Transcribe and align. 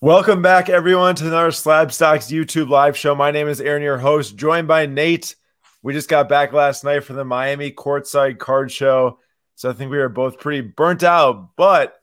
Welcome 0.00 0.42
back, 0.42 0.68
everyone, 0.68 1.16
to 1.16 1.26
another 1.26 1.50
Slabstox 1.50 2.30
YouTube 2.30 2.68
live 2.68 2.96
show. 2.96 3.16
My 3.16 3.32
name 3.32 3.48
is 3.48 3.60
Aaron, 3.60 3.82
your 3.82 3.98
host, 3.98 4.36
joined 4.36 4.68
by 4.68 4.86
Nate. 4.86 5.34
We 5.82 5.92
just 5.92 6.08
got 6.08 6.28
back 6.28 6.52
last 6.52 6.84
night 6.84 7.02
from 7.02 7.16
the 7.16 7.24
Miami 7.24 7.72
courtside 7.72 8.38
card 8.38 8.70
show. 8.70 9.18
So 9.56 9.68
I 9.68 9.72
think 9.72 9.90
we 9.90 9.98
are 9.98 10.08
both 10.08 10.38
pretty 10.38 10.60
burnt 10.60 11.02
out, 11.02 11.56
but 11.56 12.00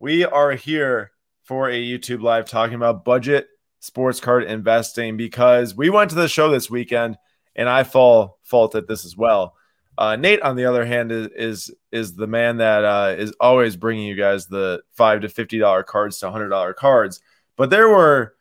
we 0.00 0.24
are 0.24 0.50
here 0.50 1.12
for 1.44 1.70
a 1.70 1.80
YouTube 1.80 2.22
live 2.22 2.46
talking 2.46 2.74
about 2.74 3.04
budget 3.04 3.46
sports 3.78 4.18
card 4.18 4.42
investing 4.42 5.16
because 5.16 5.76
we 5.76 5.90
went 5.90 6.10
to 6.10 6.16
the 6.16 6.26
show 6.26 6.50
this 6.50 6.68
weekend 6.68 7.18
and 7.54 7.68
I 7.68 7.84
fall 7.84 8.40
fault 8.42 8.74
at 8.74 8.88
this 8.88 9.04
as 9.04 9.16
well. 9.16 9.54
Uh, 9.96 10.14
Nate, 10.14 10.42
on 10.42 10.54
the 10.54 10.64
other 10.64 10.84
hand, 10.84 11.12
is 11.12 11.28
is, 11.36 11.74
is 11.90 12.14
the 12.14 12.28
man 12.28 12.56
that 12.58 12.84
uh, 12.84 13.14
is 13.16 13.32
always 13.40 13.76
bringing 13.76 14.06
you 14.06 14.14
guys 14.14 14.46
the 14.46 14.80
five 14.92 15.20
to 15.20 15.28
fifty 15.28 15.58
dollar 15.58 15.84
cards 15.84 16.18
to 16.18 16.30
hundred 16.30 16.50
dollar 16.50 16.72
cards. 16.72 17.20
But 17.58 17.68
there 17.68 17.88
were, 17.88 18.34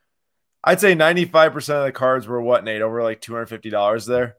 I'd 0.63 0.80
say, 0.80 0.95
ninety 0.95 1.26
five 1.26 1.52
percent 1.52 1.80
of 1.80 1.85
the 1.85 1.91
cards 1.91 2.26
were 2.27 2.41
what 2.41 2.63
Nate 2.63 2.81
over 2.81 3.03
like 3.03 3.20
two 3.20 3.34
hundred 3.34 3.48
fifty 3.48 3.70
dollars 3.70 4.05
there. 4.05 4.38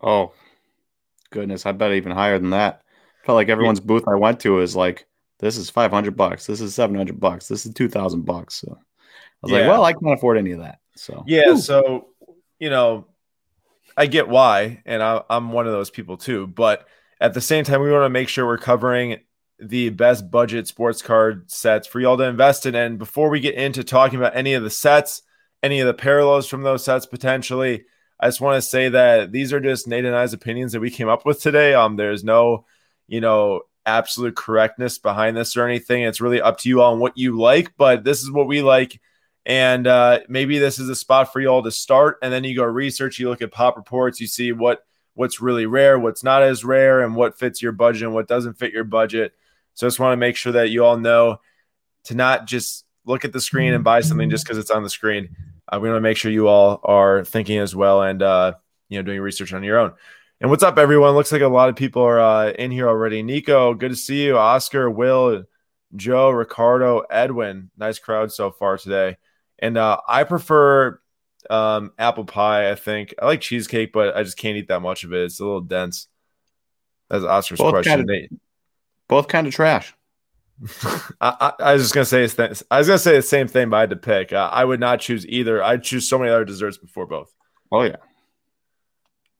Oh, 0.00 0.32
goodness! 1.30 1.66
I 1.66 1.72
bet 1.72 1.90
even 1.92 2.12
higher 2.12 2.38
than 2.38 2.50
that. 2.50 2.82
Felt 3.24 3.36
like 3.36 3.48
everyone's 3.48 3.80
booth 3.80 4.04
I 4.06 4.14
went 4.14 4.40
to 4.40 4.60
is 4.60 4.76
like, 4.76 5.06
this 5.40 5.56
is 5.56 5.70
five 5.70 5.90
hundred 5.90 6.16
bucks, 6.16 6.46
this 6.46 6.60
is 6.60 6.74
seven 6.74 6.94
hundred 6.94 7.18
bucks, 7.18 7.48
this 7.48 7.66
is 7.66 7.74
two 7.74 7.88
thousand 7.88 8.26
bucks. 8.26 8.54
So 8.54 8.78
I 8.78 8.78
was 9.42 9.52
yeah. 9.52 9.58
like, 9.58 9.68
well, 9.68 9.84
I 9.84 9.92
can't 9.94 10.12
afford 10.12 10.38
any 10.38 10.52
of 10.52 10.60
that. 10.60 10.78
So 10.94 11.24
yeah, 11.26 11.56
so 11.56 12.08
you 12.58 12.68
know, 12.70 13.06
I 13.96 14.06
get 14.06 14.28
why, 14.28 14.82
and 14.84 15.02
I, 15.02 15.22
I'm 15.30 15.52
one 15.52 15.66
of 15.66 15.72
those 15.72 15.90
people 15.90 16.18
too. 16.18 16.46
But 16.46 16.86
at 17.18 17.32
the 17.32 17.40
same 17.40 17.64
time, 17.64 17.80
we 17.80 17.90
want 17.90 18.04
to 18.04 18.10
make 18.10 18.28
sure 18.28 18.46
we're 18.46 18.58
covering 18.58 19.20
the 19.62 19.90
best 19.90 20.30
budget 20.30 20.66
sports 20.66 21.02
card 21.02 21.50
sets 21.50 21.86
for 21.86 22.00
y'all 22.00 22.16
to 22.16 22.24
invest 22.24 22.66
in. 22.66 22.74
And 22.74 22.98
before 22.98 23.28
we 23.28 23.40
get 23.40 23.54
into 23.54 23.84
talking 23.84 24.18
about 24.18 24.36
any 24.36 24.54
of 24.54 24.62
the 24.62 24.70
sets, 24.70 25.22
any 25.62 25.80
of 25.80 25.86
the 25.86 25.94
parallels 25.94 26.46
from 26.46 26.62
those 26.62 26.84
sets 26.84 27.06
potentially, 27.06 27.84
I 28.18 28.28
just 28.28 28.40
want 28.40 28.62
to 28.62 28.68
say 28.68 28.88
that 28.90 29.32
these 29.32 29.52
are 29.52 29.60
just 29.60 29.88
Nate 29.88 30.04
and 30.04 30.16
I's 30.16 30.32
opinions 30.32 30.72
that 30.72 30.80
we 30.80 30.90
came 30.90 31.08
up 31.08 31.24
with 31.24 31.40
today. 31.40 31.74
Um, 31.74 31.96
there's 31.96 32.24
no, 32.24 32.66
you 33.08 33.20
know, 33.20 33.62
absolute 33.86 34.36
correctness 34.36 34.98
behind 34.98 35.36
this 35.36 35.56
or 35.56 35.66
anything. 35.66 36.02
It's 36.02 36.20
really 36.20 36.40
up 36.40 36.58
to 36.58 36.68
you 36.68 36.82
on 36.82 37.00
what 37.00 37.16
you 37.16 37.38
like, 37.38 37.72
but 37.76 38.04
this 38.04 38.22
is 38.22 38.30
what 38.30 38.46
we 38.46 38.62
like. 38.62 39.00
And 39.46 39.86
uh, 39.86 40.20
maybe 40.28 40.58
this 40.58 40.78
is 40.78 40.88
a 40.88 40.94
spot 40.94 41.32
for 41.32 41.40
you 41.40 41.48
all 41.48 41.62
to 41.62 41.70
start. 41.70 42.18
And 42.22 42.32
then 42.32 42.44
you 42.44 42.54
go 42.54 42.64
research, 42.64 43.18
you 43.18 43.28
look 43.28 43.42
at 43.42 43.52
pop 43.52 43.76
reports, 43.76 44.20
you 44.20 44.26
see 44.26 44.52
what 44.52 44.84
what's 45.14 45.40
really 45.40 45.66
rare, 45.66 45.98
what's 45.98 46.22
not 46.22 46.42
as 46.42 46.64
rare, 46.64 47.00
and 47.02 47.16
what 47.16 47.38
fits 47.38 47.60
your 47.60 47.72
budget 47.72 48.04
and 48.04 48.14
what 48.14 48.28
doesn't 48.28 48.58
fit 48.58 48.72
your 48.72 48.84
budget. 48.84 49.34
So 49.74 49.86
I 49.86 49.88
just 49.88 50.00
want 50.00 50.12
to 50.12 50.16
make 50.18 50.36
sure 50.36 50.52
that 50.52 50.70
you 50.70 50.84
all 50.84 50.96
know 50.96 51.40
to 52.04 52.14
not 52.14 52.46
just 52.46 52.84
look 53.04 53.24
at 53.24 53.32
the 53.32 53.40
screen 53.40 53.72
and 53.72 53.84
buy 53.84 54.00
something 54.00 54.30
just 54.30 54.44
because 54.44 54.58
it's 54.58 54.70
on 54.70 54.82
the 54.82 54.90
screen. 54.90 55.36
Uh, 55.68 55.78
we 55.80 55.88
want 55.88 55.98
to 55.98 56.02
make 56.02 56.16
sure 56.16 56.30
you 56.30 56.48
all 56.48 56.80
are 56.84 57.24
thinking 57.24 57.58
as 57.58 57.74
well 57.74 58.02
and 58.02 58.22
uh, 58.22 58.54
you 58.88 58.98
know 58.98 59.02
doing 59.02 59.20
research 59.20 59.52
on 59.52 59.62
your 59.62 59.78
own. 59.78 59.92
And 60.40 60.48
what's 60.48 60.62
up, 60.62 60.78
everyone? 60.78 61.14
Looks 61.14 61.32
like 61.32 61.42
a 61.42 61.48
lot 61.48 61.68
of 61.68 61.76
people 61.76 62.02
are 62.02 62.18
uh, 62.18 62.50
in 62.50 62.70
here 62.70 62.88
already. 62.88 63.22
Nico, 63.22 63.74
good 63.74 63.90
to 63.90 63.96
see 63.96 64.24
you. 64.24 64.38
Oscar, 64.38 64.90
Will, 64.90 65.44
Joe, 65.94 66.30
Ricardo, 66.30 67.00
Edwin. 67.10 67.70
Nice 67.76 67.98
crowd 67.98 68.32
so 68.32 68.50
far 68.50 68.78
today. 68.78 69.18
And 69.58 69.76
uh, 69.76 70.00
I 70.08 70.24
prefer 70.24 70.98
um, 71.50 71.92
apple 71.98 72.24
pie. 72.24 72.70
I 72.70 72.74
think 72.74 73.14
I 73.20 73.26
like 73.26 73.42
cheesecake, 73.42 73.92
but 73.92 74.16
I 74.16 74.22
just 74.22 74.38
can't 74.38 74.56
eat 74.56 74.68
that 74.68 74.80
much 74.80 75.04
of 75.04 75.12
it. 75.12 75.24
It's 75.24 75.40
a 75.40 75.44
little 75.44 75.60
dense. 75.60 76.08
That's 77.10 77.24
Oscar's 77.24 77.58
both 77.58 77.72
question. 77.72 78.06
Kind 78.06 78.10
of, 78.10 78.38
both 79.10 79.28
kind 79.28 79.46
of 79.46 79.52
trash. 79.52 79.94
I, 81.20 81.36
I, 81.40 81.52
I, 81.58 81.72
was 81.72 81.82
just 81.82 81.94
gonna 81.94 82.04
say 82.04 82.22
I 82.70 82.78
was 82.78 82.86
gonna 82.86 82.98
say 82.98 83.16
the 83.16 83.22
same 83.22 83.48
thing, 83.48 83.70
but 83.70 83.76
I 83.76 83.80
had 83.80 83.90
to 83.90 83.96
pick. 83.96 84.32
Uh, 84.32 84.48
I 84.52 84.64
would 84.64 84.80
not 84.80 85.00
choose 85.00 85.26
either. 85.26 85.62
I'd 85.62 85.82
choose 85.82 86.08
so 86.08 86.18
many 86.18 86.30
other 86.30 86.44
desserts 86.44 86.78
before 86.78 87.06
both. 87.06 87.34
Oh 87.72 87.82
yeah. 87.82 87.96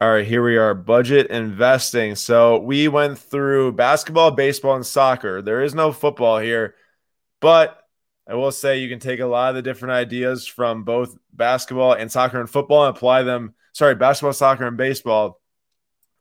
All 0.01 0.11
right, 0.11 0.27
here 0.27 0.43
we 0.43 0.57
are. 0.57 0.75
Budget 0.75 1.31
investing. 1.31 2.15
So 2.15 2.59
we 2.59 2.89
went 2.89 3.19
through 3.19 3.73
basketball, 3.73 4.31
baseball, 4.31 4.77
and 4.77 4.87
soccer. 4.87 5.43
There 5.43 5.63
is 5.63 5.75
no 5.75 5.93
football 5.93 6.39
here, 6.39 6.75
but 7.41 7.79
I 8.27 8.35
will 8.35 8.53
say 8.53 8.79
you 8.79 8.89
can 8.89 8.99
take 8.99 9.21
a 9.21 9.27
lot 9.27 9.51
of 9.51 9.57
the 9.57 9.63
different 9.63 9.93
ideas 9.93 10.47
from 10.47 10.85
both 10.85 11.17
basketball 11.33 11.93
and 11.93 12.11
soccer 12.11 12.41
and 12.41 12.49
football 12.49 12.87
and 12.87 12.97
apply 12.97 13.25
them. 13.25 13.55
Sorry, 13.73 13.95
basketball, 13.95 14.33
soccer, 14.33 14.67
and 14.67 14.77
baseball. 14.77 15.40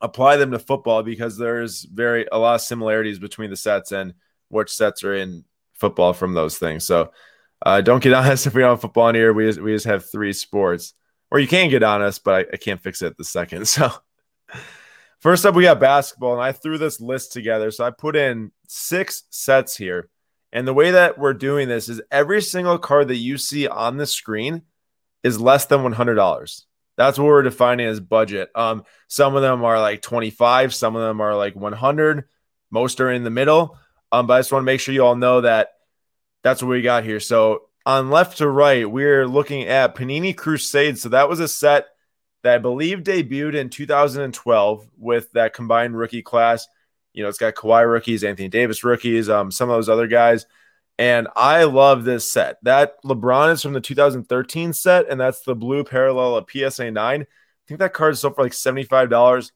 Apply 0.02 0.38
them 0.38 0.52
to 0.52 0.60
football 0.60 1.04
because 1.04 1.38
there's 1.38 1.84
very 1.84 2.28
a 2.32 2.38
lot 2.38 2.56
of 2.56 2.62
similarities 2.62 3.20
between 3.20 3.50
the 3.50 3.58
sets 3.58 3.92
and 3.92 4.14
which 4.48 4.72
sets 4.72 5.04
are 5.04 5.14
in 5.14 5.44
football 5.74 6.14
from 6.14 6.34
those 6.34 6.58
things. 6.58 6.86
So 6.86 7.12
uh, 7.66 7.82
don't 7.82 8.02
get 8.02 8.14
on 8.14 8.26
us 8.26 8.46
if 8.46 8.54
we 8.54 8.62
don't 8.62 8.72
have 8.72 8.82
football 8.82 9.10
in 9.10 9.16
here. 9.16 9.34
We 9.34 9.48
just, 9.48 9.62
we 9.62 9.74
just 9.74 9.86
have 9.86 10.10
three 10.10 10.34
sports, 10.34 10.94
or 11.32 11.40
you 11.40 11.48
can 11.48 11.70
get 11.70 11.84
on 11.84 12.02
us, 12.02 12.20
but 12.20 12.34
I, 12.34 12.54
I 12.54 12.58
can't 12.58 12.82
fix 12.82 13.02
it 13.02 13.08
at 13.08 13.18
the 13.18 13.24
second. 13.24 13.68
So 13.68 13.92
first 15.20 15.46
up, 15.46 15.54
we 15.54 15.64
got 15.64 15.82
basketball, 15.82 16.34
and 16.34 16.42
I 16.42 16.54
threw 16.54 16.78
this 16.78 17.02
list 17.02 17.34
together. 17.34 17.72
So 17.72 17.84
I 17.84 17.92
put 17.92 18.16
in 18.16 18.52
six 18.68 19.24
sets 19.30 19.76
here 19.76 20.10
and 20.52 20.68
the 20.68 20.74
way 20.74 20.92
that 20.92 21.18
we're 21.18 21.34
doing 21.34 21.68
this 21.68 21.90
is 21.90 22.02
every 22.12 22.42
single 22.42 22.78
card 22.78 23.08
that 23.10 23.18
you 23.18 23.38
see 23.38 23.68
on 23.68 23.98
the 23.98 24.06
screen 24.06 24.64
is 25.24 25.40
less 25.40 25.66
than 25.66 25.82
$100. 25.82 26.64
That's 27.00 27.18
what 27.18 27.28
we're 27.28 27.44
defining 27.44 27.88
as 27.88 28.02
budget. 28.02 28.50
Um, 28.54 28.84
some 29.08 29.38
of 29.38 29.42
them 29.42 29.64
are 29.64 29.80
like 29.80 30.02
25, 30.02 30.76
some 30.76 30.98
of 30.98 31.02
them 31.02 31.22
are 31.22 31.34
like 31.34 31.56
100, 31.56 32.26
most 32.72 33.00
are 33.00 33.10
in 33.10 33.24
the 33.24 33.30
middle. 33.30 33.78
Um, 34.12 34.28
but 34.28 34.34
I 34.34 34.40
just 34.40 34.52
want 34.52 34.64
to 34.64 34.66
make 34.66 34.82
sure 34.82 34.94
you 34.94 35.06
all 35.06 35.16
know 35.16 35.40
that 35.40 35.70
that's 36.44 36.62
what 36.62 36.68
we 36.68 36.82
got 36.82 37.06
here. 37.06 37.22
So 37.22 37.62
on 37.86 38.10
left 38.10 38.40
to 38.40 38.50
right, 38.50 38.90
we're 38.90 39.26
looking 39.26 39.64
at 39.64 39.96
Panini 39.96 40.36
Crusade. 40.36 41.00
So 41.00 41.08
that 41.08 41.30
was 41.30 41.40
a 41.40 41.48
set 41.48 41.88
that 42.44 42.56
I 42.56 42.58
believe 42.58 43.00
debuted 43.00 43.56
in 43.56 43.70
2012 43.70 44.86
with 44.98 45.32
that 45.32 45.54
combined 45.54 45.98
rookie 45.98 46.22
class. 46.22 46.68
You 47.14 47.24
know, 47.24 47.30
it's 47.30 47.38
got 47.38 47.56
Kawhi 47.56 47.90
rookies, 47.90 48.26
Anthony 48.26 48.50
Davis 48.50 48.84
rookies, 48.84 49.30
um, 49.30 49.52
some 49.52 49.70
of 49.70 49.78
those 49.78 49.88
other 49.88 50.08
guys. 50.08 50.46
And 51.00 51.30
I 51.34 51.64
love 51.64 52.04
this 52.04 52.30
set. 52.30 52.58
That 52.64 53.02
LeBron 53.06 53.54
is 53.54 53.62
from 53.62 53.72
the 53.72 53.80
2013 53.80 54.74
set, 54.74 55.08
and 55.10 55.18
that's 55.18 55.44
the 55.44 55.56
blue 55.56 55.86
parallel 55.86 56.36
of 56.36 56.46
PSA 56.52 56.92
9. 56.92 57.22
I 57.22 57.26
think 57.66 57.80
that 57.80 57.94
card 57.94 58.14
is 58.14 58.20
sold 58.20 58.36
for 58.36 58.44
like 58.44 58.52
$75. 58.52 59.40
In 59.44 59.50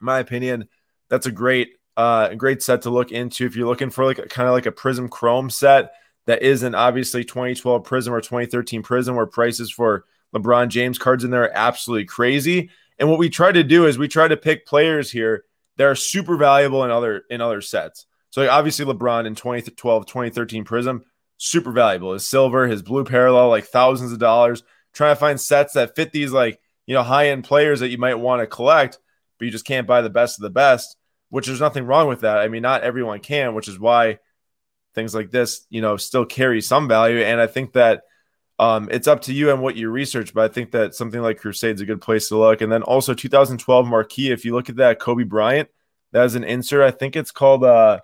my 0.00 0.18
opinion, 0.18 0.68
that's 1.10 1.26
a 1.26 1.30
great 1.30 1.74
uh 1.98 2.34
great 2.34 2.62
set 2.62 2.82
to 2.82 2.90
look 2.90 3.10
into 3.12 3.46
if 3.46 3.56
you're 3.56 3.68
looking 3.68 3.88
for 3.88 4.04
like 4.04 4.16
kind 4.28 4.48
of 4.48 4.54
like 4.54 4.66
a 4.66 4.72
Prizm 4.72 5.10
Chrome 5.10 5.50
set 5.50 5.92
that 6.26 6.42
isn't 6.42 6.74
obviously 6.74 7.24
2012 7.24 7.82
Prizm 7.84 8.10
or 8.10 8.20
2013 8.20 8.82
Prizm 8.82 9.14
where 9.14 9.26
prices 9.26 9.70
for 9.70 10.04
LeBron 10.34 10.68
James 10.68 10.98
cards 10.98 11.22
in 11.22 11.30
there 11.30 11.44
are 11.44 11.52
absolutely 11.54 12.06
crazy. 12.06 12.70
And 12.98 13.10
what 13.10 13.18
we 13.18 13.28
try 13.28 13.52
to 13.52 13.62
do 13.62 13.86
is 13.86 13.98
we 13.98 14.08
try 14.08 14.26
to 14.26 14.36
pick 14.38 14.66
players 14.66 15.10
here 15.10 15.44
that 15.76 15.84
are 15.84 15.94
super 15.94 16.36
valuable 16.38 16.82
in 16.84 16.90
other 16.90 17.24
in 17.28 17.42
other 17.42 17.60
sets. 17.60 18.06
So 18.36 18.46
obviously 18.50 18.84
LeBron 18.84 19.26
in 19.26 19.34
2012, 19.34 20.04
2013 20.04 20.66
Prizm, 20.66 21.00
super 21.38 21.72
valuable. 21.72 22.12
His 22.12 22.28
silver, 22.28 22.68
his 22.68 22.82
blue 22.82 23.02
parallel, 23.02 23.48
like 23.48 23.64
thousands 23.64 24.12
of 24.12 24.18
dollars. 24.18 24.62
Trying 24.92 25.14
to 25.14 25.18
find 25.18 25.40
sets 25.40 25.72
that 25.72 25.96
fit 25.96 26.12
these 26.12 26.32
like 26.32 26.60
you 26.84 26.92
know 26.92 27.02
high 27.02 27.30
end 27.30 27.44
players 27.44 27.80
that 27.80 27.88
you 27.88 27.96
might 27.96 28.16
want 28.16 28.42
to 28.42 28.46
collect, 28.46 28.98
but 29.38 29.46
you 29.46 29.50
just 29.50 29.64
can't 29.64 29.86
buy 29.86 30.02
the 30.02 30.10
best 30.10 30.38
of 30.38 30.42
the 30.42 30.50
best. 30.50 30.98
Which 31.30 31.46
there's 31.46 31.62
nothing 31.62 31.86
wrong 31.86 32.08
with 32.08 32.20
that. 32.20 32.36
I 32.36 32.48
mean, 32.48 32.60
not 32.60 32.82
everyone 32.82 33.20
can, 33.20 33.54
which 33.54 33.68
is 33.68 33.78
why 33.78 34.18
things 34.94 35.14
like 35.14 35.30
this, 35.30 35.64
you 35.70 35.80
know, 35.80 35.96
still 35.96 36.26
carry 36.26 36.60
some 36.60 36.88
value. 36.88 37.20
And 37.20 37.40
I 37.40 37.46
think 37.46 37.72
that 37.72 38.02
um, 38.58 38.90
it's 38.92 39.08
up 39.08 39.22
to 39.22 39.32
you 39.32 39.50
and 39.50 39.62
what 39.62 39.76
you 39.76 39.88
research, 39.88 40.34
but 40.34 40.44
I 40.44 40.52
think 40.52 40.72
that 40.72 40.94
something 40.94 41.22
like 41.22 41.38
Crusade's 41.38 41.80
a 41.80 41.86
good 41.86 42.02
place 42.02 42.28
to 42.28 42.36
look. 42.36 42.60
And 42.60 42.70
then 42.70 42.82
also 42.82 43.14
2012 43.14 43.86
marquee, 43.86 44.30
if 44.30 44.44
you 44.44 44.54
look 44.54 44.68
at 44.68 44.76
that 44.76 44.98
Kobe 44.98 45.24
Bryant, 45.24 45.70
that 46.12 46.26
is 46.26 46.34
an 46.34 46.44
insert. 46.44 46.82
I 46.82 46.90
think 46.90 47.16
it's 47.16 47.30
called 47.30 47.64
uh, 47.64 48.00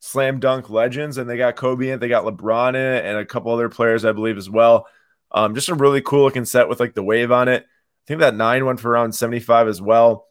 Slam 0.00 0.40
Dunk 0.40 0.70
Legends, 0.70 1.18
and 1.18 1.28
they 1.28 1.36
got 1.36 1.56
Kobe 1.56 1.88
in 1.88 1.94
it, 1.94 2.00
they 2.00 2.08
got 2.08 2.24
LeBron 2.24 2.70
in 2.70 2.76
it, 2.76 3.04
and 3.04 3.18
a 3.18 3.24
couple 3.24 3.52
other 3.52 3.68
players, 3.68 4.04
I 4.04 4.12
believe, 4.12 4.38
as 4.38 4.50
well. 4.50 4.86
Um, 5.30 5.54
just 5.54 5.68
a 5.68 5.74
really 5.74 6.02
cool 6.02 6.24
looking 6.24 6.44
set 6.44 6.68
with 6.68 6.80
like 6.80 6.94
the 6.94 7.02
wave 7.02 7.30
on 7.30 7.48
it. 7.48 7.62
I 7.62 8.06
think 8.06 8.20
that 8.20 8.34
nine 8.34 8.64
went 8.64 8.80
for 8.80 8.90
around 8.90 9.14
75 9.14 9.68
as 9.68 9.80
well. 9.80 10.26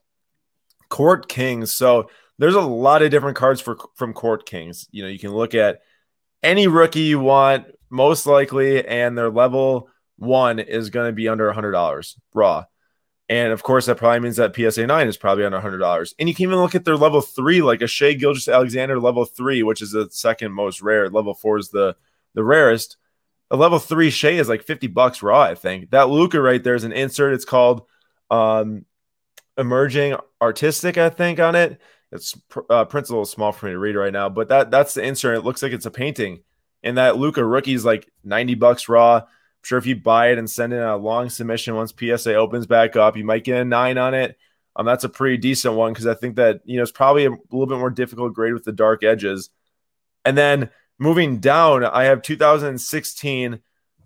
Court 0.89 1.29
Kings. 1.29 1.73
So 1.73 2.09
there's 2.39 2.55
a 2.55 2.61
lot 2.61 3.03
of 3.03 3.11
different 3.11 3.37
cards 3.37 3.61
for 3.61 3.77
from 3.95 4.13
Court 4.13 4.45
Kings. 4.45 4.87
You 4.91 5.03
know, 5.03 5.09
you 5.09 5.19
can 5.19 5.31
look 5.31 5.53
at 5.53 5.81
any 6.41 6.67
rookie 6.67 7.01
you 7.01 7.19
want, 7.19 7.67
most 7.89 8.25
likely, 8.25 8.85
and 8.85 9.17
their 9.17 9.29
level 9.29 9.89
one 10.17 10.59
is 10.59 10.89
going 10.89 11.07
to 11.07 11.13
be 11.13 11.27
under 11.27 11.51
$100 11.51 12.15
raw. 12.33 12.65
And 13.29 13.53
of 13.53 13.61
course, 13.61 13.85
that 13.85 13.97
probably 13.97 14.21
means 14.21 14.37
that 14.37 14.55
PSA 14.55 14.87
9 14.87 15.07
is 15.07 15.15
probably 15.15 15.45
under 15.45 15.59
$100. 15.59 16.13
And 16.17 16.27
you 16.27 16.33
can 16.33 16.43
even 16.43 16.57
look 16.57 16.73
at 16.73 16.83
their 16.83 16.97
level 16.97 17.21
three, 17.21 17.61
like 17.61 17.83
a 17.83 17.87
Shai 17.87 18.13
Gilgeous-Alexander 18.13 18.99
level 18.99 19.23
three, 19.23 19.61
which 19.61 19.83
is 19.83 19.91
the 19.91 20.09
second 20.09 20.51
most 20.51 20.81
rare. 20.81 21.09
Level 21.09 21.35
four 21.35 21.59
is 21.59 21.69
the, 21.69 21.95
the 22.33 22.43
rarest. 22.43 22.97
A 23.51 23.55
level 23.55 23.77
three 23.77 24.09
Shai 24.09 24.31
is 24.31 24.49
like 24.49 24.63
50 24.63 24.87
bucks 24.87 25.21
raw, 25.21 25.41
I 25.41 25.53
think. 25.53 25.91
That 25.91 26.09
Luka 26.09 26.41
right 26.41 26.63
there 26.63 26.73
is 26.73 26.83
an 26.83 26.91
insert. 26.91 27.33
It's 27.33 27.45
called 27.45 27.83
um, 28.31 28.85
Emerging 29.57 30.15
Artistic, 30.41 30.97
I 30.97 31.09
think, 31.09 31.39
on 31.39 31.55
it. 31.55 31.79
It's 32.11 32.35
uh, 32.69 32.85
print's 32.85 33.09
a 33.09 33.13
little 33.13 33.25
small 33.25 33.51
for 33.51 33.67
me 33.67 33.73
to 33.73 33.79
read 33.79 33.95
right 33.95 34.13
now, 34.13 34.29
but 34.29 34.49
that 34.49 34.71
that's 34.71 34.95
the 34.95 35.03
insert. 35.03 35.37
It 35.37 35.43
looks 35.43 35.61
like 35.61 35.73
it's 35.73 35.85
a 35.85 35.91
painting, 35.91 36.41
And 36.81 36.97
that 36.97 37.17
Luka 37.17 37.45
rookie 37.45 37.73
is 37.73 37.85
like 37.85 38.11
90 38.23 38.55
bucks 38.55 38.89
raw. 38.89 39.23
Sure 39.61 39.77
if 39.77 39.85
you 39.85 39.95
buy 39.95 40.31
it 40.31 40.37
and 40.37 40.49
send 40.49 40.73
in 40.73 40.79
a 40.79 40.97
long 40.97 41.29
submission 41.29 41.75
once 41.75 41.93
PSA 41.97 42.35
opens 42.35 42.65
back 42.65 42.95
up, 42.95 43.17
you 43.17 43.25
might 43.25 43.43
get 43.43 43.61
a 43.61 43.65
nine 43.65 43.97
on 43.97 44.13
it. 44.13 44.37
Um, 44.75 44.85
that's 44.85 45.03
a 45.03 45.09
pretty 45.09 45.37
decent 45.37 45.75
one 45.75 45.91
because 45.91 46.07
I 46.07 46.13
think 46.13 46.37
that 46.37 46.61
you 46.63 46.77
know 46.77 46.83
it's 46.83 46.91
probably 46.91 47.25
a 47.25 47.31
little 47.31 47.67
bit 47.67 47.77
more 47.77 47.89
difficult 47.89 48.33
grade 48.33 48.53
with 48.53 48.63
the 48.63 48.71
dark 48.71 49.03
edges. 49.03 49.49
And 50.23 50.37
then 50.37 50.69
moving 50.97 51.39
down, 51.39 51.83
I 51.83 52.05
have 52.05 52.21
2016 52.21 53.59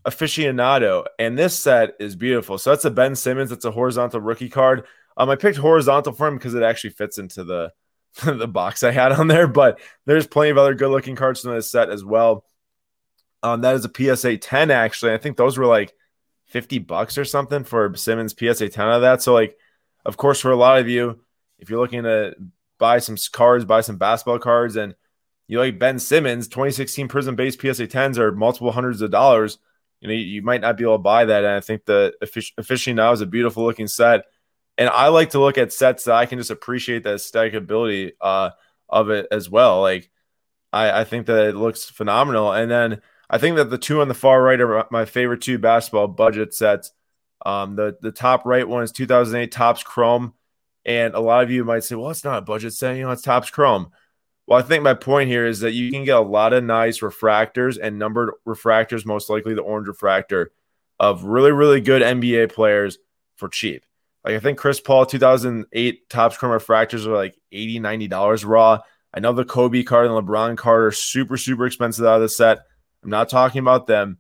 aficionado, 0.06 1.06
and 1.20 1.38
this 1.38 1.58
set 1.58 1.96
is 2.00 2.16
beautiful. 2.16 2.58
So 2.58 2.72
that's 2.72 2.86
a 2.86 2.92
Ben 2.92 3.16
Simmons. 3.16 3.50
That's 3.50 3.66
a 3.66 3.72
horizontal 3.72 4.22
rookie 4.22 4.50
card. 4.50 4.86
Um, 5.16 5.30
I 5.30 5.36
picked 5.36 5.58
horizontal 5.58 6.14
for 6.14 6.28
him 6.28 6.38
because 6.38 6.56
it 6.56 6.64
actually 6.64 6.92
fits 6.92 7.18
into 7.18 7.44
the 7.44 7.72
the 8.24 8.48
box 8.48 8.84
I 8.84 8.92
had 8.92 9.12
on 9.12 9.28
there. 9.28 9.48
But 9.48 9.80
there's 10.06 10.28
plenty 10.28 10.52
of 10.52 10.58
other 10.58 10.76
good 10.76 10.90
looking 10.90 11.16
cards 11.16 11.46
in 11.46 11.54
this 11.54 11.72
set 11.72 11.90
as 11.90 12.04
well. 12.04 12.46
Um, 13.44 13.62
that 13.62 13.76
is 13.76 13.86
a 13.86 14.16
PSA 14.16 14.38
10 14.38 14.72
actually. 14.72 15.14
I 15.14 15.18
think 15.18 15.38
those 15.38 15.58
were 15.58 15.66
like 15.66 15.94
50 16.46 16.80
bucks 16.80 17.18
or 17.18 17.26
something 17.26 17.64
for 17.64 17.96
Simmons 17.96 18.34
PSA 18.38 18.70
10 18.70 18.88
of 18.90 19.02
that. 19.02 19.22
So 19.22 19.34
like, 19.34 19.58
of 20.06 20.18
course, 20.18 20.40
for 20.40 20.52
a 20.52 20.56
lot 20.56 20.80
of 20.80 20.90
you, 20.90 21.20
if 21.60 21.70
you're 21.70 21.80
looking 21.80 22.04
to 22.04 22.36
buy 22.80 23.00
some 23.00 23.18
cards, 23.32 23.66
buy 23.66 23.82
some 23.82 23.98
basketball 23.98 24.40
cards, 24.40 24.76
and 24.76 24.96
you 25.48 25.60
like 25.60 25.78
Ben 25.78 26.00
Simmons, 26.00 26.48
2016 26.48 27.08
Prizm 27.08 27.36
base 27.36 27.56
PSA 27.56 27.88
10s 27.88 28.18
are 28.18 28.32
multiple 28.32 28.72
hundreds 28.72 29.02
of 29.02 29.12
dollars 29.12 29.60
you 30.04 30.10
know, 30.10 30.16
you 30.16 30.42
might 30.42 30.60
not 30.60 30.76
be 30.76 30.84
able 30.84 30.96
to 30.96 31.02
buy 31.02 31.24
that. 31.24 31.46
And 31.46 31.54
I 31.54 31.62
think 31.62 31.86
the 31.86 32.14
Aficionado 32.22 33.14
is 33.14 33.22
a 33.22 33.26
beautiful 33.26 33.64
looking 33.64 33.88
set. 33.88 34.26
And 34.78 34.90
I 34.90 35.08
like 35.08 35.30
to 35.30 35.40
look 35.40 35.58
at 35.58 35.72
sets 35.72 36.04
that 36.04 36.16
I 36.16 36.26
can 36.26 36.40
just 36.40 36.52
appreciate 36.52 37.04
the 37.04 37.14
aesthetic 37.14 37.54
ability 37.54 38.12
uh, 38.20 38.50
of 38.90 39.10
it 39.12 39.28
as 39.32 39.50
well. 39.50 39.80
Like, 39.80 40.12
I, 40.74 41.02
I 41.02 41.04
think 41.06 41.28
that 41.28 41.48
it 41.48 41.56
looks 41.56 41.86
phenomenal. 41.86 42.52
And 42.52 42.70
then 42.70 43.02
I 43.30 43.38
think 43.38 43.56
that 43.56 43.70
the 43.70 43.78
two 43.78 44.02
on 44.02 44.08
the 44.08 44.14
far 44.14 44.42
right 44.42 44.60
are 44.60 44.88
my 44.92 45.06
favorite 45.06 45.42
two 45.42 45.58
basketball 45.58 46.08
budget 46.08 46.54
sets. 46.54 46.92
Um, 47.46 47.76
the 47.76 47.98
the 48.02 48.12
top 48.12 48.46
right 48.46 48.68
one 48.68 48.84
is 48.84 48.92
2008 48.92 49.52
Topps 49.52 49.84
Chrome, 49.84 50.34
and 50.86 51.14
a 51.14 51.20
lot 51.20 51.44
of 51.44 51.52
you 51.52 51.64
might 51.64 51.84
say, 51.84 51.96
"Well, 51.96 52.12
it's 52.12 52.24
not 52.24 52.40
a 52.40 52.42
budget 52.42 52.74
set, 52.74 52.96
you 52.96 53.04
know, 53.04 53.12
it's 53.12 53.22
Topps 53.22 53.50
Chrome." 53.50 53.92
Well, 54.48 54.60
I 54.60 54.62
think 54.62 54.84
my 54.84 54.94
point 54.94 55.30
here 55.30 55.46
is 55.46 55.62
that 55.62 55.72
you 55.72 55.90
can 55.92 56.04
get 56.04 56.18
a 56.18 56.22
lot 56.22 56.54
of 56.54 56.64
nice 56.64 57.00
refractors 57.00 57.78
and 57.82 57.98
numbered 57.98 58.32
refractors, 58.46 59.06
most 59.06 59.30
likely 59.30 59.54
the 59.54 59.62
orange 59.62 59.88
refractor, 59.88 60.52
of 61.00 61.24
really, 61.24 61.52
really 61.52 61.80
good 61.80 62.02
NBA 62.02 62.52
players 62.52 62.98
for 63.38 63.48
cheap. 63.48 63.86
Like 64.24 64.36
I 64.36 64.40
think 64.40 64.58
Chris 64.58 64.80
Paul 64.80 65.06
2008 65.06 66.10
Topps 66.10 66.38
Chrome 66.38 66.58
refractors 66.58 67.06
are 67.06 67.16
like 67.16 67.38
80 67.52 67.80
$90 67.80 68.46
raw. 68.46 68.80
I 69.14 69.20
know 69.20 69.34
the 69.34 69.46
Kobe 69.46 69.84
card 69.84 70.08
and 70.08 70.16
LeBron 70.16 70.58
card 70.58 70.84
are 70.86 70.92
super, 70.92 71.38
super 71.38 71.66
expensive 71.66 72.06
out 72.06 72.16
of 72.16 72.22
the 72.22 72.30
set. 72.30 72.60
I'm 73.04 73.10
not 73.10 73.30
talking 73.30 73.60
about 73.60 73.88
them, 73.88 74.18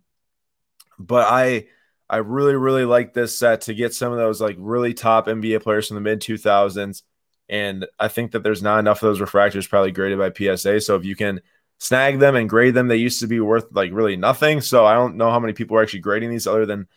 but 1.00 1.28
I 1.30 1.68
I 2.10 2.18
really, 2.18 2.56
really 2.56 2.86
like 2.86 3.14
this 3.14 3.38
set 3.38 3.62
to 3.62 3.74
get 3.74 3.94
some 3.94 4.12
of 4.12 4.18
those 4.18 4.42
like 4.42 4.56
really 4.60 4.94
top 4.94 5.28
NBA 5.28 5.64
players 5.64 5.88
from 5.88 5.96
the 5.96 6.02
mid 6.02 6.20
2000s 6.22 7.02
and 7.50 7.86
I 8.00 8.08
think 8.08 8.32
that 8.32 8.44
there's 8.44 8.64
not 8.64 8.80
enough 8.80 9.04
of 9.04 9.08
those 9.08 9.20
refractors 9.20 9.70
probably 9.70 9.92
graded 9.92 10.18
by 10.18 10.32
PSA. 10.32 10.82
So 10.82 10.96
if 10.96 11.06
you 11.06 11.16
can 11.16 11.42
snag 11.78 12.20
them 12.20 12.36
and 12.36 12.50
grade 12.50 12.74
them, 12.74 12.88
they 12.88 12.98
used 12.98 13.20
to 13.20 13.28
be 13.28 13.40
worth 13.40 13.66
like 13.72 13.92
really 13.92 14.16
nothing. 14.16 14.62
So 14.62 14.86
I 14.86 14.94
don't 14.94 15.18
know 15.18 15.30
how 15.30 15.40
many 15.40 15.54
people 15.54 15.78
are 15.78 15.84
actually 15.84 16.00
grading 16.00 16.30
these 16.30 16.48
other 16.48 16.66
than 16.66 16.88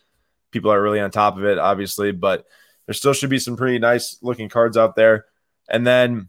people 0.53 0.71
are 0.73 0.81
really 0.81 1.01
on 1.01 1.11
top 1.11 1.37
of 1.37 1.45
it, 1.45 1.59
obviously. 1.59 2.13
But 2.13 2.47
there 2.87 2.95
still 2.95 3.13
should 3.13 3.31
be 3.31 3.39
some 3.39 3.57
pretty 3.57 3.79
nice 3.79 4.19
looking 4.23 4.49
cards 4.49 4.77
out 4.77 4.97
there. 4.97 5.27
And 5.69 5.87
then 5.87 6.29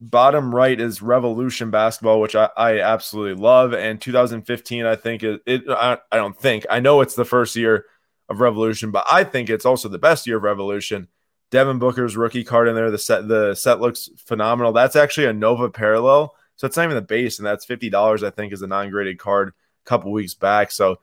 bottom 0.00 0.54
right 0.54 0.80
is 0.80 1.02
Revolution 1.02 1.70
basketball, 1.70 2.20
which 2.20 2.34
I, 2.34 2.48
I 2.56 2.80
absolutely 2.80 3.40
love. 3.40 3.74
And 3.74 4.00
2015, 4.00 4.86
I 4.86 4.96
think 4.96 5.22
it, 5.22 5.42
it 5.46 5.62
I, 5.68 5.98
I 6.10 6.16
don't 6.16 6.38
think 6.38 6.66
I 6.70 6.80
know 6.80 7.00
it's 7.00 7.14
the 7.14 7.24
first 7.24 7.56
year 7.56 7.86
of 8.28 8.40
Revolution, 8.40 8.90
but 8.90 9.06
I 9.10 9.24
think 9.24 9.50
it's 9.50 9.66
also 9.66 9.88
the 9.88 9.98
best 9.98 10.26
year 10.26 10.38
of 10.38 10.42
Revolution 10.42 11.08
Devin 11.50 11.78
Booker's 11.78 12.16
rookie 12.16 12.44
card 12.44 12.68
in 12.68 12.74
there. 12.74 12.90
The 12.90 12.98
set 12.98 13.28
the 13.28 13.54
set 13.54 13.80
looks 13.80 14.08
phenomenal. 14.16 14.72
That's 14.72 14.96
actually 14.96 15.26
a 15.26 15.32
Nova 15.32 15.68
parallel, 15.68 16.34
so 16.56 16.66
it's 16.66 16.76
not 16.76 16.84
even 16.84 16.94
the 16.94 17.02
base, 17.02 17.38
and 17.38 17.46
that's 17.46 17.64
fifty 17.64 17.90
dollars. 17.90 18.22
I 18.22 18.30
think 18.30 18.52
is 18.52 18.62
a 18.62 18.66
non-graded 18.66 19.18
card 19.18 19.48
a 19.48 19.88
couple 19.88 20.12
weeks 20.12 20.34
back. 20.34 20.70
So 20.70 21.00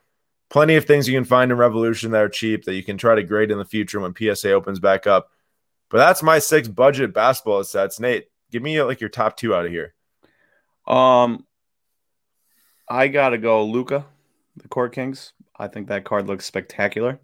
plenty 0.49 0.75
of 0.75 0.85
things 0.85 1.07
you 1.07 1.17
can 1.17 1.25
find 1.25 1.51
in 1.51 1.57
Revolution 1.57 2.11
that 2.11 2.23
are 2.23 2.29
cheap 2.29 2.63
that 2.63 2.75
you 2.75 2.83
can 2.83 2.97
try 2.97 3.15
to 3.15 3.23
grade 3.23 3.51
in 3.51 3.57
the 3.57 3.65
future 3.65 3.99
when 3.99 4.15
PSA 4.15 4.51
opens 4.51 4.79
back 4.79 5.05
up. 5.05 5.29
But 5.89 5.97
that's 5.97 6.23
my 6.23 6.39
six 6.39 6.67
budget 6.67 7.13
basketball 7.13 7.63
sets. 7.65 7.99
Nate, 7.99 8.29
give 8.51 8.61
me 8.61 8.81
like 8.81 9.01
your 9.01 9.09
top 9.09 9.37
two 9.37 9.53
out 9.53 9.65
of 9.65 9.71
here. 9.71 9.93
Um, 10.87 11.45
I 12.89 13.07
gotta 13.07 13.37
go 13.37 13.65
Luka, 13.65 14.05
the 14.55 14.67
Court 14.67 14.93
Kings. 14.93 15.33
I 15.57 15.67
think 15.67 15.87
that 15.87 16.05
card 16.05 16.27
looks 16.27 16.45
spectacular. 16.45 17.19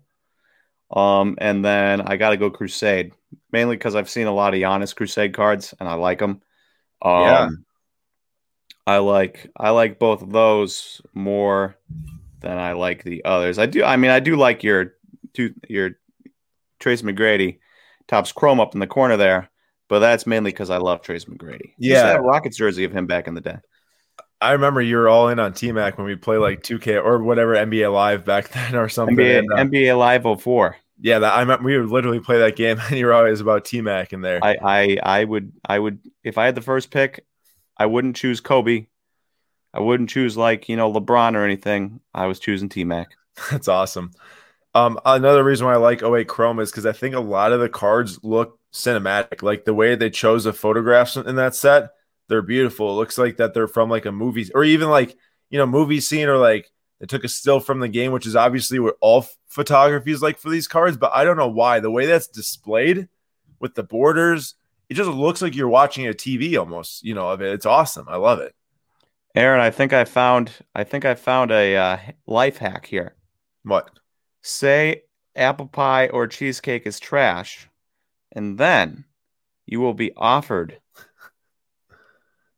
Um, 0.91 1.35
and 1.39 1.65
then 1.65 2.01
I 2.01 2.17
got 2.17 2.31
to 2.31 2.37
go 2.37 2.51
Crusade, 2.51 3.13
mainly 3.51 3.75
because 3.75 3.95
I've 3.95 4.09
seen 4.09 4.27
a 4.27 4.33
lot 4.33 4.53
of 4.53 4.59
Giannis 4.59 4.95
Crusade 4.95 5.33
cards 5.33 5.73
and 5.79 5.89
I 5.89 5.95
like 5.95 6.19
them. 6.19 6.41
Um, 7.01 7.21
yeah. 7.21 7.49
I 8.85 8.97
like 8.97 9.49
I 9.57 9.69
like 9.69 9.97
both 9.97 10.21
of 10.21 10.31
those 10.31 11.01
more 11.13 11.77
than 12.41 12.57
I 12.57 12.73
like 12.73 13.03
the 13.03 13.23
others. 13.25 13.57
I 13.57 13.65
do. 13.65 13.83
I 13.83 13.95
mean, 13.95 14.11
I 14.11 14.19
do 14.19 14.35
like 14.35 14.63
your 14.63 14.93
two 15.33 15.53
your 15.67 15.91
Tracy 16.79 17.05
McGrady 17.05 17.59
Topps 18.07 18.33
Chrome 18.33 18.59
up 18.59 18.73
in 18.73 18.79
the 18.79 18.87
corner 18.87 19.15
there, 19.15 19.49
but 19.93 19.99
that's 19.99 20.25
mainly 20.25 20.49
because 20.49 20.71
I 20.71 20.77
love 20.77 21.03
Tracy 21.03 21.27
McGrady. 21.27 21.73
Yeah, 21.77 22.13
Rockets 22.13 22.57
jersey 22.57 22.83
of 22.83 22.91
him 22.91 23.05
back 23.05 23.27
in 23.27 23.35
the 23.35 23.41
day. 23.41 23.57
I 24.41 24.53
remember 24.53 24.81
you 24.81 24.97
were 24.97 25.07
all 25.07 25.29
in 25.29 25.37
on 25.37 25.53
T 25.53 25.71
Mac 25.71 25.99
when 25.99 26.07
we 26.07 26.15
play 26.15 26.37
like 26.37 26.63
2K 26.63 26.99
or 27.05 27.21
whatever 27.21 27.53
NBA 27.53 27.93
Live 27.93 28.25
back 28.25 28.49
then 28.53 28.75
or 28.75 28.89
something. 28.89 29.15
NBA, 29.15 29.37
and, 29.37 29.53
uh, 29.53 29.57
NBA 29.57 29.95
Live 29.95 30.41
04 30.41 30.77
yeah, 30.99 31.19
that, 31.19 31.31
I 31.31 31.55
we 31.57 31.77
would 31.77 31.91
literally 31.91 32.21
play 32.21 32.39
that 32.39 32.55
game, 32.55 32.79
and 32.89 32.97
you're 32.97 33.13
always 33.13 33.39
about 33.39 33.65
T 33.65 33.81
Mac 33.81 34.13
in 34.13 34.21
there. 34.21 34.43
I, 34.43 34.55
I, 34.63 34.97
I 35.03 35.23
would, 35.25 35.51
I 35.63 35.77
would, 35.77 35.99
if 36.23 36.39
I 36.39 36.45
had 36.45 36.55
the 36.55 36.61
first 36.61 36.89
pick, 36.89 37.23
I 37.77 37.85
wouldn't 37.85 38.15
choose 38.15 38.39
Kobe. 38.39 38.87
I 39.75 39.79
wouldn't 39.79 40.09
choose 40.09 40.35
like 40.35 40.69
you 40.69 40.75
know 40.75 40.91
LeBron 40.91 41.35
or 41.35 41.45
anything. 41.45 41.99
I 42.15 42.25
was 42.25 42.39
choosing 42.39 42.67
T 42.67 42.83
Mac. 42.83 43.09
That's 43.51 43.67
awesome. 43.67 44.09
Um, 44.73 44.99
another 45.05 45.43
reason 45.43 45.67
why 45.67 45.73
I 45.73 45.77
like 45.77 46.01
08 46.01 46.27
Chrome 46.27 46.59
is 46.59 46.71
because 46.71 46.87
I 46.87 46.93
think 46.93 47.13
a 47.13 47.19
lot 47.19 47.51
of 47.51 47.59
the 47.59 47.69
cards 47.69 48.19
look 48.23 48.57
cinematic. 48.73 49.41
Like 49.41 49.65
the 49.65 49.73
way 49.73 49.95
they 49.95 50.09
chose 50.09 50.43
the 50.43 50.53
photographs 50.53 51.15
in 51.15 51.35
that 51.35 51.55
set, 51.55 51.91
they're 52.27 52.41
beautiful. 52.41 52.89
It 52.89 52.95
looks 52.95 53.17
like 53.17 53.37
that 53.37 53.53
they're 53.53 53.67
from 53.67 53.89
like 53.89 54.05
a 54.05 54.11
movie 54.11 54.49
or 54.53 54.63
even 54.63 54.89
like 54.89 55.15
you 55.49 55.59
know 55.59 55.65
movie 55.65 56.01
scene 56.01 56.27
or 56.27 56.37
like 56.37 56.71
they 56.99 57.05
took 57.05 57.23
a 57.23 57.29
still 57.29 57.59
from 57.59 57.79
the 57.79 57.87
game, 57.87 58.11
which 58.11 58.25
is 58.25 58.35
obviously 58.35 58.79
what 58.79 58.95
all 59.01 59.25
photography 59.47 60.11
is 60.11 60.21
like 60.21 60.39
for 60.39 60.49
these 60.49 60.67
cards. 60.67 60.97
But 60.97 61.11
I 61.13 61.23
don't 61.23 61.37
know 61.37 61.47
why 61.47 61.79
the 61.79 61.91
way 61.91 62.05
that's 62.05 62.27
displayed 62.27 63.07
with 63.59 63.75
the 63.75 63.83
borders, 63.83 64.55
it 64.89 64.95
just 64.95 65.09
looks 65.09 65.41
like 65.41 65.55
you're 65.55 65.67
watching 65.67 66.07
a 66.07 66.11
TV 66.11 66.57
almost. 66.57 67.03
You 67.03 67.13
know, 67.13 67.29
of 67.29 67.41
it. 67.41 67.53
It's 67.53 67.65
awesome. 67.65 68.07
I 68.09 68.17
love 68.17 68.39
it. 68.39 68.55
Aaron, 69.35 69.61
I 69.61 69.71
think 69.71 69.93
I 69.93 70.05
found. 70.05 70.51
I 70.75 70.83
think 70.83 71.05
I 71.05 71.15
found 71.15 71.51
a 71.51 71.75
uh, 71.75 71.97
life 72.27 72.57
hack 72.57 72.85
here. 72.85 73.15
What? 73.63 73.89
Say 74.41 75.03
apple 75.35 75.67
pie 75.67 76.07
or 76.07 76.27
cheesecake 76.27 76.85
is 76.85 76.99
trash, 76.99 77.67
and 78.33 78.57
then 78.57 79.05
you 79.65 79.79
will 79.79 79.93
be 79.93 80.11
offered 80.17 80.79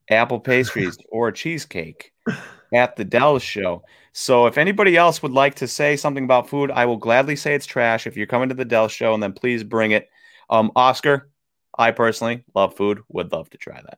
apple 0.09 0.39
pastries 0.39 0.97
or 1.11 1.31
cheesecake 1.31 2.11
at 2.73 2.95
the 2.95 3.05
Dell 3.05 3.39
show. 3.39 3.83
So 4.13 4.47
if 4.47 4.57
anybody 4.57 4.97
else 4.97 5.21
would 5.21 5.31
like 5.31 5.55
to 5.55 5.67
say 5.67 5.95
something 5.95 6.23
about 6.23 6.49
food, 6.49 6.71
I 6.71 6.85
will 6.85 6.97
gladly 6.97 7.35
say 7.35 7.53
it's 7.53 7.65
trash. 7.65 8.07
If 8.07 8.15
you're 8.15 8.27
coming 8.27 8.49
to 8.49 8.55
the 8.55 8.65
Dell 8.65 8.87
show, 8.87 9.13
and 9.13 9.21
then 9.21 9.33
please 9.33 9.63
bring 9.63 9.91
it. 9.91 10.09
Um, 10.49 10.71
Oscar, 10.75 11.29
I 11.77 11.91
personally 11.91 12.43
love 12.53 12.75
food. 12.75 13.01
Would 13.09 13.31
love 13.31 13.49
to 13.51 13.57
try 13.57 13.81
that. 13.81 13.97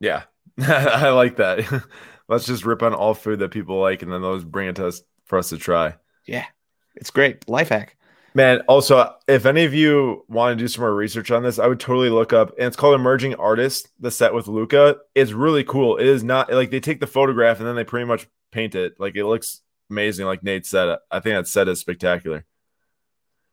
Yeah, 0.00 0.22
I 0.60 1.10
like 1.10 1.36
that. 1.36 1.84
Let's 2.28 2.46
just 2.46 2.64
rip 2.64 2.82
on 2.82 2.94
all 2.94 3.14
food 3.14 3.40
that 3.40 3.50
people 3.50 3.80
like, 3.80 4.02
and 4.02 4.12
then 4.12 4.22
those 4.22 4.44
bring 4.44 4.68
it 4.68 4.76
to 4.76 4.86
us 4.86 5.02
for 5.24 5.38
us 5.38 5.50
to 5.50 5.58
try. 5.58 5.96
Yeah, 6.26 6.46
it's 6.94 7.10
great. 7.10 7.48
Life 7.48 7.68
hack. 7.68 7.96
Man, 8.36 8.62
also, 8.62 9.14
if 9.28 9.46
any 9.46 9.64
of 9.64 9.72
you 9.72 10.24
want 10.28 10.58
to 10.58 10.62
do 10.62 10.66
some 10.66 10.82
more 10.82 10.94
research 10.94 11.30
on 11.30 11.44
this, 11.44 11.60
I 11.60 11.68
would 11.68 11.78
totally 11.78 12.10
look 12.10 12.32
up. 12.32 12.50
And 12.58 12.66
it's 12.66 12.76
called 12.76 12.96
Emerging 12.96 13.36
Artist, 13.36 13.88
the 14.00 14.10
set 14.10 14.34
with 14.34 14.48
Luka. 14.48 14.96
It's 15.14 15.30
really 15.30 15.62
cool. 15.62 15.98
It 15.98 16.06
is 16.06 16.24
not 16.24 16.52
like 16.52 16.72
they 16.72 16.80
take 16.80 16.98
the 16.98 17.06
photograph 17.06 17.60
and 17.60 17.68
then 17.68 17.76
they 17.76 17.84
pretty 17.84 18.06
much 18.06 18.26
paint 18.50 18.74
it. 18.74 18.98
Like 18.98 19.14
it 19.14 19.24
looks 19.24 19.60
amazing, 19.88 20.26
like 20.26 20.42
Nate 20.42 20.66
said. 20.66 20.98
I 21.12 21.20
think 21.20 21.36
that 21.36 21.46
set 21.46 21.68
is 21.68 21.78
spectacular. 21.78 22.44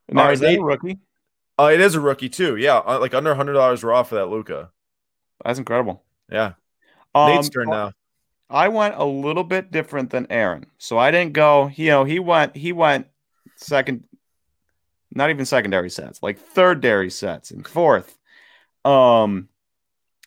Now, 0.09 0.31
is 0.31 0.39
that 0.39 0.57
a 0.57 0.63
rookie? 0.63 0.97
Uh, 1.59 1.69
it 1.71 1.79
is 1.79 1.93
a 1.93 2.01
rookie 2.01 2.29
too. 2.29 2.55
Yeah, 2.55 2.77
uh, 2.77 2.99
like 2.99 3.13
under 3.13 3.35
hundred 3.35 3.53
dollars 3.53 3.83
raw 3.83 4.01
for 4.01 4.15
that 4.15 4.27
Luka. 4.27 4.71
That's 5.45 5.59
incredible. 5.59 6.03
Yeah. 6.29 6.53
Um, 7.13 7.35
Nate's 7.35 7.49
turn 7.49 7.69
now. 7.69 7.91
I 8.49 8.67
went 8.67 8.95
a 8.97 9.05
little 9.05 9.43
bit 9.43 9.71
different 9.71 10.09
than 10.09 10.27
Aaron, 10.29 10.65
so 10.79 10.97
I 10.97 11.11
didn't 11.11 11.33
go. 11.33 11.71
You 11.75 11.89
know, 11.89 12.03
he 12.03 12.19
went. 12.19 12.55
He 12.55 12.73
went 12.73 13.07
second, 13.57 14.03
not 15.13 15.29
even 15.29 15.45
secondary 15.45 15.89
sets, 15.89 16.21
like 16.23 16.39
third 16.39 16.81
dairy 16.81 17.09
sets 17.09 17.51
and 17.51 17.67
fourth. 17.67 18.17
Um, 18.85 19.49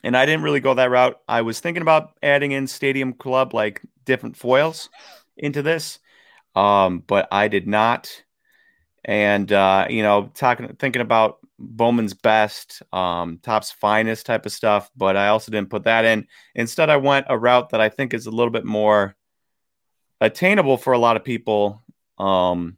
and 0.03 0.17
I 0.17 0.27
didn't 0.27 0.43
really 0.43 0.61
go 0.61 0.75
that 0.75 0.91
route. 0.91 1.19
I 1.27 1.43
was 1.43 1.61
thinking 1.61 1.83
about 1.83 2.17
adding 2.23 2.53
in 2.53 2.67
Stadium 2.67 3.15
Club, 3.15 3.55
like 3.55 3.83
different 4.05 4.37
foils 4.37 4.91
into 5.37 5.63
this, 5.63 5.99
um, 6.55 7.03
but 7.07 7.27
I 7.33 7.49
did 7.49 7.67
not. 7.67 8.23
And 9.05 9.51
uh, 9.51 9.87
you 9.89 10.03
know, 10.03 10.31
talking, 10.35 10.77
thinking 10.79 11.03
about 11.03 11.39
Bowman's 11.59 12.15
best, 12.15 12.83
um, 12.93 13.39
Topps 13.43 13.71
finest 13.71 14.27
type 14.27 14.47
of 14.47 14.53
stuff, 14.53 14.91
but 14.97 15.17
I 15.17 15.29
also 15.29 15.51
didn't 15.51 15.71
put 15.71 15.85
that 15.85 16.05
in. 16.05 16.27
Instead, 16.55 16.91
I 16.91 16.97
went 16.97 17.27
a 17.29 17.39
route 17.39 17.71
that 17.71 17.81
I 17.81 17.89
think 17.89 18.13
is 18.13 18.27
a 18.27 18.31
little 18.31 18.51
bit 18.51 18.65
more 18.65 19.17
attainable 20.21 20.77
for 20.77 20.93
a 20.93 20.99
lot 20.99 21.17
of 21.17 21.25
people 21.25 21.83
um, 22.19 22.77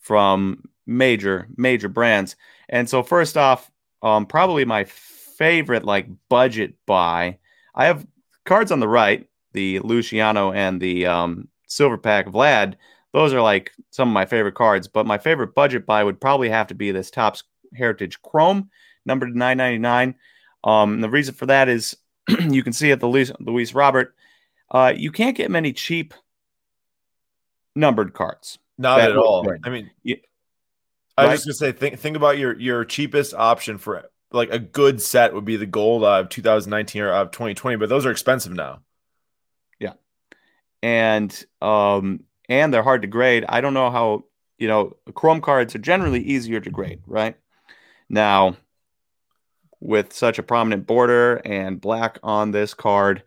from 0.00 0.69
major 0.86 1.48
major 1.56 1.88
brands. 1.88 2.36
And 2.68 2.88
so, 2.88 3.02
first 3.02 3.36
off, 3.36 3.70
um, 4.02 4.26
probably 4.26 4.64
my 4.64 4.84
favorite 4.84 5.84
like 5.84 6.06
budget 6.28 6.74
buy. 6.86 7.38
I 7.74 7.86
have 7.86 8.06
cards 8.44 8.72
on 8.72 8.80
the 8.80 8.88
right, 8.88 9.26
the 9.52 9.78
Luciano 9.80 10.52
and 10.52 10.80
the 10.80 11.06
um, 11.06 11.48
Silver 11.66 11.98
Pack 11.98 12.26
Vlad. 12.26 12.74
Those 13.12 13.32
are 13.32 13.42
like 13.42 13.72
some 13.90 14.08
of 14.08 14.14
my 14.14 14.26
favorite 14.26 14.54
cards, 14.54 14.86
but 14.86 15.06
my 15.06 15.18
favorite 15.18 15.54
budget 15.54 15.86
buy 15.86 16.04
would 16.04 16.20
probably 16.20 16.48
have 16.48 16.68
to 16.68 16.74
be 16.74 16.92
this 16.92 17.10
Topps 17.10 17.42
Heritage 17.74 18.22
Chrome, 18.22 18.70
numbered 19.04 19.34
999. 19.34 20.14
Um, 20.62 21.00
the 21.00 21.10
reason 21.10 21.34
for 21.34 21.46
that 21.46 21.68
is 21.68 21.96
you 22.28 22.62
can 22.62 22.72
see 22.72 22.92
at 22.92 23.00
the 23.00 23.08
Luis, 23.08 23.32
Luis 23.40 23.74
Robert, 23.74 24.14
uh, 24.70 24.92
you 24.96 25.10
can't 25.10 25.36
get 25.36 25.50
many 25.50 25.72
cheap 25.72 26.14
numbered 27.74 28.12
cards. 28.12 28.58
Not 28.78 29.00
at 29.00 29.16
all. 29.16 29.42
Good. 29.42 29.60
I 29.64 29.70
mean, 29.70 29.90
yeah, 30.02 30.16
I 31.16 31.26
was 31.26 31.44
just 31.44 31.60
gonna 31.60 31.72
say, 31.72 31.78
think 31.78 31.98
think 31.98 32.16
about 32.16 32.38
your 32.38 32.58
your 32.58 32.84
cheapest 32.84 33.34
option 33.34 33.78
for 33.78 34.10
like 34.32 34.50
a 34.50 34.58
good 34.58 35.02
set 35.02 35.34
would 35.34 35.44
be 35.44 35.56
the 35.56 35.66
gold 35.66 36.04
of 36.04 36.28
2019 36.28 37.02
or 37.02 37.10
of 37.10 37.30
2020, 37.30 37.76
but 37.76 37.88
those 37.88 38.06
are 38.06 38.10
expensive 38.10 38.52
now. 38.52 38.80
Yeah, 39.78 39.94
and 40.82 41.44
um 41.60 42.24
and 42.48 42.72
they're 42.72 42.82
hard 42.82 43.02
to 43.02 43.08
grade. 43.08 43.44
I 43.48 43.60
don't 43.60 43.74
know 43.74 43.90
how 43.90 44.24
you 44.58 44.68
know 44.68 44.96
chrome 45.14 45.40
cards 45.40 45.74
are 45.74 45.78
generally 45.78 46.20
easier 46.20 46.60
to 46.60 46.70
grade, 46.70 47.00
right? 47.06 47.36
Now, 48.08 48.56
with 49.80 50.12
such 50.12 50.38
a 50.38 50.42
prominent 50.42 50.86
border 50.86 51.36
and 51.44 51.80
black 51.80 52.18
on 52.22 52.50
this 52.50 52.74
card, 52.74 53.22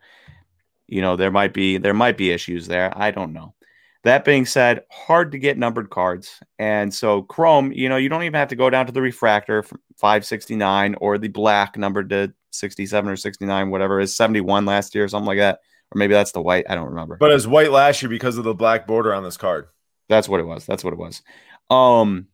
you 0.86 1.00
know 1.00 1.16
there 1.16 1.30
might 1.30 1.52
be 1.52 1.78
there 1.78 1.94
might 1.94 2.16
be 2.16 2.30
issues 2.30 2.66
there. 2.66 2.92
I 2.96 3.10
don't 3.10 3.32
know. 3.32 3.54
That 4.04 4.24
being 4.26 4.44
said, 4.44 4.82
hard 4.90 5.32
to 5.32 5.38
get 5.38 5.56
numbered 5.56 5.88
cards. 5.88 6.38
And 6.58 6.92
so 6.92 7.22
Chrome, 7.22 7.72
you 7.72 7.88
know, 7.88 7.96
you 7.96 8.10
don't 8.10 8.22
even 8.22 8.34
have 8.34 8.48
to 8.48 8.56
go 8.56 8.68
down 8.68 8.84
to 8.86 8.92
the 8.92 9.00
refractor 9.00 9.62
from 9.62 9.80
569 9.96 10.96
or 11.00 11.16
the 11.16 11.28
black 11.28 11.78
numbered 11.78 12.10
to 12.10 12.34
67 12.52 13.10
or 13.10 13.16
69, 13.16 13.70
whatever 13.70 14.00
is 14.00 14.14
71 14.14 14.66
last 14.66 14.94
year 14.94 15.04
or 15.04 15.08
something 15.08 15.26
like 15.26 15.38
that. 15.38 15.60
Or 15.90 15.98
maybe 15.98 16.12
that's 16.12 16.32
the 16.32 16.42
white. 16.42 16.66
I 16.68 16.74
don't 16.74 16.90
remember. 16.90 17.16
But 17.16 17.32
it's 17.32 17.46
white 17.46 17.70
last 17.70 18.02
year 18.02 18.10
because 18.10 18.36
of 18.36 18.44
the 18.44 18.54
black 18.54 18.86
border 18.86 19.14
on 19.14 19.24
this 19.24 19.38
card. 19.38 19.68
That's 20.10 20.28
what 20.28 20.40
it 20.40 20.46
was. 20.46 20.66
That's 20.66 20.84
what 20.84 20.92
it 20.92 20.98
was. 20.98 21.22
Um, 21.70 22.28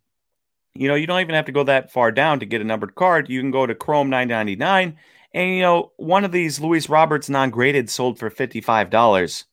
you 0.74 0.88
know, 0.88 0.96
you 0.96 1.06
don't 1.06 1.20
even 1.20 1.36
have 1.36 1.46
to 1.46 1.52
go 1.52 1.62
that 1.64 1.92
far 1.92 2.10
down 2.10 2.40
to 2.40 2.46
get 2.46 2.60
a 2.60 2.64
numbered 2.64 2.96
card. 2.96 3.30
You 3.30 3.40
can 3.40 3.52
go 3.52 3.64
to 3.64 3.76
Chrome 3.76 4.10
999. 4.10 4.96
And, 5.32 5.54
you 5.54 5.62
know, 5.62 5.92
one 5.96 6.24
of 6.24 6.32
these 6.32 6.58
Luis 6.58 6.88
Roberts 6.88 7.28
non 7.28 7.50
graded 7.50 7.88
sold 7.88 8.18
for 8.18 8.28
$55 8.28 9.44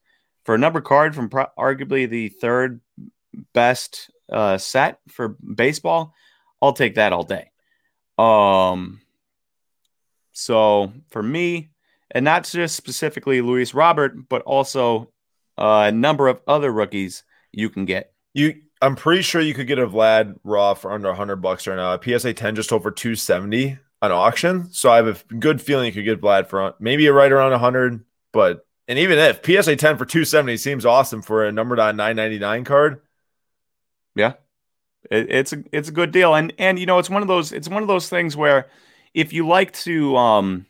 for 0.48 0.56
a 0.56 0.58
number 0.58 0.80
card 0.80 1.14
from 1.14 1.28
pro- 1.28 1.52
arguably 1.60 2.10
the 2.10 2.30
third 2.30 2.80
best 3.54 4.10
uh, 4.32 4.58
set 4.58 5.00
for 5.10 5.28
baseball, 5.28 6.14
I'll 6.62 6.72
take 6.72 6.96
that 6.96 7.12
all 7.12 7.24
day. 7.24 7.52
Um, 8.18 9.02
so 10.32 10.94
for 11.10 11.22
me, 11.22 11.72
and 12.12 12.24
not 12.24 12.46
just 12.46 12.78
specifically 12.78 13.42
Luis 13.42 13.74
Robert, 13.74 14.30
but 14.30 14.42
also 14.44 15.12
uh, 15.58 15.88
a 15.88 15.92
number 15.92 16.30
of 16.30 16.40
other 16.48 16.72
rookies 16.72 17.26
you 17.52 17.70
can 17.70 17.84
get. 17.84 18.14
You, 18.34 18.62
I'm 18.82 18.96
pretty 18.96 19.24
sure 19.24 19.42
you 19.42 19.54
could 19.54 19.68
get 19.68 19.80
a 19.80 19.88
Vlad 19.88 20.38
Raw 20.46 20.76
for 20.76 20.94
under 20.94 21.10
100 21.10 21.42
bucks 21.42 21.68
right 21.68 21.76
now. 21.76 21.94
A 21.94 22.02
PSA 22.02 22.34
10 22.34 22.56
just 22.56 22.72
over 22.72 22.90
270 22.90 23.78
on 24.02 24.12
auction. 24.14 24.72
So 24.72 24.92
I 24.92 24.96
have 24.96 25.08
a 25.30 25.34
good 25.34 25.62
feeling 25.62 25.88
you 25.88 25.92
could 25.92 26.06
get 26.06 26.22
Vlad 26.22 26.48
for 26.48 26.74
maybe 26.80 27.06
right 27.10 27.34
around 27.34 27.52
100, 27.52 28.06
but 28.32 28.67
and 28.88 28.98
even 29.00 29.20
if 29.20 29.46
PSA 29.46 29.76
10 29.76 29.98
for 29.98 30.06
270 30.06 30.58
seems 30.58 30.86
awesome 30.86 31.22
for 31.22 31.46
a 31.46 31.52
numbered 31.52 31.80
on 31.80 31.98
999 31.98 32.64
card. 32.64 33.02
Yeah. 34.16 34.34
It, 35.12 35.30
it's 35.30 35.54
a 35.54 35.64
it's 35.72 35.90
a 35.90 35.94
good 35.94 36.12
deal. 36.12 36.34
And 36.34 36.54
and 36.58 36.80
you 36.80 36.86
know, 36.86 37.00
it's 37.00 37.10
one 37.10 37.22
of 37.22 37.28
those 37.28 37.52
it's 37.52 37.70
one 37.70 37.82
of 37.82 37.88
those 37.88 38.10
things 38.10 38.38
where 38.38 38.68
if 39.14 39.34
you 39.34 39.48
like 39.48 39.74
to 39.74 40.16
um 40.16 40.66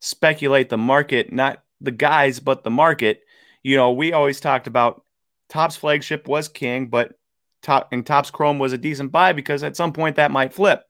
speculate 0.00 0.68
the 0.68 0.78
market, 0.78 1.32
not 1.32 1.62
the 1.80 1.90
guys, 1.90 2.40
but 2.40 2.62
the 2.62 2.70
market, 2.70 3.22
you 3.62 3.76
know, 3.76 3.92
we 3.92 4.12
always 4.12 4.40
talked 4.40 4.66
about 4.66 5.04
Topps 5.48 5.76
flagship 5.76 6.28
was 6.28 6.48
king, 6.48 6.86
but 6.86 7.14
top 7.62 7.88
and 7.92 8.06
Topps 8.06 8.30
Chrome 8.30 8.58
was 8.58 8.72
a 8.72 8.78
decent 8.78 9.12
buy 9.12 9.32
because 9.32 9.62
at 9.62 9.76
some 9.76 9.92
point 9.92 10.16
that 10.16 10.30
might 10.30 10.52
flip. 10.52 10.84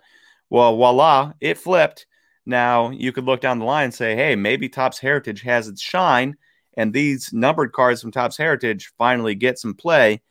Well, 0.51 0.77
voila, 0.77 1.33
it 1.41 1.59
flipped. 1.59 2.07
Now 2.47 2.91
you 2.91 3.13
could 3.13 3.25
look 3.25 3.41
down 3.41 3.59
the 3.59 3.65
line 3.65 3.85
and 3.85 3.95
say, 3.95 4.17
hey, 4.17 4.37
maybe 4.37 4.69
Topps 4.69 4.99
Heritage 4.99 5.43
has 5.43 5.69
its 5.69 5.81
shine, 5.81 6.37
and 6.77 6.93
these 6.93 7.33
numbered 7.33 7.73
cards 7.73 8.01
from 8.01 8.11
Topps 8.13 8.37
Heritage 8.37 8.93
finally 8.99 9.35
get 9.35 9.59
some 9.59 9.75
play. 9.75 10.23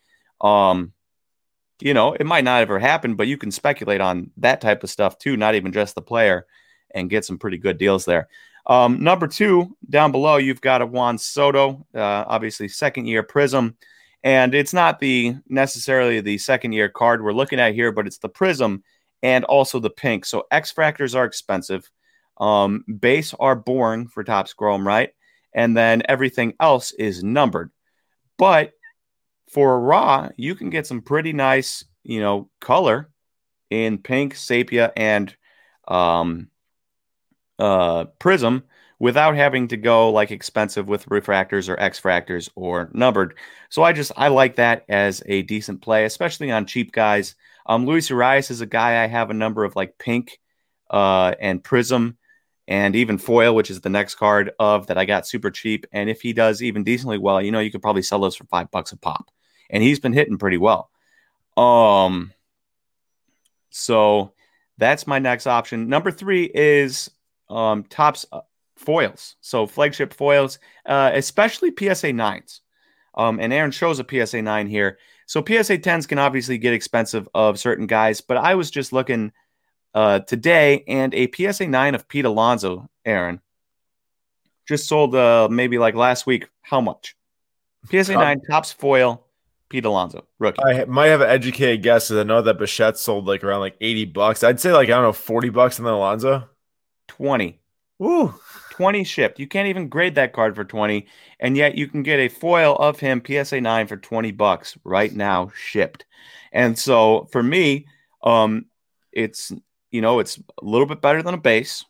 Um, 0.41 0.93
you 1.81 1.93
know, 1.93 2.13
it 2.13 2.25
might 2.25 2.43
not 2.43 2.61
ever 2.61 2.79
happen, 2.79 3.15
but 3.15 3.27
you 3.27 3.37
can 3.37 3.51
speculate 3.51 4.01
on 4.01 4.31
that 4.37 4.61
type 4.61 4.83
of 4.83 4.89
stuff 4.89 5.17
too, 5.17 5.37
not 5.37 5.55
even 5.55 5.71
just 5.71 5.95
the 5.95 6.01
player, 6.01 6.45
and 6.93 7.09
get 7.09 7.25
some 7.25 7.37
pretty 7.37 7.57
good 7.57 7.77
deals 7.77 8.05
there. 8.05 8.27
Um, 8.65 9.01
number 9.01 9.27
two, 9.27 9.75
down 9.89 10.11
below, 10.11 10.37
you've 10.37 10.61
got 10.61 10.81
a 10.81 10.85
Juan 10.85 11.17
Soto, 11.17 11.85
uh, 11.95 12.25
obviously 12.27 12.67
second 12.67 13.05
year 13.05 13.23
Prism, 13.23 13.75
and 14.23 14.53
it's 14.53 14.73
not 14.73 14.99
the 14.99 15.35
necessarily 15.47 16.19
the 16.19 16.37
second 16.37 16.73
year 16.73 16.89
card 16.89 17.23
we're 17.23 17.31
looking 17.33 17.59
at 17.59 17.73
here, 17.73 17.91
but 17.91 18.05
it's 18.05 18.17
the 18.17 18.29
Prism 18.29 18.83
and 19.23 19.45
also 19.45 19.79
the 19.79 19.89
pink. 19.89 20.25
So 20.25 20.45
X 20.51 20.73
Fractors 20.73 21.15
are 21.15 21.25
expensive. 21.25 21.89
Um, 22.39 22.83
base 22.99 23.33
are 23.39 23.55
boring 23.55 24.07
for 24.07 24.23
Topps 24.23 24.53
Chrome, 24.53 24.87
right? 24.87 25.09
And 25.53 25.75
then 25.75 26.03
everything 26.07 26.53
else 26.59 26.91
is 26.91 27.23
numbered. 27.23 27.71
But 28.37 28.71
for 29.49 29.79
raw, 29.79 30.29
you 30.37 30.55
can 30.55 30.69
get 30.69 30.87
some 30.87 31.01
pretty 31.01 31.33
nice, 31.33 31.83
you 32.03 32.21
know, 32.21 32.49
color 32.61 33.09
in 33.69 33.97
pink, 33.97 34.35
sepia, 34.35 34.91
and 34.95 35.35
um, 35.87 36.49
uh, 37.57 38.05
prism 38.19 38.63
without 38.99 39.35
having 39.35 39.69
to 39.69 39.77
go 39.77 40.11
like 40.11 40.31
expensive 40.31 40.87
with 40.87 41.05
refractors 41.07 41.69
or 41.69 41.79
X 41.79 41.99
fractors 41.99 42.49
or 42.55 42.89
numbered. 42.93 43.35
So 43.69 43.81
I 43.81 43.93
just 43.93 44.11
I 44.15 44.27
like 44.27 44.55
that 44.55 44.85
as 44.87 45.23
a 45.25 45.41
decent 45.41 45.81
play, 45.81 46.05
especially 46.05 46.51
on 46.51 46.65
cheap 46.65 46.91
guys. 46.91 47.35
Um, 47.65 47.85
Luis 47.85 48.09
Urias 48.09 48.51
is 48.51 48.61
a 48.61 48.65
guy 48.65 49.03
I 49.03 49.07
have 49.07 49.29
a 49.29 49.35
number 49.35 49.63
of 49.63 49.75
like 49.75 49.97
pink 49.97 50.39
uh, 50.89 51.33
and 51.39 51.63
prism 51.63 52.17
and 52.69 52.95
even 52.95 53.17
foil, 53.17 53.55
which 53.55 53.71
is 53.71 53.81
the 53.81 53.89
next 53.89 54.15
card 54.15 54.51
of 54.59 54.85
that 54.87 54.97
I 54.97 55.03
got 55.03 55.27
super 55.27 55.49
cheap. 55.49 55.87
And 55.91 56.07
if 56.07 56.21
he 56.21 56.33
does 56.33 56.61
even 56.61 56.83
decently 56.83 57.17
well, 57.17 57.41
you 57.41 57.51
know, 57.51 57.59
you 57.59 57.71
could 57.71 57.81
probably 57.81 58.03
sell 58.03 58.19
those 58.19 58.35
for 58.35 58.43
five 58.45 58.69
bucks 58.69 58.91
a 58.91 58.97
pop. 58.97 59.31
And 59.71 59.81
he's 59.81 59.99
been 59.99 60.13
hitting 60.13 60.37
pretty 60.37 60.57
well. 60.57 60.91
Um, 61.57 62.31
so 63.71 64.33
that's 64.77 65.07
my 65.07 65.17
next 65.17 65.47
option. 65.47 65.89
Number 65.89 66.11
three 66.11 66.43
is 66.43 67.09
um, 67.49 67.85
Topps 67.85 68.27
uh, 68.31 68.41
foils. 68.75 69.35
So 69.41 69.65
flagship 69.65 70.13
foils, 70.13 70.59
uh, 70.85 71.09
especially 71.15 71.73
PSA 71.77 72.13
nines. 72.13 72.61
Um, 73.15 73.39
and 73.39 73.51
Aaron 73.51 73.71
shows 73.71 73.99
a 73.99 74.05
PSA 74.07 74.43
nine 74.43 74.67
here. 74.67 74.99
So 75.25 75.41
PSA 75.41 75.79
10s 75.79 76.07
can 76.07 76.19
obviously 76.19 76.59
get 76.59 76.73
expensive 76.73 77.27
of 77.33 77.59
certain 77.59 77.87
guys, 77.87 78.21
but 78.21 78.37
I 78.37 78.53
was 78.53 78.69
just 78.69 78.93
looking 78.93 79.31
uh, 79.93 80.19
today, 80.19 80.83
and 80.87 81.13
a 81.13 81.29
PSA 81.31 81.67
9 81.67 81.95
of 81.95 82.07
Pete 82.07 82.25
Alonso, 82.25 82.89
Aaron. 83.05 83.41
Just 84.67 84.87
sold 84.87 85.15
uh, 85.15 85.47
maybe 85.49 85.77
like 85.77 85.95
last 85.95 86.25
week. 86.27 86.47
How 86.61 86.81
much? 86.81 87.15
PSA 87.89 88.13
9 88.13 88.41
Topps 88.49 88.71
foil, 88.71 89.25
Pete 89.69 89.85
Alonso, 89.85 90.25
rookie. 90.37 90.61
I 90.63 90.85
might 90.85 91.07
have 91.07 91.21
an 91.21 91.29
educated 91.29 91.81
guess 91.81 92.09
because 92.09 92.21
I 92.21 92.23
know 92.23 92.41
that 92.41 92.59
Bichette 92.59 92.97
sold 92.97 93.25
like 93.25 93.43
around 93.43 93.61
like 93.61 93.77
80 93.81 94.05
bucks. 94.05 94.43
I'd 94.43 94.59
say 94.59 94.71
like, 94.71 94.89
I 94.89 94.91
don't 94.91 95.03
know, 95.03 95.13
40 95.13 95.49
bucks 95.49 95.79
on 95.79 95.85
the 95.85 95.91
Alonso. 95.91 96.47
20. 97.07 97.59
Ooh. 98.03 98.33
20 98.79 99.03
shipped. 99.03 99.39
You 99.39 99.47
can't 99.47 99.67
even 99.67 99.89
grade 99.89 100.15
that 100.15 100.31
card 100.31 100.55
for 100.55 100.63
20, 100.63 101.05
and 101.41 101.57
yet 101.57 101.75
you 101.75 101.85
can 101.85 102.01
get 102.01 102.17
a 102.17 102.29
foil 102.29 102.77
of 102.77 102.97
him 102.97 103.21
PSA 103.25 103.59
9 103.59 103.87
for 103.87 103.97
20 103.97 104.31
bucks 104.31 104.77
right 104.85 105.13
now 105.13 105.51
shipped. 105.53 106.05
And 106.53 106.79
so 106.79 107.27
for 107.29 107.43
me, 107.43 107.87
um, 108.23 108.67
it's 109.11 109.51
you 109.91 110.01
know, 110.01 110.19
it's 110.19 110.37
a 110.37 110.65
little 110.65 110.87
bit 110.87 111.01
better 111.01 111.21
than 111.23 111.33
a 111.33 111.37
base. 111.37 111.85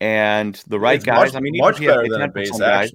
And 0.00 0.54
the 0.66 0.78
right 0.78 0.96
it's 0.96 1.04
guys, 1.04 1.32
much, 1.32 1.36
I 1.36 1.40
mean, 1.40 1.54
much 1.56 1.78
better 1.78 2.08
than 2.08 2.22
a 2.22 2.28
base, 2.28 2.58
guys, 2.58 2.92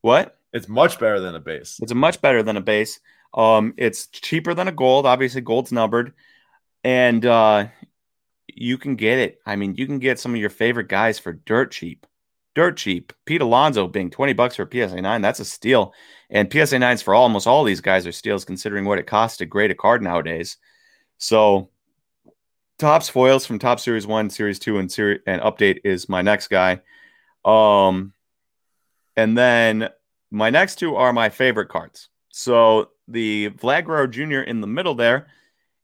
What? 0.00 0.36
It's 0.52 0.68
much 0.68 0.98
better 0.98 1.20
than 1.20 1.34
a 1.34 1.40
base. 1.40 1.78
It's 1.82 1.92
a 1.92 1.96
much 1.96 2.20
better 2.20 2.42
than 2.42 2.56
a 2.56 2.60
base. 2.60 3.00
Um, 3.32 3.74
it's 3.76 4.06
cheaper 4.08 4.54
than 4.54 4.68
a 4.68 4.72
gold. 4.72 5.06
Obviously, 5.06 5.40
gold's 5.40 5.72
numbered, 5.72 6.12
and 6.82 7.24
uh, 7.24 7.66
you 8.48 8.78
can 8.78 8.96
get 8.96 9.18
it. 9.18 9.38
I 9.46 9.56
mean, 9.56 9.74
you 9.76 9.86
can 9.86 9.98
get 9.98 10.18
some 10.18 10.34
of 10.34 10.40
your 10.40 10.50
favorite 10.50 10.88
guys 10.88 11.18
for 11.18 11.32
dirt 11.32 11.72
cheap. 11.72 12.06
dirt 12.54 12.76
cheap. 12.76 13.12
Pete 13.26 13.40
Alonso 13.40 13.88
being 13.88 14.10
20 14.10 14.32
bucks 14.32 14.56
for 14.56 14.62
a 14.62 14.88
PSA 14.88 15.00
9, 15.00 15.22
that's 15.22 15.40
a 15.40 15.44
steal. 15.44 15.92
And 16.30 16.52
PSA 16.52 16.76
9s 16.76 17.02
for 17.02 17.14
almost 17.14 17.46
all 17.46 17.64
these 17.64 17.80
guys 17.80 18.06
are 18.06 18.12
steals 18.12 18.44
considering 18.44 18.84
what 18.84 18.98
it 18.98 19.06
costs 19.06 19.38
to 19.38 19.46
grade 19.46 19.70
a 19.70 19.74
card 19.74 20.02
nowadays. 20.02 20.56
So 21.18 21.70
Topps 22.84 23.08
foils 23.08 23.46
from 23.46 23.58
Topps 23.58 23.82
Series 23.82 24.06
1, 24.06 24.28
Series 24.28 24.58
2, 24.58 24.76
and 24.76 24.92
Series 24.92 25.20
and 25.26 25.40
update 25.40 25.78
is 25.84 26.06
my 26.06 26.20
next 26.20 26.48
guy. 26.48 26.82
Um 27.42 28.12
and 29.16 29.38
then 29.38 29.88
my 30.30 30.50
next 30.50 30.80
two 30.80 30.94
are 30.94 31.10
my 31.14 31.30
favorite 31.30 31.70
cards. 31.70 32.10
So 32.28 32.90
the 33.08 33.48
Vlad 33.52 33.86
Guerrero 33.86 34.06
Jr. 34.06 34.40
in 34.40 34.60
the 34.60 34.66
middle 34.66 34.94
there 34.94 35.28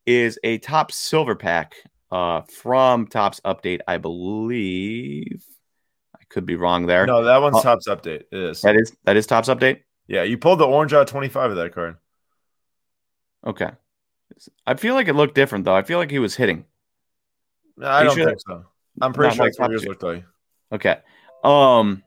is 0.05 0.39
a 0.45 0.59
Topps 0.59 0.95
silver 0.95 1.35
pack 1.35 1.75
uh, 2.11 2.43
from 2.43 3.07
Topps 3.07 3.41
Update, 3.47 3.81
I 3.89 3.97
believe. 3.97 5.43
I 6.15 6.25
could 6.29 6.45
be 6.45 6.57
wrong 6.57 6.85
there. 6.85 7.07
No, 7.07 7.25
that 7.25 7.41
one's 7.41 7.57
uh, 7.57 7.63
Topps 7.63 7.89
Update. 7.89 8.25
It 8.31 8.39
is. 8.39 8.61
That 8.61 8.77
is 8.77 8.95
that 9.05 9.17
is 9.17 9.27
Topps 9.27 9.49
Update. 9.49 9.85
Yeah, 10.07 10.25
you 10.25 10.37
pulled 10.37 10.59
the 10.59 10.67
orange 10.67 10.93
out 10.93 11.09
25 11.09 11.53
of 11.53 11.57
that 11.57 11.73
card. 11.73 11.97
Okay. 13.47 13.71
I 14.67 14.75
feel 14.75 14.95
like 14.95 15.09
it 15.09 15.17
looked 15.17 15.35
different 15.35 15.65
though. 15.65 15.75
I 15.75 15.81
feel 15.81 15.97
like 15.97 16.11
he 16.11 16.19
was 16.19 16.37
hitting. 16.37 16.67
No, 17.81 17.89
I 17.89 18.05
don't 18.05 18.17
sure 18.17 18.27
think 18.27 18.41
so. 18.47 18.65
I'm 19.01 19.13
pretty 19.13 19.35
sure 19.35 19.47
that's 19.47 19.87
what 19.87 20.03
like. 20.03 20.25
Okay. 20.73 20.99
Um 21.43 22.03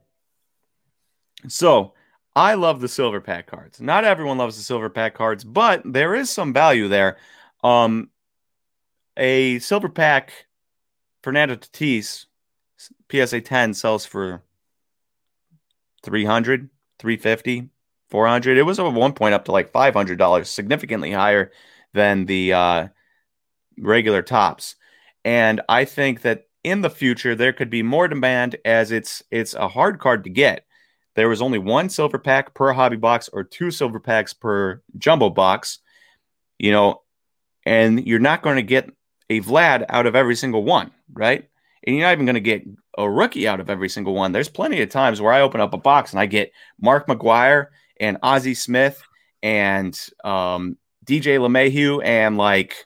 so 1.47 1.93
I 2.35 2.55
love 2.55 2.81
the 2.81 2.87
silver 2.87 3.21
pack 3.21 3.47
cards. 3.47 3.79
Not 3.81 4.05
everyone 4.05 4.37
loves 4.37 4.57
the 4.57 4.63
silver 4.63 4.89
pack 4.89 5.13
cards, 5.13 5.43
but 5.43 5.81
there 5.85 6.15
is 6.15 6.29
some 6.29 6.53
value 6.53 6.87
there. 6.87 7.17
Um, 7.63 8.09
a 9.17 9.59
silver 9.59 9.89
pack 9.89 10.47
Fernando 11.21 11.55
Tatis 11.55 12.25
PSA 13.11 13.41
10 13.41 13.73
sells 13.73 14.05
for 14.05 14.41
300, 16.03 16.69
350, 16.99 17.69
400. 18.09 18.57
It 18.57 18.63
was 18.63 18.79
at 18.79 18.91
one 18.91 19.13
point 19.13 19.35
up 19.35 19.45
to 19.45 19.51
like 19.51 19.71
$500, 19.71 20.45
significantly 20.45 21.11
higher 21.11 21.51
than 21.93 22.25
the 22.25 22.53
uh, 22.53 22.87
regular 23.77 24.23
Topps. 24.23 24.75
And 25.25 25.61
I 25.69 25.85
think 25.85 26.21
that 26.21 26.47
in 26.63 26.81
the 26.81 26.89
future 26.89 27.35
there 27.35 27.53
could 27.53 27.69
be 27.69 27.83
more 27.83 28.07
demand 28.07 28.55
as 28.63 28.91
it's 28.91 29.21
it's 29.31 29.53
a 29.53 29.67
hard 29.67 29.99
card 29.99 30.23
to 30.23 30.29
get 30.29 30.65
there 31.15 31.29
was 31.29 31.41
only 31.41 31.59
one 31.59 31.89
silver 31.89 32.17
pack 32.17 32.53
per 32.53 32.73
hobby 32.73 32.95
box 32.95 33.29
or 33.31 33.43
two 33.43 33.71
silver 33.71 33.99
packs 33.99 34.33
per 34.33 34.81
jumbo 34.97 35.29
box, 35.29 35.79
you 36.57 36.71
know, 36.71 37.01
and 37.65 38.05
you're 38.05 38.19
not 38.19 38.41
going 38.41 38.55
to 38.55 38.63
get 38.63 38.89
a 39.29 39.41
Vlad 39.41 39.85
out 39.89 40.05
of 40.05 40.15
every 40.15 40.35
single 40.35 40.63
one, 40.63 40.91
right? 41.11 41.47
And 41.85 41.95
you're 41.95 42.05
not 42.05 42.13
even 42.13 42.25
going 42.25 42.35
to 42.35 42.41
get 42.41 42.63
a 42.97 43.09
rookie 43.09 43.47
out 43.47 43.59
of 43.59 43.69
every 43.69 43.89
single 43.89 44.13
one. 44.13 44.31
There's 44.31 44.49
plenty 44.49 44.81
of 44.81 44.89
times 44.89 45.21
where 45.21 45.33
I 45.33 45.41
open 45.41 45.61
up 45.61 45.73
a 45.73 45.77
box 45.77 46.11
and 46.11 46.19
I 46.19 46.25
get 46.25 46.51
Mark 46.81 47.07
McGwire 47.07 47.67
and 47.99 48.17
Ozzie 48.23 48.53
Smith 48.55 49.01
and 49.41 49.99
um, 50.23 50.77
DJ 51.05 51.37
LeMahieu 51.37 52.03
and 52.03 52.37
like 52.37 52.85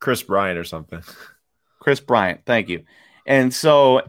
Kris 0.00 0.22
Bryant 0.22 0.58
or 0.58 0.64
something. 0.64 1.02
Chris 1.78 2.00
Bryant, 2.00 2.40
thank 2.44 2.68
you. 2.68 2.84
And 3.26 3.52
so 3.52 4.02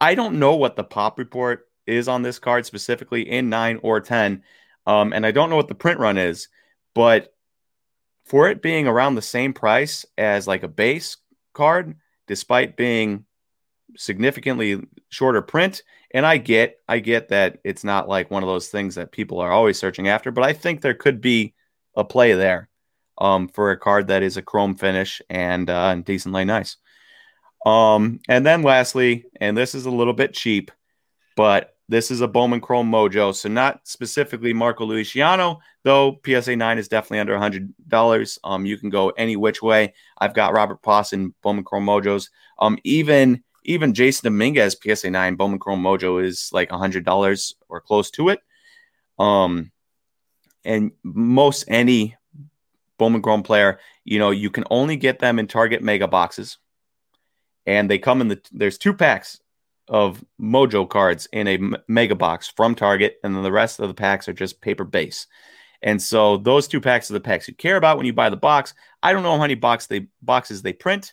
I 0.00 0.14
don't 0.14 0.38
know 0.38 0.56
what 0.56 0.76
the 0.76 0.84
pop 0.84 1.18
report 1.18 1.68
is 1.86 2.08
on 2.08 2.22
this 2.22 2.38
card 2.38 2.66
specifically 2.66 3.28
in 3.28 3.48
nine 3.48 3.78
or 3.82 4.00
10. 4.00 4.42
Um, 4.86 5.12
and 5.12 5.24
I 5.24 5.30
don't 5.30 5.50
know 5.50 5.56
what 5.56 5.68
the 5.68 5.74
print 5.74 5.98
run 5.98 6.18
is, 6.18 6.48
but 6.94 7.32
for 8.24 8.48
it 8.48 8.62
being 8.62 8.86
around 8.86 9.14
the 9.14 9.22
same 9.22 9.52
price 9.52 10.04
as 10.18 10.46
like 10.46 10.62
a 10.62 10.68
base 10.68 11.16
card, 11.52 11.94
despite 12.26 12.76
being 12.76 13.24
significantly 13.96 14.82
shorter 15.08 15.42
print, 15.42 15.82
and 16.12 16.24
I 16.24 16.38
get, 16.38 16.80
I 16.88 17.00
get 17.00 17.28
that 17.28 17.58
it's 17.64 17.84
not 17.84 18.08
like 18.08 18.30
one 18.30 18.42
of 18.42 18.48
those 18.48 18.68
things 18.68 18.94
that 18.94 19.12
people 19.12 19.40
are 19.40 19.50
always 19.50 19.78
searching 19.78 20.08
after, 20.08 20.30
but 20.30 20.44
I 20.44 20.52
think 20.52 20.80
there 20.80 20.94
could 20.94 21.20
be 21.20 21.54
a 21.96 22.04
play 22.04 22.34
there 22.34 22.68
um, 23.18 23.48
for 23.48 23.70
a 23.70 23.76
card 23.76 24.08
that 24.08 24.22
is 24.22 24.36
a 24.36 24.42
chrome 24.42 24.74
finish 24.74 25.22
and, 25.30 25.70
uh, 25.70 25.88
and 25.88 26.04
decently 26.04 26.44
nice. 26.44 26.76
Um, 27.64 28.20
and 28.28 28.44
then 28.44 28.62
lastly, 28.62 29.26
and 29.40 29.56
this 29.56 29.74
is 29.74 29.86
a 29.86 29.90
little 29.90 30.12
bit 30.12 30.34
cheap, 30.34 30.70
but 31.36 31.74
this 31.88 32.10
is 32.10 32.20
a 32.20 32.28
Bowman 32.28 32.60
Chrome 32.60 32.90
Mojo, 32.90 33.34
so 33.34 33.48
not 33.48 33.86
specifically 33.86 34.52
Marco 34.52 34.84
Luciano, 34.84 35.60
though 35.82 36.18
PSA 36.24 36.56
9 36.56 36.78
is 36.78 36.88
definitely 36.88 37.20
under 37.20 37.36
$100. 37.36 38.38
Um, 38.42 38.64
you 38.64 38.78
can 38.78 38.90
go 38.90 39.10
any 39.10 39.36
which 39.36 39.60
way. 39.60 39.92
I've 40.18 40.34
got 40.34 40.54
Robert 40.54 40.80
Puason 40.82 41.34
Bowman 41.42 41.64
Chrome 41.64 41.86
Mojos. 41.86 42.30
Um, 42.58 42.78
even 42.84 43.42
even 43.66 43.94
Jasson 43.94 44.22
Dominguez 44.24 44.76
PSA 44.82 45.10
9 45.10 45.36
Bowman 45.36 45.58
Chrome 45.58 45.82
Mojo 45.82 46.22
is 46.22 46.50
like 46.52 46.68
$100 46.68 47.54
or 47.68 47.80
close 47.80 48.10
to 48.12 48.28
it. 48.28 48.40
Um, 49.18 49.72
and 50.64 50.92
most 51.02 51.64
any 51.68 52.16
Bowman 52.98 53.22
Chrome 53.22 53.42
player, 53.42 53.78
you 54.04 54.18
know, 54.18 54.30
you 54.30 54.50
can 54.50 54.64
only 54.70 54.96
get 54.96 55.18
them 55.18 55.38
in 55.38 55.46
Target 55.46 55.82
mega 55.82 56.08
boxes. 56.08 56.58
And 57.66 57.90
they 57.90 57.98
come 57.98 58.20
in 58.20 58.28
the 58.28 58.40
there's 58.52 58.78
two 58.78 58.92
packs 58.92 59.40
of 59.88 60.24
Mojo 60.40 60.88
cards 60.88 61.28
in 61.32 61.48
a 61.48 61.58
mega 61.88 62.14
box 62.14 62.48
from 62.48 62.74
Target, 62.74 63.16
and 63.22 63.34
then 63.34 63.42
the 63.42 63.52
rest 63.52 63.80
of 63.80 63.88
the 63.88 63.94
packs 63.94 64.28
are 64.28 64.32
just 64.32 64.60
paper 64.60 64.84
base. 64.84 65.26
And 65.82 66.00
so 66.00 66.38
those 66.38 66.66
two 66.66 66.80
packs 66.80 67.10
are 67.10 67.14
the 67.14 67.20
packs 67.20 67.48
you 67.48 67.54
care 67.54 67.76
about 67.76 67.96
when 67.96 68.06
you 68.06 68.12
buy 68.12 68.30
the 68.30 68.36
box. 68.36 68.74
I 69.02 69.12
don't 69.12 69.22
know 69.22 69.32
how 69.32 69.40
many 69.40 69.54
box 69.54 69.86
they 69.86 70.06
boxes 70.22 70.62
they 70.62 70.72
print, 70.72 71.12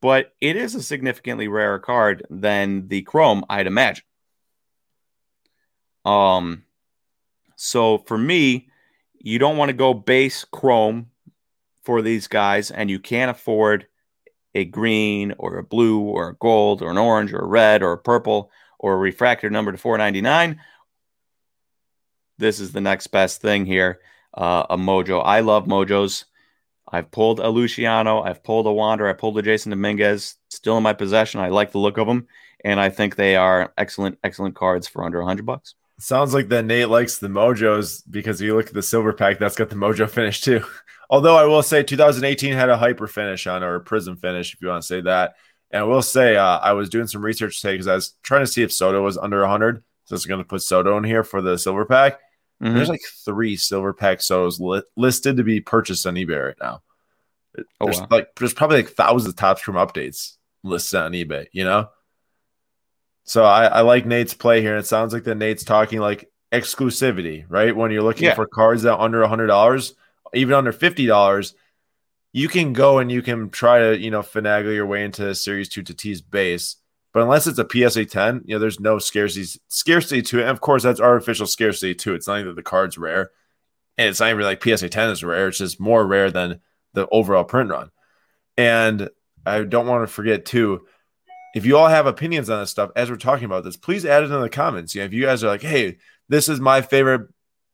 but 0.00 0.34
it 0.40 0.56
is 0.56 0.74
a 0.74 0.82
significantly 0.82 1.48
rarer 1.48 1.78
card 1.78 2.26
than 2.30 2.88
the 2.88 3.02
Chrome, 3.02 3.44
I'd 3.48 3.66
imagine. 3.66 4.04
Um, 6.04 6.64
so 7.56 7.98
for 7.98 8.18
me, 8.18 8.68
you 9.18 9.38
don't 9.38 9.56
want 9.56 9.68
to 9.68 9.74
go 9.74 9.94
base 9.94 10.44
Chrome 10.44 11.09
for 11.90 12.02
these 12.02 12.28
guys, 12.28 12.70
and 12.70 12.88
you 12.88 13.00
can't 13.00 13.32
afford 13.32 13.88
a 14.54 14.64
green 14.64 15.34
or 15.38 15.58
a 15.58 15.64
blue 15.64 15.98
or 15.98 16.28
a 16.28 16.34
gold 16.36 16.82
or 16.82 16.90
an 16.92 16.98
orange 16.98 17.32
or 17.32 17.40
a 17.40 17.44
red 17.44 17.82
or 17.82 17.90
a 17.90 17.98
purple 17.98 18.52
or 18.78 18.94
a 18.94 18.96
refractor 18.96 19.50
number 19.50 19.72
to 19.72 19.78
499 19.78 20.60
this 22.38 22.60
is 22.60 22.70
the 22.70 22.80
next 22.80 23.08
best 23.08 23.42
thing 23.42 23.66
here 23.66 23.98
uh, 24.34 24.66
a 24.70 24.76
mojo. 24.76 25.20
I 25.24 25.40
love 25.40 25.66
mojos. 25.66 26.26
I've 26.86 27.10
pulled 27.10 27.40
a 27.40 27.48
luciano 27.48 28.22
i've 28.22 28.44
pulled 28.44 28.68
a 28.68 28.72
wander 28.72 29.08
i 29.08 29.12
pulled 29.12 29.36
a 29.38 29.42
Jasson 29.42 29.70
dominguez 29.70 30.36
still 30.48 30.76
in 30.76 30.84
my 30.84 30.92
possession. 30.92 31.40
I 31.40 31.48
like 31.48 31.72
the 31.72 31.78
look 31.78 31.98
of 31.98 32.06
them 32.06 32.28
and 32.64 32.78
i 32.78 32.88
think 32.88 33.16
they 33.16 33.34
are 33.34 33.72
excellent 33.76 34.16
excellent 34.22 34.54
cards 34.54 34.86
for 34.86 35.02
under 35.02 35.18
100 35.18 35.44
bucks. 35.44 35.74
Sounds 35.98 36.32
like 36.32 36.48
that 36.50 36.64
nate 36.64 36.88
likes 36.88 37.18
the 37.18 37.26
mojos 37.26 38.04
because 38.08 38.40
if 38.40 38.46
you 38.46 38.54
look 38.54 38.68
at 38.68 38.74
the 38.74 38.80
silver 38.82 39.12
pack 39.12 39.40
that's 39.40 39.56
got 39.56 39.70
the 39.70 39.74
mojo 39.74 40.08
finish 40.08 40.40
too 40.40 40.64
Although 41.10 41.36
I 41.36 41.44
will 41.44 41.62
say 41.62 41.82
2018 41.82 42.54
had 42.54 42.68
a 42.68 42.76
hyper 42.76 43.08
finish 43.08 43.48
on 43.48 43.64
or 43.64 43.74
a 43.74 43.80
prism 43.80 44.16
finish, 44.16 44.54
if 44.54 44.62
you 44.62 44.68
want 44.68 44.82
to 44.82 44.86
say 44.86 45.00
that. 45.00 45.34
And 45.72 45.80
I 45.80 45.84
will 45.84 46.02
say 46.02 46.36
uh, 46.36 46.58
I 46.58 46.72
was 46.72 46.88
doing 46.88 47.08
some 47.08 47.22
research 47.22 47.60
today 47.60 47.74
because 47.74 47.88
I 47.88 47.96
was 47.96 48.14
trying 48.22 48.42
to 48.42 48.46
see 48.46 48.62
if 48.62 48.72
Soto 48.72 49.02
was 49.02 49.18
under 49.18 49.40
100. 49.40 49.82
So 50.04 50.14
it's 50.14 50.24
going 50.24 50.38
to 50.38 50.46
put 50.46 50.62
Soto 50.62 50.96
in 50.98 51.04
here 51.04 51.24
for 51.24 51.42
the 51.42 51.58
silver 51.58 51.84
pack. 51.84 52.20
Mm-hmm. 52.62 52.76
There's 52.76 52.88
like 52.88 53.00
three 53.24 53.56
silver 53.56 53.92
pack 53.92 54.18
Sotos 54.18 54.60
li- 54.60 54.82
listed 54.96 55.36
to 55.38 55.44
be 55.44 55.60
purchased 55.60 56.06
on 56.06 56.14
eBay 56.14 56.46
right 56.46 56.56
now. 56.60 56.82
Oh, 57.80 57.86
there's 57.86 58.00
wow. 58.00 58.06
like 58.10 58.28
there's 58.36 58.54
probably 58.54 58.76
like 58.76 58.90
thousands 58.90 59.30
of 59.30 59.36
Topps 59.36 59.62
Chrome 59.62 59.76
updates 59.76 60.36
listed 60.62 61.00
on 61.00 61.12
eBay. 61.12 61.46
You 61.52 61.64
know. 61.64 61.88
So 63.24 63.44
I, 63.44 63.66
I 63.66 63.80
like 63.80 64.06
Nate's 64.06 64.34
play 64.34 64.60
here, 64.60 64.76
and 64.76 64.84
it 64.84 64.86
sounds 64.86 65.12
like 65.12 65.24
that 65.24 65.36
Nate's 65.36 65.64
talking 65.64 66.00
like 66.00 66.30
exclusivity, 66.52 67.44
right? 67.48 67.74
When 67.74 67.90
you're 67.90 68.02
looking 68.02 68.26
yeah. 68.26 68.34
for 68.34 68.46
cards 68.46 68.82
that 68.82 68.98
under 68.98 69.22
a 69.22 69.28
hundred 69.28 69.48
dollars, 69.48 69.94
even 70.34 70.54
under 70.54 70.72
fifty 70.72 71.06
dollars, 71.06 71.54
you 72.32 72.48
can 72.48 72.72
go 72.72 72.98
and 72.98 73.10
you 73.10 73.22
can 73.22 73.50
try 73.50 73.78
to 73.80 73.98
you 73.98 74.10
know 74.10 74.22
finagle 74.22 74.74
your 74.74 74.86
way 74.86 75.04
into 75.04 75.34
Series 75.34 75.68
Two 75.68 75.82
Tatis 75.82 76.22
base. 76.28 76.76
But 77.12 77.22
unless 77.22 77.48
it's 77.48 77.58
a 77.58 77.66
PSA 77.68 78.04
10, 78.04 78.42
you 78.44 78.54
know, 78.54 78.60
there's 78.60 78.78
no 78.78 79.00
scarcity 79.00 79.60
scarcity 79.66 80.22
to 80.22 80.38
it. 80.38 80.42
And 80.42 80.50
of 80.50 80.60
course, 80.60 80.84
that's 80.84 81.00
artificial 81.00 81.46
scarcity 81.46 81.94
too. 81.94 82.14
It's 82.14 82.28
not 82.28 82.36
even 82.36 82.48
that 82.48 82.56
the 82.56 82.62
card's 82.62 82.96
rare, 82.96 83.30
and 83.98 84.08
it's 84.08 84.20
not 84.20 84.30
even 84.30 84.42
like 84.42 84.62
PSA 84.62 84.88
10 84.88 85.10
is 85.10 85.24
rare. 85.24 85.48
It's 85.48 85.58
just 85.58 85.80
more 85.80 86.06
rare 86.06 86.30
than 86.30 86.60
the 86.94 87.08
overall 87.08 87.44
print 87.44 87.70
run. 87.70 87.90
And 88.56 89.10
I 89.44 89.64
don't 89.64 89.86
want 89.86 90.06
to 90.06 90.12
forget 90.12 90.44
too, 90.44 90.86
if 91.54 91.66
you 91.66 91.76
all 91.76 91.88
have 91.88 92.06
opinions 92.06 92.48
on 92.50 92.60
this 92.60 92.70
stuff 92.70 92.90
as 92.94 93.10
we're 93.10 93.16
talking 93.16 93.44
about 93.44 93.64
this, 93.64 93.76
please 93.76 94.04
add 94.04 94.22
it 94.22 94.30
in 94.30 94.40
the 94.40 94.48
comments. 94.48 94.94
You 94.94 95.00
know, 95.00 95.06
if 95.06 95.12
you 95.12 95.24
guys 95.24 95.42
are 95.42 95.48
like, 95.48 95.62
hey, 95.62 95.98
this 96.28 96.48
is 96.48 96.60
my 96.60 96.80
favorite 96.80 97.28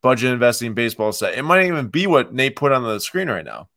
budget 0.07 0.33
investing 0.33 0.73
baseball 0.73 1.11
set. 1.11 1.37
It 1.37 1.42
might 1.42 1.66
even 1.66 1.88
be 1.88 2.07
what 2.07 2.33
Nate 2.33 2.55
put 2.55 2.71
on 2.71 2.85
the 2.85 3.01
screen 3.01 3.29
right 3.29 3.45
now. 3.45 3.69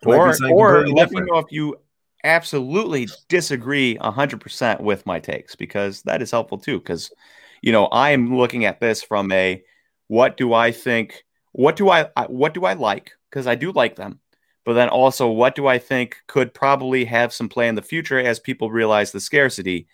It 0.00 0.08
or 0.08 0.34
or 0.50 0.88
let 0.88 1.10
me 1.10 1.20
know 1.20 1.36
if 1.36 1.52
you 1.52 1.76
absolutely 2.24 3.08
disagree 3.28 3.98
100% 3.98 4.80
with 4.80 5.04
my 5.04 5.20
takes 5.20 5.54
because 5.54 6.00
that 6.04 6.22
is 6.22 6.30
helpful 6.30 6.56
too 6.56 6.78
because 6.78 7.12
you 7.60 7.72
know 7.72 7.84
I 7.88 8.12
am 8.12 8.34
looking 8.34 8.64
at 8.64 8.80
this 8.80 9.02
from 9.02 9.30
a 9.32 9.62
what 10.08 10.38
do 10.38 10.54
I 10.54 10.72
think 10.72 11.24
what 11.52 11.76
do 11.76 11.90
I 11.90 12.08
what 12.28 12.54
do 12.54 12.64
I 12.64 12.72
like 12.72 13.12
because 13.28 13.46
I 13.46 13.54
do 13.54 13.70
like 13.70 13.96
them 13.96 14.20
but 14.64 14.72
then 14.72 14.88
also 14.88 15.28
what 15.28 15.54
do 15.54 15.66
I 15.66 15.78
think 15.78 16.16
could 16.26 16.54
probably 16.54 17.04
have 17.04 17.34
some 17.34 17.50
play 17.50 17.68
in 17.68 17.74
the 17.74 17.82
future 17.82 18.18
as 18.18 18.40
people 18.40 18.70
realize 18.70 19.12
the 19.12 19.20
scarcity 19.20 19.88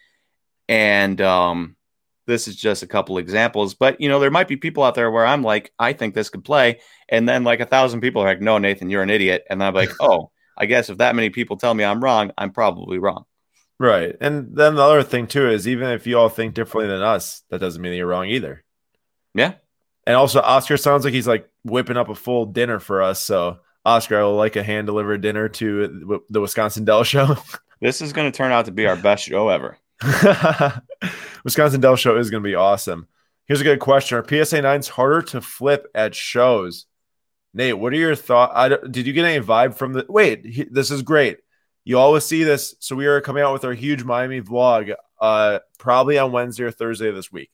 And 0.69 1.21
um, 1.21 1.75
this 2.31 2.49
is 2.49 2.57
just 2.57 2.83
a 2.83 2.87
couple 2.87 3.19
examples, 3.19 3.75
but 3.75 4.01
you 4.01 4.09
know, 4.09 4.21
there 4.21 4.31
might 4.31 4.49
be 4.49 4.57
people 4.57 4.83
out 4.83 4.95
there 4.95 5.11
where 5.11 5.27
I'm 5.27 5.43
like, 5.43 5.73
I 5.79 5.93
think 5.93 6.15
this 6.15 6.31
could 6.31 6.45
play, 6.45 6.81
and 7.09 7.29
then 7.29 7.45
like 7.45 7.61
a 7.61 7.67
thousand 7.67 8.01
people 8.01 8.23
are 8.23 8.27
like, 8.27 8.41
no, 8.41 8.59
Nathan, 8.59 8.89
you're 8.89 9.03
an 9.03 9.11
idiot, 9.11 9.45
and 9.51 9.63
I'm 9.63 9.75
like, 9.75 9.91
oh, 10.01 10.31
I 10.57 10.67
guess 10.67 10.89
if 10.89 10.99
that 10.99 11.15
many 11.15 11.31
people 11.31 11.57
tell 11.57 11.75
me 11.75 11.85
I'm 11.85 12.03
wrong, 12.03 12.33
I'm 12.39 12.53
probably 12.53 12.99
wrong. 12.99 13.25
Right, 13.79 14.15
and 14.21 14.57
then 14.57 14.75
the 14.75 14.83
other 14.83 15.03
thing 15.03 15.27
too 15.27 15.51
is 15.51 15.67
even 15.67 15.91
if 15.91 16.07
you 16.07 16.19
all 16.19 16.29
think 16.29 16.55
differently 16.55 16.89
than 16.89 17.03
us, 17.03 17.43
that 17.51 17.61
doesn't 17.61 17.81
mean 17.81 17.93
that 17.93 17.97
you're 17.97 18.07
wrong 18.07 18.29
either. 18.29 18.65
Yeah, 19.35 19.55
and 20.07 20.17
also 20.17 20.41
Oscar 20.41 20.77
sounds 20.77 21.05
like 21.05 21.15
he's 21.15 21.29
like 21.29 21.49
whipping 21.65 21.97
up 21.97 22.09
a 22.09 22.15
full 22.15 22.47
dinner 22.47 22.79
for 22.79 23.03
us, 23.03 23.21
so. 23.21 23.59
Oscar, 23.83 24.21
I 24.21 24.25
will 24.25 24.37
like 24.37 24.57
a 24.57 24.63
hand 24.63 24.87
delivered 24.87 25.23
dinner 25.23 25.49
to 25.49 26.23
the 26.29 26.41
Wisconsin 26.41 26.85
Dell 26.85 27.03
show. 27.03 27.37
This 27.81 28.03
is 28.03 28.13
going 28.13 28.31
to 28.31 28.37
turn 28.37 28.53
out 28.53 28.67
to 28.67 28.73
be 28.73 28.87
our 28.87 28.95
best 28.95 29.25
show 29.25 29.49
ever. 29.49 29.79
Wisconsin 31.45 31.81
Dell 31.81 31.97
show 31.97 32.17
is 32.17 32.31
going 32.31 32.43
to 32.43 32.49
be 32.49 32.55
awesome. 32.55 33.09
Here's 33.47 33.61
a 33.61 33.65
good 33.65 33.81
question: 33.81 34.19
Are 34.19 34.45
PSA 34.45 34.63
nines 34.63 34.89
harder 34.89 35.23
to 35.23 35.41
flip 35.41 35.87
at 35.95 36.15
shows? 36.15 36.87
Nate, 37.53 37.79
what 37.79 37.93
are 37.93 37.97
your 37.97 38.15
thoughts? 38.15 38.77
Did 38.91 39.07
you 39.07 39.13
get 39.13 39.25
any 39.25 39.45
vibe 39.45 39.75
from 39.75 39.93
the? 39.93 40.07
Wait, 40.09 40.47
he, 40.47 40.65
this 40.65 40.91
is 40.91 41.03
great. 41.03 41.39
You 41.85 41.99
always 41.99 42.25
see 42.25 42.45
this. 42.45 42.75
So 42.79 42.95
we 42.95 43.07
are 43.07 43.21
coming 43.21 43.43
out 43.43 43.53
with 43.53 43.65
our 43.65 43.73
huge 43.73 44.05
Miami 44.05 44.41
vlog, 44.41 44.95
uh, 45.21 45.61
probably 45.79 46.19
on 46.19 46.33
Wednesday 46.33 46.65
or 46.65 46.71
Thursday 46.71 47.11
this 47.11 47.33
week. 47.33 47.51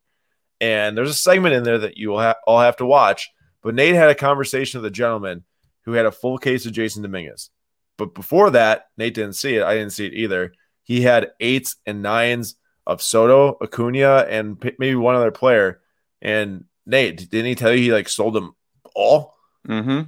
And 0.60 0.96
there's 0.96 1.10
a 1.10 1.14
segment 1.14 1.54
in 1.54 1.62
there 1.62 1.78
that 1.78 1.96
you 1.96 2.10
will 2.10 2.20
ha- 2.20 2.36
all 2.46 2.60
have 2.60 2.76
to 2.76 2.86
watch. 2.86 3.30
But 3.62 3.74
Nate 3.74 3.94
had 3.94 4.10
a 4.10 4.14
conversation 4.14 4.80
with 4.80 4.86
a 4.86 4.94
gentleman 4.94 5.44
who 5.82 5.92
had 5.92 6.06
a 6.06 6.12
full 6.12 6.38
case 6.38 6.66
of 6.66 6.72
Jasson 6.72 7.02
Dominguez. 7.02 7.50
But 7.96 8.14
before 8.14 8.50
that, 8.50 8.86
Nate 8.96 9.14
didn't 9.14 9.34
see 9.34 9.56
it. 9.56 9.62
I 9.62 9.74
didn't 9.74 9.92
see 9.92 10.06
it 10.06 10.14
either. 10.14 10.52
He 10.82 11.02
had 11.02 11.30
eights 11.40 11.76
and 11.86 12.02
nines 12.02 12.56
of 12.86 13.02
Soto, 13.02 13.56
Acuna, 13.60 14.26
and 14.28 14.62
maybe 14.78 14.94
one 14.94 15.14
other 15.14 15.30
player. 15.30 15.80
And 16.22 16.64
Nate, 16.86 17.28
didn't 17.30 17.46
he 17.46 17.54
tell 17.54 17.72
you 17.72 17.78
he 17.78 17.92
like 17.92 18.08
sold 18.08 18.34
them 18.34 18.54
all? 18.94 19.34
Mm-hmm. 19.68 20.02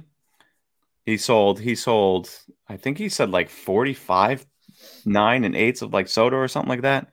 He 1.05 1.17
sold, 1.17 1.59
he 1.59 1.75
sold, 1.75 2.29
I 2.67 2.77
think 2.77 2.97
he 2.97 3.09
said 3.09 3.31
like 3.31 3.49
45, 3.49 4.45
nine 5.05 5.43
and 5.43 5.55
eights 5.55 5.81
of 5.81 5.93
like 5.93 6.07
Soto 6.07 6.37
or 6.37 6.47
something 6.47 6.69
like 6.69 6.83
that. 6.83 7.09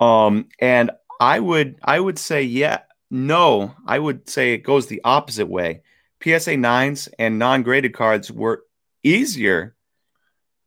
Um, 0.00 0.48
and 0.58 0.90
I 1.20 1.38
would 1.38 1.76
I 1.82 2.00
would 2.00 2.18
say, 2.18 2.42
yeah, 2.42 2.80
no, 3.10 3.74
I 3.86 3.98
would 3.98 4.28
say 4.28 4.54
it 4.54 4.58
goes 4.58 4.86
the 4.86 5.02
opposite 5.04 5.48
way. 5.48 5.82
PSA 6.22 6.56
nines 6.56 7.08
and 7.18 7.38
non-graded 7.38 7.94
cards 7.94 8.30
were 8.30 8.64
easier 9.02 9.76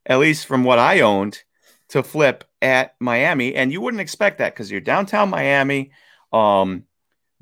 at 0.05 0.19
least 0.19 0.45
from 0.45 0.63
what 0.63 0.79
I 0.79 1.01
owned, 1.01 1.43
to 1.89 2.03
flip 2.03 2.43
at 2.65 2.95
Miami. 2.99 3.53
And 3.53 3.71
you 3.71 3.79
wouldn't 3.79 4.01
expect 4.01 4.39
that 4.39 4.53
because 4.53 4.71
you're 4.71 4.81
downtown 4.81 5.29
Miami. 5.29 5.91
Um, 6.33 6.85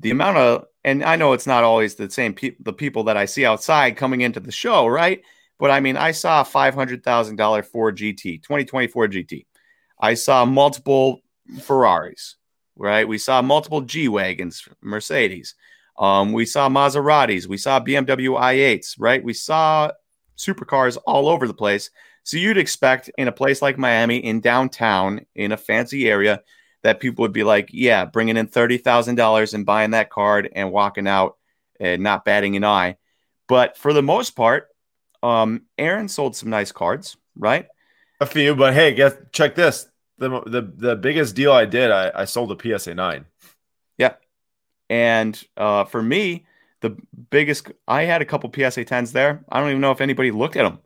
the 0.00 0.10
amount 0.10 0.36
of, 0.36 0.66
and 0.84 1.02
I 1.02 1.16
know 1.16 1.32
it's 1.32 1.46
not 1.46 1.64
always 1.64 1.94
the 1.94 2.10
same 2.10 2.34
people, 2.34 2.62
the 2.62 2.74
people 2.74 3.04
that 3.04 3.16
I 3.16 3.24
see 3.24 3.46
outside 3.46 3.96
coming 3.96 4.20
into 4.20 4.38
the 4.38 4.52
show, 4.52 4.86
right? 4.86 5.22
But 5.58 5.70
I 5.70 5.80
mean, 5.80 5.96
I 5.96 6.10
saw 6.10 6.42
a 6.42 6.44
$500,000 6.44 7.64
Ford 7.64 7.96
GT, 7.96 8.42
2024 8.42 9.08
GT. 9.08 9.46
I 9.98 10.12
saw 10.12 10.44
multiple 10.44 11.20
Ferraris, 11.62 12.36
right? 12.76 13.08
We 13.08 13.16
saw 13.16 13.40
multiple 13.40 13.80
G 13.80 14.08
Wagons, 14.08 14.68
Mercedes. 14.82 15.54
Um, 15.96 16.32
we 16.32 16.44
saw 16.44 16.68
Maseratis. 16.68 17.46
We 17.46 17.56
saw 17.56 17.80
BMW 17.80 18.38
i8s, 18.38 18.96
right? 18.98 19.24
We 19.24 19.32
saw 19.32 19.90
supercars 20.36 20.98
all 21.06 21.28
over 21.28 21.46
the 21.46 21.54
place. 21.54 21.90
So 22.24 22.38
you'd 22.38 22.58
expect 22.58 23.10
in 23.16 23.28
a 23.28 23.32
place 23.32 23.62
like 23.62 23.78
Miami, 23.78 24.16
in 24.16 24.40
downtown, 24.40 25.26
in 25.34 25.52
a 25.52 25.56
fancy 25.56 26.08
area, 26.08 26.42
that 26.82 27.00
people 27.00 27.22
would 27.22 27.32
be 27.32 27.44
like, 27.44 27.68
yeah, 27.72 28.04
bringing 28.04 28.36
in 28.36 28.48
$30,000 28.48 29.54
and 29.54 29.66
buying 29.66 29.92
that 29.92 30.10
card 30.10 30.50
and 30.54 30.72
walking 30.72 31.06
out 31.06 31.36
and 31.78 32.02
not 32.02 32.24
batting 32.24 32.56
an 32.56 32.64
eye. 32.64 32.96
But 33.46 33.76
for 33.76 33.92
the 33.92 34.02
most 34.02 34.30
part, 34.30 34.68
um, 35.22 35.62
Aaron 35.78 36.08
sold 36.08 36.36
some 36.36 36.50
nice 36.50 36.72
cards, 36.72 37.16
right? 37.36 37.66
A 38.20 38.26
few, 38.26 38.54
but 38.54 38.74
hey, 38.74 38.94
guess 38.94 39.14
check 39.32 39.54
this. 39.54 39.88
The 40.18 40.28
the 40.46 40.62
the 40.62 40.96
biggest 40.96 41.34
deal 41.34 41.52
I 41.52 41.64
did, 41.64 41.90
I, 41.90 42.12
I 42.14 42.24
sold 42.24 42.52
a 42.52 42.78
PSA 42.78 42.94
nine. 42.94 43.26
Yeah. 43.98 44.14
And 44.88 45.42
uh, 45.56 45.84
for 45.84 46.02
me, 46.02 46.46
the 46.80 46.96
biggest 47.30 47.72
I 47.88 48.04
had 48.04 48.22
a 48.22 48.24
couple 48.24 48.52
PSA 48.54 48.84
tens 48.84 49.12
there. 49.12 49.44
I 49.48 49.60
don't 49.60 49.70
even 49.70 49.80
know 49.80 49.90
if 49.90 50.00
anybody 50.00 50.30
looked 50.30 50.56
at 50.56 50.62
them. 50.62 50.78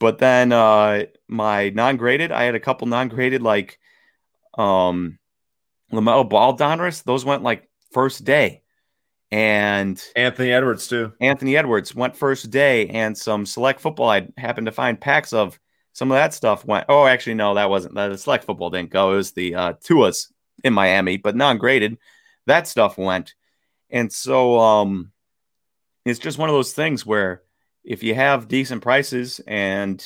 But 0.00 0.18
then 0.18 0.50
uh, 0.50 1.04
my 1.28 1.68
non-graded, 1.70 2.32
I 2.32 2.44
had 2.44 2.56
a 2.56 2.60
couple 2.60 2.88
non-graded 2.88 3.42
like 3.42 3.78
um 4.58 5.18
LaMelo 5.92 6.28
Ball 6.28 6.56
Donruss. 6.56 7.04
Those 7.04 7.24
went 7.24 7.44
like 7.44 7.68
first 7.92 8.24
day. 8.24 8.62
And 9.32 10.02
Anthony 10.16 10.50
Edwards 10.50 10.88
too. 10.88 11.12
Anthony 11.20 11.56
Edwards 11.56 11.94
went 11.94 12.16
first 12.16 12.50
day, 12.50 12.88
and 12.88 13.16
some 13.16 13.46
select 13.46 13.80
football 13.80 14.10
I 14.10 14.26
happened 14.36 14.66
to 14.66 14.72
find 14.72 15.00
packs 15.00 15.32
of. 15.32 15.58
Some 15.92 16.10
of 16.10 16.16
that 16.16 16.34
stuff 16.34 16.64
went. 16.64 16.86
Oh, 16.88 17.06
actually, 17.06 17.34
no, 17.34 17.54
that 17.54 17.70
wasn't. 17.70 17.94
The 17.94 18.16
select 18.16 18.44
football 18.44 18.70
didn't 18.70 18.90
go. 18.90 19.12
It 19.12 19.16
was 19.16 19.32
the 19.32 19.54
uh, 19.54 19.72
Tuas 19.74 20.32
in 20.64 20.72
Miami, 20.72 21.16
but 21.16 21.36
non-graded. 21.36 21.98
That 22.46 22.66
stuff 22.66 22.98
went, 22.98 23.34
and 23.88 24.12
so 24.12 24.58
um, 24.58 25.12
it's 26.04 26.18
just 26.18 26.38
one 26.38 26.48
of 26.48 26.54
those 26.54 26.72
things 26.72 27.06
where 27.06 27.42
if 27.84 28.02
you 28.02 28.14
have 28.14 28.48
decent 28.48 28.82
prices 28.82 29.40
and 29.46 30.04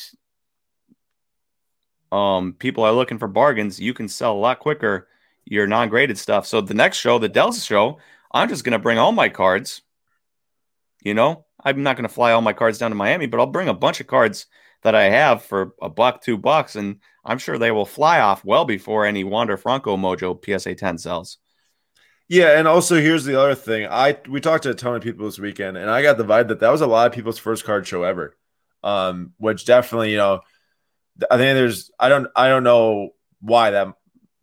um, 2.12 2.54
people 2.58 2.84
are 2.84 2.92
looking 2.92 3.18
for 3.18 3.28
bargains, 3.28 3.80
you 3.80 3.94
can 3.94 4.08
sell 4.08 4.34
a 4.34 4.38
lot 4.38 4.60
quicker 4.60 5.08
your 5.44 5.66
non-graded 5.66 6.18
stuff. 6.18 6.46
So 6.46 6.60
the 6.60 6.74
next 6.74 6.98
show, 6.98 7.18
the 7.18 7.28
Delta 7.28 7.60
show, 7.60 7.98
I'm 8.32 8.48
just 8.48 8.64
going 8.64 8.72
to 8.72 8.78
bring 8.78 8.98
all 8.98 9.12
my 9.12 9.28
cards. 9.28 9.82
You 11.02 11.14
know, 11.14 11.44
I'm 11.62 11.82
not 11.82 11.96
going 11.96 12.08
to 12.08 12.14
fly 12.14 12.32
all 12.32 12.40
my 12.40 12.52
cards 12.52 12.78
down 12.78 12.90
to 12.90 12.94
Miami, 12.94 13.26
but 13.26 13.40
I'll 13.40 13.46
bring 13.46 13.68
a 13.68 13.74
bunch 13.74 14.00
of 14.00 14.06
cards 14.06 14.46
that 14.82 14.94
I 14.94 15.04
have 15.04 15.42
for 15.42 15.74
a 15.82 15.88
buck, 15.88 16.22
two 16.22 16.38
bucks, 16.38 16.76
and 16.76 17.00
I'm 17.24 17.38
sure 17.38 17.58
they 17.58 17.70
will 17.70 17.86
fly 17.86 18.20
off 18.20 18.44
well 18.44 18.64
before 18.64 19.06
any 19.06 19.24
Wander 19.24 19.56
Franco 19.56 19.96
Mojo 19.96 20.38
PSA 20.42 20.74
10 20.74 20.98
sells. 20.98 21.38
Yeah, 22.28 22.58
and 22.58 22.66
also 22.66 22.96
here's 22.96 23.24
the 23.24 23.38
other 23.38 23.54
thing. 23.54 23.86
I 23.90 24.18
we 24.28 24.40
talked 24.40 24.62
to 24.64 24.70
a 24.70 24.74
ton 24.74 24.96
of 24.96 25.02
people 25.02 25.26
this 25.26 25.38
weekend, 25.38 25.76
and 25.76 25.90
I 25.90 26.02
got 26.02 26.16
the 26.16 26.24
vibe 26.24 26.48
that 26.48 26.60
that 26.60 26.70
was 26.72 26.80
a 26.80 26.86
lot 26.86 27.06
of 27.06 27.12
people's 27.12 27.38
first 27.38 27.64
card 27.64 27.86
show 27.86 28.02
ever. 28.02 28.36
Um, 28.82 29.32
which 29.38 29.64
definitely, 29.64 30.10
you 30.10 30.18
know, 30.18 30.40
I 31.30 31.36
think 31.36 31.54
there's 31.54 31.90
I 31.98 32.08
don't 32.08 32.28
I 32.36 32.48
don't 32.48 32.64
know 32.64 33.10
why 33.40 33.70
that 33.72 33.88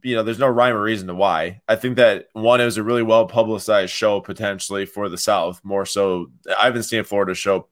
you 0.03 0.15
know 0.15 0.23
there's 0.23 0.39
no 0.39 0.47
rhyme 0.47 0.75
or 0.75 0.81
reason 0.81 1.07
to 1.07 1.15
why. 1.15 1.61
I 1.67 1.75
think 1.75 1.97
that 1.97 2.27
one 2.33 2.61
it 2.61 2.65
was 2.65 2.77
a 2.77 2.83
really 2.83 3.03
well 3.03 3.27
publicized 3.27 3.93
show 3.93 4.21
potentially 4.21 4.85
for 4.85 5.09
the 5.09 5.17
South, 5.17 5.61
more 5.63 5.85
so. 5.85 6.27
I 6.57 6.65
haven't 6.65 6.83
seen 6.83 6.99
a 6.99 7.03
Florida 7.03 7.33
show 7.35 7.67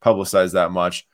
publicized 0.00 0.54
that 0.54 0.70
much, 0.72 1.06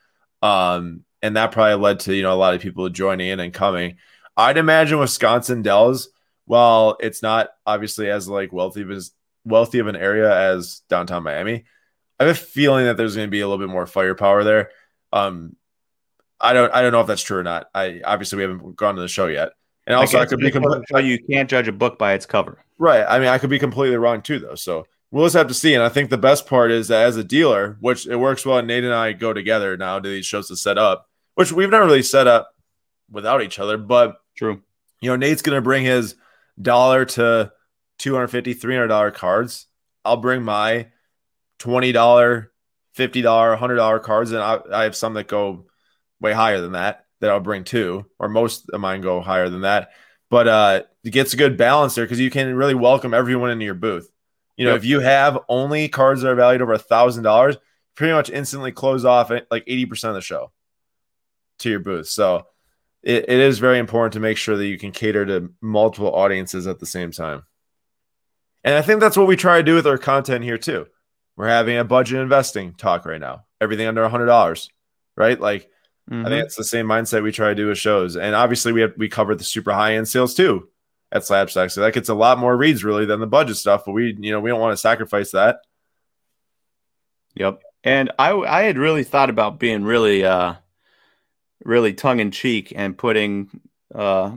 um, 0.42 1.04
and 1.22 1.36
that 1.36 1.52
probably 1.52 1.82
led 1.82 2.00
to 2.00 2.14
you 2.14 2.22
know 2.22 2.32
a 2.32 2.36
lot 2.36 2.54
of 2.54 2.60
people 2.60 2.88
joining 2.90 3.28
in 3.28 3.40
and 3.40 3.52
coming. 3.52 3.96
I'd 4.36 4.58
imagine 4.58 4.98
Wisconsin 4.98 5.62
Dells 5.62 6.10
while 6.46 6.96
it's 7.00 7.22
not 7.22 7.50
obviously 7.66 8.10
as 8.10 8.28
like 8.28 8.52
wealthy 8.52 8.84
as 8.90 9.12
wealthy 9.44 9.78
of 9.78 9.86
an 9.86 9.96
area 9.96 10.34
as 10.34 10.82
downtown 10.88 11.22
Miami, 11.22 11.64
I 12.18 12.24
have 12.24 12.36
a 12.36 12.38
feeling 12.38 12.86
that 12.86 12.96
there's 12.96 13.14
going 13.14 13.28
to 13.28 13.30
be 13.30 13.40
a 13.40 13.48
little 13.48 13.64
bit 13.64 13.72
more 13.72 13.86
firepower 13.86 14.42
there. 14.42 14.70
Um, 15.12 15.56
I 16.40 16.52
don't 16.52 16.72
I 16.72 16.82
don't 16.82 16.92
know 16.92 17.00
if 17.00 17.06
that's 17.06 17.22
true 17.22 17.38
or 17.38 17.42
not. 17.42 17.68
I 17.74 18.00
obviously 18.04 18.36
we 18.36 18.42
haven't 18.42 18.76
gone 18.76 18.94
to 18.96 19.00
the 19.00 19.08
show 19.08 19.26
yet, 19.26 19.50
and 19.86 19.94
also 19.94 20.18
I, 20.18 20.22
I 20.22 20.26
could 20.26 20.40
be 20.40 20.50
completely 20.50 21.08
you 21.08 21.18
can't 21.30 21.50
judge 21.50 21.68
a 21.68 21.72
book 21.72 21.98
by 21.98 22.14
its 22.14 22.26
cover. 22.26 22.64
Right. 22.78 23.04
I 23.08 23.18
mean, 23.18 23.28
I 23.28 23.38
could 23.38 23.50
be 23.50 23.58
completely 23.58 23.96
wrong 23.96 24.22
too, 24.22 24.38
though. 24.38 24.54
So 24.54 24.86
we'll 25.10 25.24
just 25.24 25.36
have 25.36 25.48
to 25.48 25.54
see. 25.54 25.74
And 25.74 25.82
I 25.82 25.88
think 25.88 26.10
the 26.10 26.18
best 26.18 26.46
part 26.46 26.70
is 26.70 26.88
that 26.88 27.06
as 27.06 27.16
a 27.16 27.24
dealer, 27.24 27.76
which 27.80 28.06
it 28.06 28.16
works 28.16 28.44
well, 28.44 28.62
Nate 28.62 28.84
and 28.84 28.94
I 28.94 29.12
go 29.12 29.32
together 29.32 29.76
now 29.76 29.98
to 29.98 30.08
these 30.08 30.26
shows 30.26 30.48
to 30.48 30.56
set 30.56 30.78
up, 30.78 31.08
which 31.34 31.52
we've 31.52 31.70
never 31.70 31.86
really 31.86 32.02
set 32.02 32.26
up 32.26 32.52
without 33.10 33.42
each 33.42 33.58
other. 33.58 33.78
But 33.78 34.16
true. 34.36 34.62
You 35.00 35.10
know, 35.10 35.16
Nate's 35.16 35.42
going 35.42 35.56
to 35.56 35.62
bring 35.62 35.84
his 35.84 36.16
dollar 36.60 37.04
to 37.04 37.52
250 37.98 38.54
300 38.54 39.12
cards 39.12 39.66
i'll 40.04 40.16
bring 40.16 40.42
my 40.42 40.86
$20 41.60 41.92
$50 42.96 43.58
$100 43.58 44.02
cards 44.02 44.32
and 44.32 44.40
I, 44.40 44.58
I 44.72 44.84
have 44.84 44.96
some 44.96 45.14
that 45.14 45.28
go 45.28 45.66
way 46.20 46.32
higher 46.32 46.60
than 46.60 46.72
that 46.72 47.04
that 47.20 47.30
i'll 47.30 47.40
bring 47.40 47.64
too 47.64 48.06
or 48.18 48.28
most 48.28 48.68
of 48.70 48.80
mine 48.80 49.00
go 49.00 49.20
higher 49.20 49.48
than 49.48 49.62
that. 49.62 49.90
But 50.30 50.48
uh 50.48 50.82
it 51.04 51.10
gets 51.10 51.34
a 51.34 51.36
good 51.36 51.56
balance 51.56 51.94
there 51.94 52.04
because 52.04 52.20
you 52.20 52.30
can 52.30 52.54
really 52.54 52.74
welcome 52.74 53.14
everyone 53.14 53.50
into 53.50 53.64
your 53.64 53.74
booth. 53.74 54.10
You 54.56 54.64
know 54.64 54.72
yep. 54.72 54.78
if 54.78 54.84
you 54.84 55.00
have 55.00 55.38
only 55.48 55.88
cards 55.88 56.22
that 56.22 56.30
are 56.30 56.34
valued 56.34 56.62
over 56.62 56.72
a 56.72 56.78
thousand 56.78 57.22
dollars 57.22 57.56
pretty 57.94 58.12
much 58.12 58.30
instantly 58.30 58.72
close 58.72 59.04
off 59.04 59.30
like 59.30 59.64
80% 59.66 60.04
of 60.04 60.14
the 60.14 60.20
show 60.20 60.52
to 61.60 61.70
your 61.70 61.80
booth. 61.80 62.08
So 62.08 62.46
it, 63.06 63.26
it 63.28 63.38
is 63.38 63.60
very 63.60 63.78
important 63.78 64.14
to 64.14 64.20
make 64.20 64.36
sure 64.36 64.56
that 64.56 64.66
you 64.66 64.78
can 64.78 64.90
cater 64.90 65.24
to 65.24 65.52
multiple 65.60 66.12
audiences 66.12 66.66
at 66.66 66.80
the 66.80 66.86
same 66.86 67.12
time. 67.12 67.44
And 68.64 68.74
I 68.74 68.82
think 68.82 68.98
that's 68.98 69.16
what 69.16 69.28
we 69.28 69.36
try 69.36 69.58
to 69.58 69.62
do 69.62 69.76
with 69.76 69.86
our 69.86 69.96
content 69.96 70.42
here 70.42 70.58
too. 70.58 70.88
We're 71.36 71.46
having 71.46 71.78
a 71.78 71.84
budget 71.84 72.18
investing 72.18 72.74
talk 72.74 73.06
right 73.06 73.20
now. 73.20 73.44
Everything 73.60 73.86
under 73.86 74.02
a 74.02 74.08
hundred 74.08 74.26
dollars, 74.26 74.70
right? 75.16 75.40
Like 75.40 75.70
mm-hmm. 76.10 76.26
I 76.26 76.28
think 76.28 76.32
mm-hmm. 76.32 76.46
it's 76.46 76.56
the 76.56 76.64
same 76.64 76.86
mindset 76.86 77.22
we 77.22 77.30
try 77.30 77.50
to 77.50 77.54
do 77.54 77.68
with 77.68 77.78
shows. 77.78 78.16
And 78.16 78.34
obviously 78.34 78.72
we 78.72 78.80
have 78.80 78.94
we 78.96 79.08
cover 79.08 79.36
the 79.36 79.44
super 79.44 79.72
high 79.72 79.94
end 79.94 80.08
sales 80.08 80.34
too 80.34 80.68
at 81.12 81.22
Slabstox. 81.22 81.70
So 81.70 81.82
that 81.82 81.94
gets 81.94 82.08
a 82.08 82.14
lot 82.14 82.38
more 82.38 82.56
reads 82.56 82.82
really 82.82 83.06
than 83.06 83.20
the 83.20 83.28
budget 83.28 83.56
stuff, 83.56 83.84
but 83.86 83.92
we 83.92 84.16
you 84.18 84.32
know 84.32 84.40
we 84.40 84.50
don't 84.50 84.60
want 84.60 84.72
to 84.72 84.78
sacrifice 84.78 85.30
that. 85.30 85.60
Yep. 87.36 87.62
And 87.84 88.10
I 88.18 88.32
I 88.32 88.62
had 88.62 88.78
really 88.78 89.04
thought 89.04 89.30
about 89.30 89.60
being 89.60 89.84
really 89.84 90.24
uh 90.24 90.54
really 91.66 91.92
tongue 91.92 92.20
in 92.20 92.30
cheek 92.30 92.72
and 92.74 92.96
putting 92.96 93.60
uh 93.94 94.36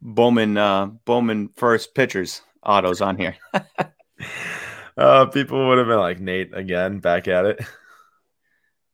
Bowman 0.00 0.56
uh 0.56 0.86
Bowman 0.86 1.50
first 1.56 1.94
pitchers 1.94 2.42
autos 2.64 3.00
on 3.00 3.16
here. 3.16 3.36
uh 4.96 5.26
people 5.26 5.68
would 5.68 5.78
have 5.78 5.86
been 5.86 5.98
like 5.98 6.20
Nate 6.20 6.54
again 6.54 6.98
back 6.98 7.28
at 7.28 7.46
it. 7.46 7.60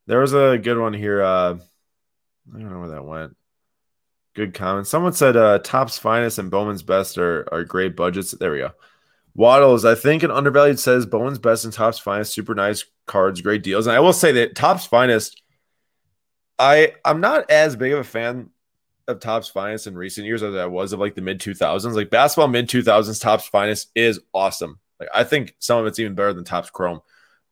There 0.07 0.20
was 0.20 0.35
a 0.35 0.59
good 0.59 0.79
one 0.79 0.92
here. 0.92 1.22
Uh 1.22 1.59
I 2.55 2.59
don't 2.59 2.70
know 2.70 2.81
where 2.81 2.90
that 2.90 3.05
went. 3.05 3.37
Good 4.35 4.55
comment. 4.55 4.87
Someone 4.87 5.12
said 5.12 5.37
uh 5.37 5.61
Topps 5.61 5.99
finest 5.99 6.38
and 6.38 6.51
Bowman's 6.51 6.83
best 6.83 7.18
are, 7.18 7.49
are 7.53 7.64
great 7.64 7.96
budgets. 7.96 8.33
There 8.33 8.53
we 8.53 8.59
go. 8.59 8.72
Waddles, 9.37 9.85
I 9.85 9.94
think 9.94 10.22
an 10.22 10.31
undervalued 10.31 10.81
says 10.81 11.05
Bowman's 11.05 11.38
best 11.38 11.64
and 11.64 11.72
Topps 11.72 11.99
finest, 11.99 12.33
super 12.33 12.55
nice 12.55 12.85
cards, 13.07 13.42
great 13.42 13.62
deals. 13.62 13.87
And 13.87 13.94
I 13.94 14.01
will 14.01 14.14
say 14.14 14.33
that 14.33 14.55
Topps 14.57 14.87
finest, 14.87 15.42
I 16.59 16.95
I'm 17.05 17.21
not 17.21 17.51
as 17.51 17.77
big 17.77 17.92
of 17.92 18.01
a 18.01 18.05
fan 18.05 18.51
of 19.09 19.21
Topps 19.21 19.49
finest 19.49 19.87
in 19.87 19.97
recent 19.97 20.27
years 20.27 20.42
as 20.42 20.55
I 20.55 20.66
was 20.66 20.92
of 20.92 21.01
like 21.01 21.14
the 21.14 21.21
mid 21.21 21.40
2000s. 21.40 21.95
Like 21.95 22.11
basketball 22.11 22.49
mid 22.49 22.69
2000s 22.69 23.21
Topps 23.21 23.47
finest 23.47 23.90
is 23.95 24.21
awesome. 24.33 24.79
Like 24.99 25.09
I 25.14 25.25
think 25.25 25.55
some 25.59 25.79
of 25.79 25.87
it's 25.87 25.99
even 25.99 26.14
better 26.14 26.33
than 26.33 26.45
Topps 26.45 26.71
Chrome. 26.71 27.01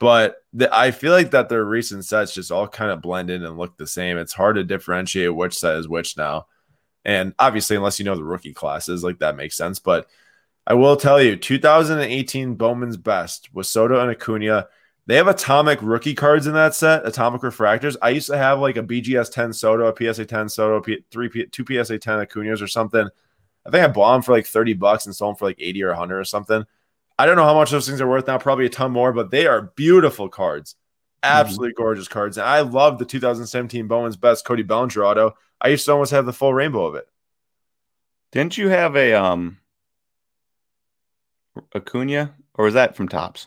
But 0.00 0.42
the, 0.52 0.74
I 0.76 0.90
feel 0.90 1.12
like 1.12 1.30
that 1.30 1.48
their 1.48 1.64
recent 1.64 2.04
sets 2.04 2.34
just 2.34 2.50
all 2.50 2.66
kind 2.66 2.90
of 2.90 3.00
blend 3.00 3.30
in 3.30 3.44
and 3.44 3.56
look 3.56 3.76
the 3.76 3.86
same. 3.86 4.18
It's 4.18 4.32
hard 4.32 4.56
to 4.56 4.64
differentiate 4.64 5.34
which 5.34 5.56
set 5.56 5.76
is 5.76 5.88
which 5.88 6.16
now. 6.16 6.46
And 7.04 7.34
obviously, 7.38 7.76
unless 7.76 7.98
you 7.98 8.04
know 8.04 8.16
the 8.16 8.24
rookie 8.24 8.54
classes, 8.54 9.04
like 9.04 9.20
that 9.20 9.36
makes 9.36 9.56
sense. 9.56 9.78
But 9.78 10.08
I 10.66 10.74
will 10.74 10.96
tell 10.96 11.22
you, 11.22 11.36
2018 11.36 12.54
Bowman's 12.54 12.96
best 12.96 13.54
was 13.54 13.68
Soto 13.68 14.00
and 14.00 14.10
Acuna. 14.10 14.68
They 15.06 15.16
have 15.16 15.28
atomic 15.28 15.80
rookie 15.82 16.14
cards 16.14 16.46
in 16.46 16.54
that 16.54 16.74
set, 16.74 17.06
atomic 17.06 17.42
refractors. 17.42 17.96
I 18.00 18.10
used 18.10 18.28
to 18.28 18.38
have 18.38 18.60
like 18.60 18.78
a 18.78 18.82
BGS 18.82 19.30
10 19.32 19.52
Soto, 19.52 19.86
a 19.86 20.14
PSA 20.14 20.24
10 20.24 20.48
Soto, 20.48 20.80
P- 20.80 21.04
three 21.10 21.28
P- 21.28 21.46
two 21.46 21.64
PSA 21.66 21.98
10 21.98 22.20
Acunas 22.20 22.62
or 22.62 22.66
something. 22.66 23.06
I 23.66 23.70
think 23.70 23.84
I 23.84 23.88
bought 23.88 24.14
them 24.14 24.22
for 24.22 24.32
like 24.32 24.46
30 24.46 24.74
bucks 24.74 25.06
and 25.06 25.14
sold 25.14 25.32
them 25.34 25.38
for 25.38 25.44
like 25.46 25.60
80 25.60 25.82
or 25.84 25.88
100 25.88 26.18
or 26.18 26.24
something. 26.24 26.64
I 27.18 27.26
don't 27.26 27.36
know 27.36 27.44
how 27.44 27.54
much 27.54 27.70
those 27.70 27.86
things 27.86 28.00
are 28.00 28.08
worth 28.08 28.26
now, 28.26 28.38
probably 28.38 28.66
a 28.66 28.70
ton 28.70 28.92
more, 28.92 29.12
but 29.12 29.30
they 29.30 29.46
are 29.46 29.72
beautiful 29.76 30.28
cards. 30.28 30.76
Absolutely 31.22 31.70
mm-hmm. 31.70 31.82
gorgeous 31.82 32.08
cards. 32.08 32.38
And 32.38 32.46
I 32.46 32.60
love 32.60 32.98
the 32.98 33.04
2017 33.04 33.86
Bowman's 33.86 34.16
Best 34.16 34.44
Cody 34.44 34.62
Bellinger 34.62 35.04
auto. 35.04 35.34
I 35.60 35.68
used 35.68 35.84
to 35.86 35.92
almost 35.92 36.12
have 36.12 36.26
the 36.26 36.32
full 36.32 36.52
rainbow 36.52 36.86
of 36.86 36.94
it. 36.94 37.08
Didn't 38.32 38.58
you 38.58 38.68
have 38.68 38.96
a 38.96 39.14
um 39.14 39.58
Acuna, 41.74 42.34
or 42.54 42.64
was 42.64 42.74
that 42.74 42.96
from 42.96 43.08
Topps? 43.08 43.46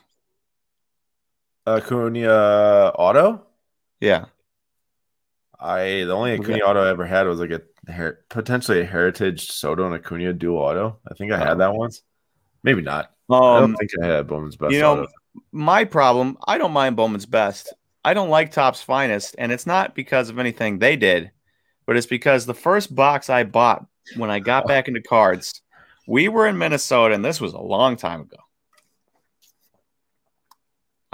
Acuna 1.67 2.91
auto. 2.95 3.45
Yeah, 3.99 4.25
I 5.59 6.03
the 6.05 6.13
only 6.13 6.33
Acuna 6.33 6.63
auto 6.63 6.83
I 6.83 6.89
ever 6.89 7.05
had 7.05 7.27
was 7.27 7.39
like 7.39 7.51
a 7.51 7.61
her, 7.91 8.19
potentially 8.29 8.81
a 8.81 8.85
Heritage 8.85 9.51
Soto 9.51 9.85
and 9.85 9.95
Acuna 9.95 10.33
dual 10.33 10.57
auto. 10.57 10.99
I 11.09 11.13
think 11.15 11.31
I 11.31 11.37
had 11.37 11.49
oh. 11.49 11.57
that 11.57 11.73
once. 11.73 12.01
Maybe 12.63 12.81
not. 12.81 13.11
Um, 13.29 13.43
I 13.43 13.59
don't 13.59 13.63
um, 13.63 13.75
think 13.75 13.91
I 14.01 14.05
had 14.05 14.27
Bowman's 14.27 14.55
best. 14.55 14.73
You 14.73 14.79
know, 14.79 14.93
auto. 15.01 15.07
my 15.51 15.83
problem. 15.83 16.37
I 16.47 16.57
don't 16.57 16.71
mind 16.71 16.95
Bowman's 16.95 17.25
best. 17.25 17.73
I 18.03 18.13
don't 18.13 18.29
like 18.29 18.51
Topps 18.51 18.81
finest, 18.81 19.35
and 19.37 19.51
it's 19.51 19.67
not 19.67 19.93
because 19.93 20.29
of 20.29 20.39
anything 20.39 20.79
they 20.79 20.95
did, 20.95 21.31
but 21.85 21.97
it's 21.97 22.07
because 22.07 22.45
the 22.45 22.53
first 22.53 22.95
box 22.95 23.29
I 23.29 23.43
bought 23.43 23.85
when 24.15 24.29
I 24.29 24.39
got 24.39 24.67
back 24.67 24.87
into 24.87 25.01
cards 25.01 25.61
we 26.07 26.29
were 26.29 26.47
in 26.47 26.57
Minnesota, 26.57 27.13
and 27.13 27.23
this 27.23 27.39
was 27.39 27.53
a 27.53 27.59
long 27.59 27.97
time 27.97 28.21
ago. 28.21 28.37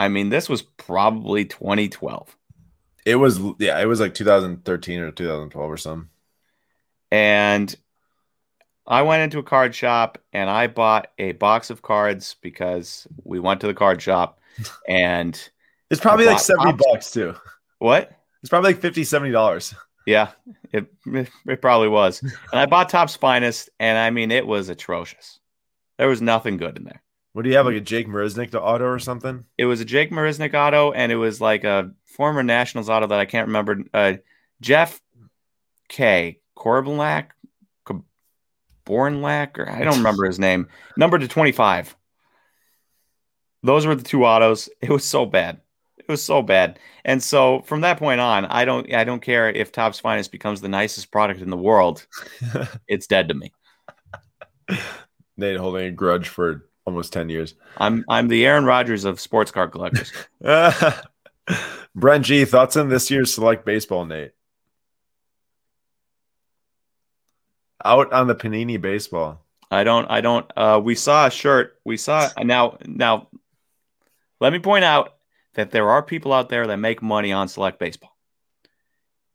I 0.04 0.10
mean, 0.10 0.28
this 0.28 0.50
was 0.50 0.62
probably 0.62 1.46
2012. 1.46 2.36
It 3.06 3.16
was, 3.16 3.40
yeah, 3.58 3.80
it 3.80 3.86
was 3.86 4.02
like 4.02 4.14
2013 4.14 5.00
or 5.00 5.12
2012 5.12 5.72
or 5.72 5.78
something. 5.78 6.10
And 7.10 7.74
I 8.86 9.04
went 9.04 9.24
into 9.24 9.40
a 9.40 9.44
card 9.44 9.74
shop 9.74 10.18
and 10.34 10.50
I 10.50 10.68
bought 10.68 11.08
a 11.18 11.32
box 11.32 11.70
of 11.70 11.82
cards 11.82 12.36
because 12.42 13.08
we 13.24 13.40
went 13.40 13.62
to 13.62 13.68
the 13.68 13.74
card 13.74 14.02
shop 14.02 14.40
and 14.90 15.50
it's 15.90 16.02
probably 16.02 16.26
like 16.26 16.40
70 16.40 16.74
bucks 16.74 17.12
too. 17.12 17.36
What? 17.80 18.12
It's 18.42 18.50
probably 18.50 18.74
like 18.74 18.82
50 18.82 19.04
$70. 19.04 19.74
Yeah, 20.06 20.32
it 20.74 20.92
it 21.46 21.62
probably 21.62 21.88
was. 21.88 22.22
And 22.22 22.34
I 22.60 22.66
bought 22.66 22.90
Topps 22.90 23.16
Finest, 23.16 23.70
and 23.80 23.98
I 23.98 24.10
mean 24.10 24.32
it 24.32 24.46
was 24.46 24.68
atrocious. 24.68 25.40
There 25.98 26.10
was 26.10 26.22
nothing 26.22 26.58
good 26.58 26.76
in 26.76 26.84
there. 26.84 27.02
What 27.34 27.44
do 27.44 27.50
you 27.50 27.58
have, 27.58 27.66
like 27.66 27.76
a 27.76 27.82
Jake 27.82 28.08
Marisnick 28.08 28.54
auto 28.54 28.86
or 28.86 29.00
something? 29.00 29.44
It 29.58 29.66
was 29.66 29.82
a 29.82 29.86
Jake 29.86 30.12
Marisnick 30.12 30.54
auto, 30.54 30.92
and 30.92 31.12
it 31.12 31.16
was 31.16 31.42
like 31.42 31.64
a 31.64 31.92
former 32.06 32.44
Nationals 32.44 32.90
auto 32.90 33.08
that 33.08 33.20
I 33.20 33.26
can't 33.26 33.48
remember. 33.48 33.84
Uh, 33.94 34.14
Jeff 34.62 35.02
K. 35.90 36.40
Corblack, 36.56 37.30
Bornlack, 38.86 39.58
or 39.58 39.70
I 39.70 39.84
don't 39.84 39.98
remember 39.98 40.26
his 40.26 40.40
name. 40.40 40.68
Number 40.98 41.18
to 41.18 41.28
25. 41.28 41.96
Those 43.64 43.86
were 43.86 43.96
the 43.96 44.04
two 44.04 44.26
autos. 44.26 44.70
It 44.82 44.90
was 44.90 45.06
so 45.06 45.26
bad. 45.26 45.62
It 45.98 46.08
was 46.08 46.24
so 46.24 46.42
bad. 46.42 46.80
And 47.06 47.24
so 47.24 47.62
from 47.62 47.82
that 47.82 47.98
point 47.98 48.20
on, 48.20 48.46
I 48.46 48.66
don't 48.66 48.94
I 48.94 49.06
don't 49.06 49.22
care 49.22 49.50
if 49.50 49.72
Topps 49.72 50.00
Finest 50.00 50.32
becomes 50.32 50.60
the 50.60 50.68
nicest 50.68 51.12
product 51.12 51.42
in 51.42 51.50
the 51.50 51.58
world. 51.58 52.06
it's 52.88 53.08
dead 53.08 53.30
to 53.30 53.34
me. 53.34 53.54
Nate 55.38 55.58
holding 55.58 55.86
a 55.88 55.92
grudge 55.92 56.28
for 56.28 56.68
almost 56.86 57.14
10 57.14 57.30
years. 57.30 57.56
I'm 57.78 58.06
I'm 58.10 58.28
the 58.28 58.46
Aaron 58.46 58.66
Rodgers 58.66 59.06
of 59.06 59.20
sports 59.20 59.52
car 59.52 59.68
collectors. 59.68 60.12
Brent 61.96 62.26
G, 62.26 62.46
thoughts 62.46 62.78
on 62.78 62.90
this 62.90 63.10
year's 63.12 63.34
select 63.34 63.66
baseball, 63.66 64.06
Nate? 64.06 64.32
Out 67.84 68.14
on 68.14 68.28
the 68.28 68.36
Panini 68.36 68.80
baseball. 68.80 69.44
I 69.70 69.84
don't 69.84 70.10
I 70.10 70.22
don't 70.22 70.46
uh 70.56 70.80
we 70.84 70.96
saw 70.96 71.28
a 71.28 71.32
shirt. 71.32 71.80
We 71.84 71.98
saw 71.98 72.30
now 72.42 72.78
now 72.86 73.28
let 74.40 74.54
me 74.54 74.60
point 74.60 74.84
out 74.84 75.16
that 75.56 75.72
there 75.72 75.90
are 75.90 76.04
people 76.04 76.34
out 76.34 76.50
there 76.50 76.68
that 76.68 76.78
make 76.78 77.02
money 77.02 77.32
on 77.32 77.48
select 77.48 77.80
baseball. 77.80 78.16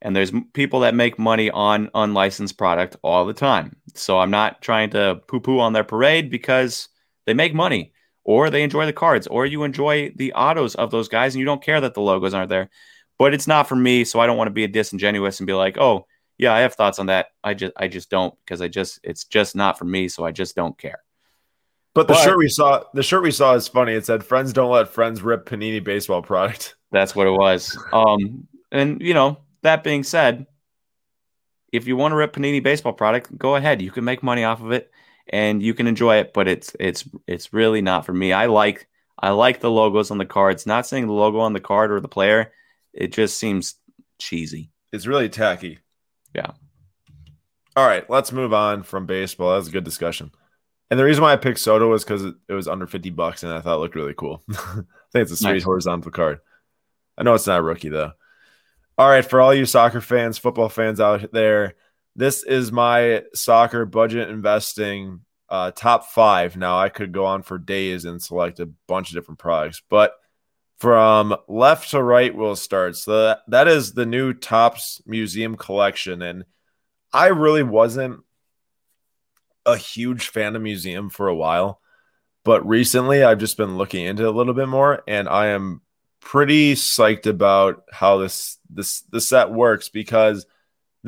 And 0.01 0.15
there's 0.15 0.33
people 0.53 0.81
that 0.81 0.95
make 0.95 1.19
money 1.19 1.51
on 1.51 1.91
unlicensed 1.93 2.57
product 2.57 2.97
all 3.03 3.25
the 3.25 3.33
time. 3.33 3.77
So 3.95 4.19
I'm 4.19 4.31
not 4.31 4.63
trying 4.63 4.91
to 4.91 5.21
poo 5.27 5.41
poo 5.41 5.59
on 5.59 5.73
their 5.73 5.85
parade 5.85 6.31
because 6.31 6.89
they 7.29 7.35
make 7.35 7.55
money 7.55 7.93
or 8.25 8.49
they 8.49 8.63
enjoy 8.63 8.87
the 8.87 8.93
cards 8.93 9.27
or 9.27 9.45
you 9.45 9.63
enjoy 9.63 10.11
the 10.17 10.33
autos 10.33 10.75
of 10.75 10.91
those 10.91 11.09
guys 11.09 11.35
and 11.35 11.41
you 11.41 11.45
don't 11.45 11.63
care 11.63 11.81
that 11.81 11.93
the 11.93 12.01
logos 12.01 12.33
aren't 12.33 12.49
there. 12.49 12.71
But 13.19 13.35
it's 13.35 13.47
not 13.47 13.69
for 13.69 13.77
me. 13.77 14.05
So 14.05 14.19
I 14.19 14.27
don't 14.27 14.39
want 14.39 14.49
to 14.49 14.53
be 14.53 14.65
a 14.65 14.69
disingenuous 14.69 15.39
and 15.39 15.47
be 15.47 15.53
like, 15.53 15.77
oh, 15.77 16.07
yeah, 16.39 16.55
I 16.55 16.61
have 16.61 16.73
thoughts 16.73 16.99
on 16.99 17.07
that. 17.07 17.27
I 17.45 17.53
just 17.53 17.73
I 17.77 17.89
just 17.89 18.09
don't 18.09 18.35
because 18.45 18.63
I 18.63 18.69
just 18.69 19.01
it's 19.03 19.25
just 19.25 19.55
not 19.55 19.79
for 19.79 19.85
me. 19.85 20.09
So 20.09 20.25
I 20.25 20.31
just 20.31 20.57
don't 20.57 20.79
care. 20.79 21.03
But 21.95 22.07
the 22.07 22.15
but, 22.15 22.23
shirt 22.23 22.39
we 22.39 22.49
saw, 22.49 22.85
the 22.95 23.03
shirt 23.03 23.23
we 23.23 23.33
saw 23.33 23.55
is 23.55 23.67
funny. 23.69 23.93
It 23.93 24.07
said, 24.07 24.25
"Friends 24.25 24.53
don't 24.53 24.71
let 24.71 24.89
friends 24.89 25.21
rip 25.21 25.47
Panini 25.47 25.83
baseball 25.83 26.23
product." 26.23 26.77
That's 26.93 27.15
what 27.15 27.27
it 27.27 27.33
was. 27.33 27.77
Um, 27.93 28.47
and 28.71 29.03
you 29.03 29.15
know, 29.15 29.39
that 29.63 29.83
being 29.83 30.05
said, 30.05 30.47
if 31.73 31.89
you 31.89 31.97
want 31.97 32.13
to 32.13 32.17
rip 32.17 32.33
Panini 32.33 32.63
baseball 32.63 32.93
product, 32.93 33.37
go 33.37 33.57
ahead. 33.57 33.83
You 33.83 33.91
can 33.91 34.05
make 34.05 34.23
money 34.23 34.45
off 34.45 34.63
of 34.63 34.71
it, 34.71 34.93
and 35.31 35.63
you 35.63 35.75
can 35.75 35.87
enjoy 35.87 36.17
it. 36.17 36.33
But 36.33 36.49
it's 36.49 36.75
it's 36.79 37.09
it's 37.27 37.53
really 37.53 37.83
not 37.83 38.07
for 38.07 38.13
me. 38.13 38.33
I 38.33 38.47
like 38.47 38.89
I 39.19 39.31
like 39.31 39.61
the 39.61 39.71
logos 39.71 40.11
on 40.11 40.19
the 40.19 40.27
cards. 40.27 40.67
Not 40.67 40.87
saying 40.87 41.07
the 41.07 41.13
logo 41.13 41.39
on 41.41 41.53
the 41.53 41.61
card 41.61 41.93
or 41.93 42.01
the 42.01 42.09
player. 42.09 42.53
It 42.93 43.13
just 43.13 43.39
seems 43.39 43.77
cheesy. 44.19 44.71
It's 44.93 45.07
really 45.07 45.29
tacky. 45.29 45.79
Yeah. 46.35 46.53
All 47.77 47.87
right, 47.87 48.09
let's 48.11 48.33
move 48.33 48.53
on 48.53 48.83
from 48.83 49.07
baseball. 49.07 49.51
That 49.51 49.59
was 49.59 49.69
a 49.69 49.73
good 49.73 49.85
discussion. 49.85 50.33
And 50.91 50.99
the 50.99 51.05
reason 51.05 51.23
why 51.23 51.33
I 51.33 51.37
picked 51.37 51.61
Soto 51.61 51.91
was 51.91 52.03
because 52.03 52.25
it, 52.25 52.35
it, 52.49 52.55
was 52.55 52.67
under 52.67 52.87
50 52.87 53.11
bucks 53.11 53.43
and 53.43 53.53
I 53.53 53.61
thought 53.61 53.77
it 53.77 53.81
looked 53.81 53.95
really 53.95 54.15
cool. 54.15 54.43
I 54.51 54.55
think 55.13 55.23
it's 55.23 55.33
a 55.33 55.37
sweet 55.37 55.53
nice. 55.53 55.63
horizontal 55.63 56.11
card. 56.11 56.41
I 57.17 57.23
know 57.23 57.35
it's 57.35 57.47
not 57.47 57.61
a 57.61 57.63
rookie 57.63 57.91
though. 57.91 58.13
All 58.97 59.09
right, 59.09 59.25
for 59.25 59.41
all 59.41 59.55
you 59.55 59.65
soccer 59.65 60.01
fans, 60.01 60.39
football 60.39 60.69
fans 60.69 60.99
out 60.99 61.31
there, 61.31 61.75
this 62.19 62.43
is 62.43 62.73
my 62.73 63.23
soccer 63.33 63.87
budget 63.87 64.29
investing 64.29 65.21
uh, 65.49 65.71
top 65.71 66.07
five. 66.07 66.57
Now 66.57 66.77
I 66.77 66.89
could 66.89 67.13
go 67.13 67.25
on 67.25 67.43
for 67.43 67.59
days 67.59 68.05
and 68.05 68.21
select 68.21 68.59
a 68.59 68.69
bunch 68.89 69.11
of 69.11 69.15
different 69.15 69.39
products, 69.39 69.81
but 69.89 70.15
from 70.79 71.37
left 71.47 71.93
to 71.93 72.03
right, 72.03 72.35
we'll 72.35 72.57
start. 72.57 72.97
So 72.97 73.23
that, 73.23 73.43
that 73.47 73.69
is 73.69 73.93
the 73.93 74.05
new 74.05 74.33
Topps 74.33 75.01
Museum 75.07 75.57
collection, 75.57 76.21
and 76.21 76.45
I 77.13 77.29
really 77.29 77.63
wasn't 77.63 78.21
a 79.65 79.77
huge 79.77 80.29
fan 80.29 80.57
of 80.57 80.63
museum 80.63 81.11
for 81.11 81.29
a 81.29 81.37
while, 81.37 81.81
but 82.45 82.67
recently 82.67 83.23
I've 83.23 83.39
just 83.39 83.57
been 83.57 83.79
looking 83.79 84.05
into 84.05 84.25
it 84.25 84.29
a 84.29 84.33
little 84.33 84.55
bit 84.55 84.69
more, 84.69 85.05
and 85.07 85.29
I 85.29 85.49
am 85.49 85.83
pretty 86.19 86.75
psyched 86.75 87.27
about 87.27 87.85
how 87.93 88.19
this 88.19 88.59
this 88.69 89.03
the 89.03 89.21
set 89.21 89.53
works 89.53 89.89
because 89.89 90.47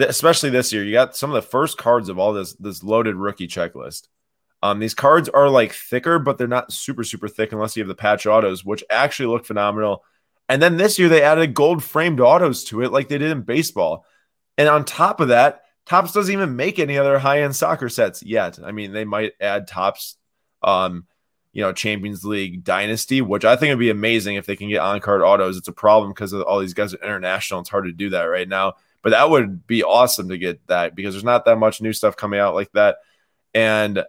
especially 0.02 0.50
this 0.50 0.72
year 0.72 0.84
you 0.84 0.92
got 0.92 1.16
some 1.16 1.30
of 1.30 1.34
the 1.34 1.48
first 1.48 1.78
cards 1.78 2.08
of 2.08 2.18
all 2.18 2.32
this 2.32 2.54
this 2.54 2.82
loaded 2.82 3.16
rookie 3.16 3.48
checklist. 3.48 4.08
Um, 4.62 4.78
these 4.78 4.94
cards 4.94 5.28
are 5.28 5.48
like 5.48 5.72
thicker, 5.72 6.18
but 6.18 6.36
they're 6.36 6.46
not 6.46 6.72
super, 6.72 7.02
super 7.02 7.28
thick 7.28 7.52
unless 7.52 7.76
you 7.76 7.82
have 7.82 7.88
the 7.88 7.94
patch 7.94 8.26
autos, 8.26 8.64
which 8.64 8.84
actually 8.90 9.26
look 9.26 9.46
phenomenal. 9.46 10.04
And 10.48 10.60
then 10.60 10.76
this 10.76 10.98
year 10.98 11.08
they 11.08 11.22
added 11.22 11.54
gold 11.54 11.82
framed 11.82 12.20
autos 12.20 12.64
to 12.64 12.82
it, 12.82 12.92
like 12.92 13.08
they 13.08 13.18
did 13.18 13.30
in 13.30 13.42
baseball. 13.42 14.04
And 14.58 14.68
on 14.68 14.84
top 14.84 15.20
of 15.20 15.28
that, 15.28 15.62
Topps 15.86 16.12
doesn't 16.12 16.32
even 16.32 16.56
make 16.56 16.78
any 16.78 16.98
other 16.98 17.18
high 17.18 17.42
end 17.42 17.56
soccer 17.56 17.88
sets 17.88 18.22
yet. 18.22 18.58
I 18.62 18.70
mean, 18.70 18.92
they 18.92 19.04
might 19.04 19.32
add 19.40 19.66
Topps, 19.66 20.16
um, 20.62 21.06
you 21.52 21.62
know, 21.62 21.72
Champions 21.72 22.24
League 22.24 22.62
Dynasty, 22.62 23.22
which 23.22 23.44
I 23.44 23.56
think 23.56 23.70
would 23.70 23.78
be 23.78 23.90
amazing 23.90 24.36
if 24.36 24.46
they 24.46 24.56
can 24.56 24.68
get 24.68 24.80
on 24.80 25.00
card 25.00 25.22
autos. 25.22 25.56
It's 25.56 25.68
a 25.68 25.72
problem 25.72 26.12
because 26.12 26.34
all 26.34 26.60
these 26.60 26.74
guys 26.74 26.94
are 26.94 27.02
international. 27.02 27.60
It's 27.60 27.70
hard 27.70 27.86
to 27.86 27.92
do 27.92 28.10
that 28.10 28.24
right 28.24 28.48
now. 28.48 28.74
But 29.02 29.10
that 29.10 29.30
would 29.30 29.66
be 29.66 29.82
awesome 29.82 30.28
to 30.28 30.38
get 30.38 30.66
that 30.66 30.94
because 30.94 31.14
there's 31.14 31.24
not 31.24 31.44
that 31.46 31.56
much 31.56 31.80
new 31.80 31.92
stuff 31.92 32.16
coming 32.16 32.40
out 32.40 32.54
like 32.54 32.70
that. 32.72 32.98
And 33.54 34.04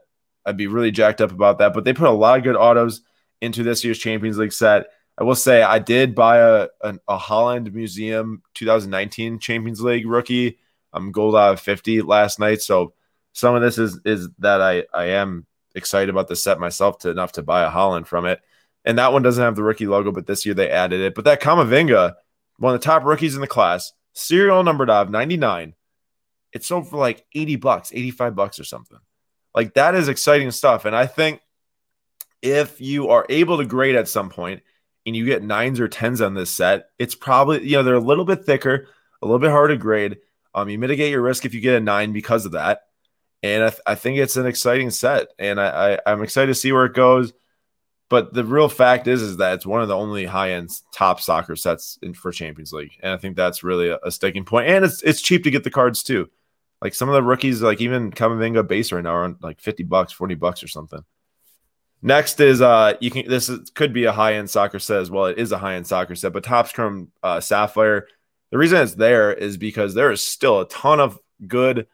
I'd 0.46 0.58
be 0.58 0.68
really 0.68 0.92
jacked 0.92 1.22
up 1.22 1.32
about 1.32 1.60
that. 1.60 1.74
But 1.74 1.84
they 1.84 1.94
put 1.94 2.10
a 2.10 2.12
lot 2.12 2.38
of 2.38 2.44
good 2.44 2.56
autos 2.56 3.02
into 3.42 3.64
this 3.64 3.84
year's 3.84 4.00
Champions 4.00 4.38
League 4.38 4.54
set. 4.54 4.88
I 5.18 5.24
will 5.24 5.36
say 5.36 5.62
I 5.62 5.80
did 5.80 6.16
buy 6.16 6.38
a, 6.38 6.68
a, 6.82 6.96
a 7.08 7.18
Haaland 7.18 7.72
Museum 7.74 8.42
2019 8.56 9.40
Champions 9.40 9.82
League 9.82 10.06
rookie. 10.06 10.58
I'm 10.94 11.12
gold 11.12 11.36
out 11.36 11.54
of 11.54 11.60
50 11.60 12.02
last 12.02 12.40
night. 12.40 12.62
So 12.62 12.94
some 13.34 13.56
of 13.56 13.62
this 13.62 13.78
is 13.78 14.00
is 14.04 14.30
that 14.40 14.62
I 14.62 14.84
I 14.94 15.06
am 15.06 15.46
excited 15.76 16.10
about 16.10 16.28
the 16.28 16.36
set 16.36 16.60
myself 16.60 17.00
to 17.00 17.10
enough 17.10 17.34
to 17.34 17.44
buy 17.44 17.64
a 17.64 17.70
Haaland 17.72 18.08
from 18.08 18.26
it. 18.26 18.42
And 18.84 18.98
that 18.98 19.14
one 19.14 19.22
doesn't 19.22 19.44
have 19.44 19.56
the 19.56 19.64
rookie 19.64 19.88
logo, 19.88 20.12
but 20.12 20.26
this 20.26 20.46
year 20.46 20.56
they 20.56 20.70
added 20.70 21.02
it. 21.02 21.16
But 21.16 21.26
that 21.26 21.42
Kamavinga, 21.42 22.14
one 22.58 22.74
of 22.74 22.82
the 22.82 22.86
top 22.86 23.04
rookies 23.04 23.36
in 23.36 23.42
the 23.42 23.48
class, 23.48 23.94
serial 24.14 24.64
numbered 24.64 24.90
of 24.90 25.10
99. 25.10 25.74
It 26.54 26.64
sold 26.64 26.90
for 26.90 26.98
like 26.98 27.26
80 27.34 27.56
bucks, 27.58 27.92
85 27.94 28.36
bucks 28.36 28.60
or 28.60 28.64
something. 28.64 29.00
Like 29.56 29.74
that 29.76 29.96
is 29.96 30.08
exciting 30.08 30.52
stuff. 30.52 30.86
And 30.86 30.96
I 30.96 31.06
think 31.06 31.42
if 32.42 32.82
you 32.82 33.10
are 33.10 33.26
able 33.30 33.58
to 33.58 33.66
grade 33.66 33.96
at 33.96 34.08
some 34.08 34.30
point 34.30 34.62
and 35.06 35.16
you 35.16 35.26
get 35.26 35.44
nines 35.44 35.80
or 35.80 35.88
tens 35.88 36.22
on 36.22 36.34
this 36.34 36.50
set, 36.50 36.90
it's 37.00 37.16
probably, 37.16 37.64
you 37.68 37.78
know, 37.78 37.84
they're 37.84 37.96
a 37.96 38.00
little 38.00 38.26
bit 38.26 38.46
thicker, 38.46 38.88
a 39.22 39.26
little 39.26 39.40
bit 39.40 39.52
harder 39.52 39.76
to 39.76 39.80
grade. 39.80 40.18
Um, 40.54 40.70
you 40.70 40.78
mitigate 40.78 41.12
your 41.12 41.22
risk 41.22 41.46
if 41.46 41.54
you 41.54 41.62
get 41.62 41.76
a 41.76 41.80
nine 41.80 42.12
because 42.12 42.46
of 42.46 42.54
that. 42.54 42.82
And 43.44 43.64
I, 43.64 43.70
th- 43.70 43.82
I 43.86 43.96
think 43.96 44.18
it's 44.18 44.38
an 44.38 44.46
exciting 44.46 44.92
set. 44.92 45.30
And 45.40 45.60
I, 45.60 45.94
I, 45.94 46.12
I'm 46.12 46.24
excited 46.24 46.48
to 46.48 46.56
see 46.56 46.72
where 46.72 46.86
it 46.86 46.94
goes. 46.94 47.34
But 48.12 48.34
the 48.34 48.44
real 48.44 48.68
fact 48.68 49.08
is, 49.08 49.22
is 49.22 49.38
that 49.38 49.54
it's 49.54 49.66
one 49.66 49.82
of 49.82 49.88
the 49.88 49.96
only 49.96 50.26
high 50.26 50.52
end 50.52 50.70
top 50.92 51.22
soccer 51.22 51.56
sets 51.56 51.98
in, 52.02 52.14
for 52.14 52.34
Champions 52.34 52.74
League, 52.74 52.92
and 53.02 53.14
I 53.14 53.16
think 53.16 53.38
that's 53.38 53.64
really 53.64 53.88
a, 53.88 54.00
a 54.04 54.12
sticking 54.12 54.44
point. 54.44 54.68
And 54.68 54.84
it's 54.84 55.02
it's 55.02 55.22
cheap 55.22 55.46
to 55.46 55.50
get 55.50 55.64
the 55.64 55.72
cards 55.72 56.04
too. 56.04 56.30
Like 56.82 56.94
some 56.94 57.08
of 57.08 57.14
the 57.14 57.24
rookies, 57.24 57.62
like 57.62 57.80
even 57.80 58.12
Kamavinga 58.12 58.68
base 58.68 58.92
right 58.92 59.02
now 59.02 59.12
are 59.12 59.24
on 59.24 59.38
like 59.42 59.62
fifty 59.62 59.84
bucks, 59.84 60.12
forty 60.12 60.36
bucks 60.36 60.62
or 60.62 60.68
something. 60.68 61.00
Next 62.02 62.42
is 62.42 62.62
uh 62.62 62.96
you 63.00 63.12
can 63.12 63.30
this 63.30 63.48
is, 63.48 63.70
could 63.70 63.94
be 63.94 64.04
a 64.04 64.12
high 64.12 64.34
end 64.34 64.50
soccer 64.50 64.80
set 64.80 65.00
as 65.00 65.10
well. 65.10 65.28
It 65.28 65.38
is 65.38 65.54
a 65.54 65.58
high 65.58 65.76
end 65.76 65.88
soccer 65.88 66.16
set, 66.16 66.34
but 66.34 66.44
Topps 66.44 66.74
Chrome 66.74 67.14
uh, 67.24 67.40
Sapphire. 67.40 68.08
The 68.52 68.58
reason 68.58 68.82
it's 68.82 68.96
there 68.96 69.32
is 69.32 69.56
because 69.56 69.94
there 69.94 70.12
is 70.12 70.28
still 70.28 70.60
a 70.60 70.68
ton 70.68 71.00
of 71.00 71.18
good 71.48 71.88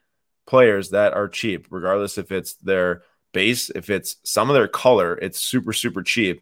players 0.48 0.90
that 0.90 1.14
are 1.14 1.28
cheap, 1.28 1.68
regardless 1.70 2.18
if 2.18 2.32
it's 2.32 2.56
their 2.56 3.04
base. 3.38 3.70
If 3.70 3.92
it's 3.92 4.16
some 4.24 4.50
of 4.50 4.56
their 4.56 4.68
color, 4.68 5.16
it's 5.22 5.40
super, 5.40 5.72
super 5.72 6.02
cheap. 6.02 6.42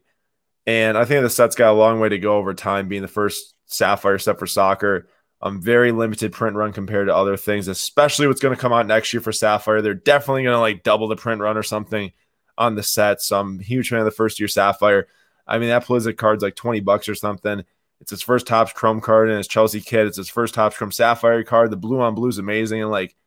And 0.65 0.97
I 0.97 1.03
think 1.03 1.23
the 1.23 1.29
set's 1.29 1.53
got 1.57 1.73
a 1.73 1.77
long 1.77 1.99
way 1.99 2.07
to 2.07 2.17
go 2.17 2.37
over 2.37 2.53
time, 2.53 2.87
being 2.87 3.01
the 3.01 3.09
first 3.09 3.53
Sapphire 3.65 4.17
set 4.17 4.39
for 4.39 4.47
soccer. 4.47 5.09
Um, 5.41 5.61
very 5.61 5.91
limited 5.91 6.31
print 6.31 6.55
run 6.55 6.71
compared 6.71 7.07
to 7.07 7.15
other 7.15 7.35
things, 7.35 7.67
especially 7.67 8.27
what's 8.27 8.39
going 8.39 8.55
to 8.55 8.61
come 8.61 8.71
out 8.71 8.87
next 8.87 9.11
year 9.11 9.19
for 9.19 9.33
Sapphire. 9.33 9.81
They're 9.81 9.93
definitely 9.93 10.43
going 10.43 10.55
to 10.55 10.59
like 10.61 10.83
double 10.83 11.09
the 11.09 11.17
print 11.17 11.41
run 11.41 11.57
or 11.57 11.63
something 11.63 12.13
on 12.57 12.75
the 12.75 12.81
set. 12.81 13.21
So 13.21 13.41
I'm 13.41 13.59
huge 13.59 13.89
fan 13.89 13.99
of 13.99 14.05
the 14.05 14.11
first 14.11 14.39
year 14.39 14.47
Sapphire. 14.47 15.07
I 15.45 15.59
mean, 15.59 15.67
that 15.67 15.83
Pulisic 15.83 16.15
card's 16.15 16.43
like 16.43 16.55
20 16.55 16.79
bucks 16.79 17.09
or 17.09 17.15
something. 17.15 17.65
It's 17.99 18.11
his 18.11 18.21
first 18.21 18.47
Topps 18.47 18.71
Chrome 18.71 19.01
card 19.01 19.27
and 19.27 19.37
his 19.37 19.49
Chelsea 19.49 19.81
kid. 19.81 20.07
It's 20.07 20.17
his 20.17 20.29
first 20.29 20.53
Topps 20.53 20.77
Chrome 20.77 20.93
Sapphire 20.93 21.43
card. 21.43 21.71
The 21.71 21.77
blue 21.77 21.99
on 21.99 22.15
blue 22.15 22.29
is 22.29 22.37
amazing 22.37 22.81
and 22.81 22.89
like 22.89 23.17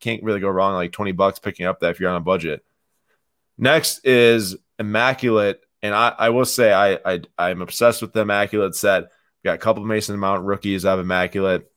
can't 0.00 0.24
really 0.24 0.40
go 0.40 0.48
wrong. 0.48 0.74
Like 0.74 0.90
20 0.90 1.12
bucks 1.12 1.38
picking 1.38 1.66
up 1.66 1.78
that 1.80 1.92
if 1.92 2.00
you're 2.00 2.10
on 2.10 2.16
a 2.16 2.20
budget. 2.20 2.64
Next 3.62 4.04
is 4.04 4.56
Immaculate, 4.80 5.60
and 5.82 5.94
I, 5.94 6.12
I 6.18 6.30
will 6.30 6.44
say 6.44 6.72
I, 6.72 6.98
I 7.06 7.20
I'm 7.38 7.62
obsessed 7.62 8.02
with 8.02 8.12
the 8.12 8.22
Immaculate 8.22 8.74
set. 8.74 9.04
Got 9.44 9.54
a 9.54 9.58
couple 9.58 9.84
Mason 9.84 10.18
Mount 10.18 10.44
rookies 10.44 10.84
of 10.84 10.98
Immaculate. 10.98 11.70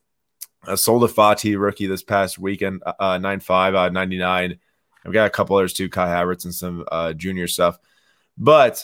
I 0.63 0.74
sold 0.74 1.04
a 1.04 1.08
Fati 1.08 1.62
rookie 1.62 1.86
this 1.86 2.02
past 2.02 2.39
weekend, 2.39 2.82
uh, 2.88 2.93
uh 3.00 3.17
95 3.19 3.76
out 3.76 3.88
of 3.89 3.93
99. 3.93 4.58
I've 5.06 5.13
got 5.13 5.28
a 5.28 5.30
couple 5.30 5.58
others 5.58 5.74
too, 5.74 5.88
Kai 5.88 6.08
Havertz 6.08 6.45
and 6.45 6.56
some 6.56 6.86
uh, 6.91 7.13
junior 7.13 7.48
stuff. 7.48 7.78
But 8.36 8.84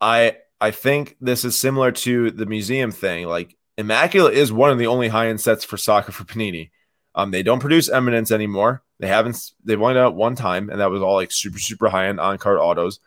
I 0.00 0.38
I 0.60 0.72
think 0.72 1.14
this 1.20 1.44
is 1.44 1.60
similar 1.60 1.92
to 1.92 2.32
the 2.32 2.46
museum 2.46 2.90
thing. 2.90 3.28
Like 3.28 3.56
Immaculate 3.78 4.34
is 4.34 4.52
one 4.52 4.70
of 4.72 4.78
the 4.78 4.88
only 4.88 5.06
high 5.06 5.28
end 5.28 5.40
sets 5.40 5.64
for 5.64 5.76
soccer 5.76 6.10
for 6.10 6.24
Panini. 6.24 6.70
Um, 7.16 7.30
they 7.30 7.42
don't 7.42 7.60
produce 7.60 7.88
Eminence 7.88 8.30
anymore. 8.30 8.82
They 9.00 9.08
haven't. 9.08 9.52
They've 9.64 9.80
only 9.80 9.94
done 9.94 10.12
it 10.12 10.14
one 10.14 10.36
time, 10.36 10.70
and 10.70 10.80
that 10.80 10.90
was 10.90 11.02
all 11.02 11.14
like 11.14 11.32
super 11.32 11.58
super 11.58 11.88
high 11.88 12.06
end 12.06 12.20
on 12.20 12.38
card 12.38 12.58
autos. 12.58 13.00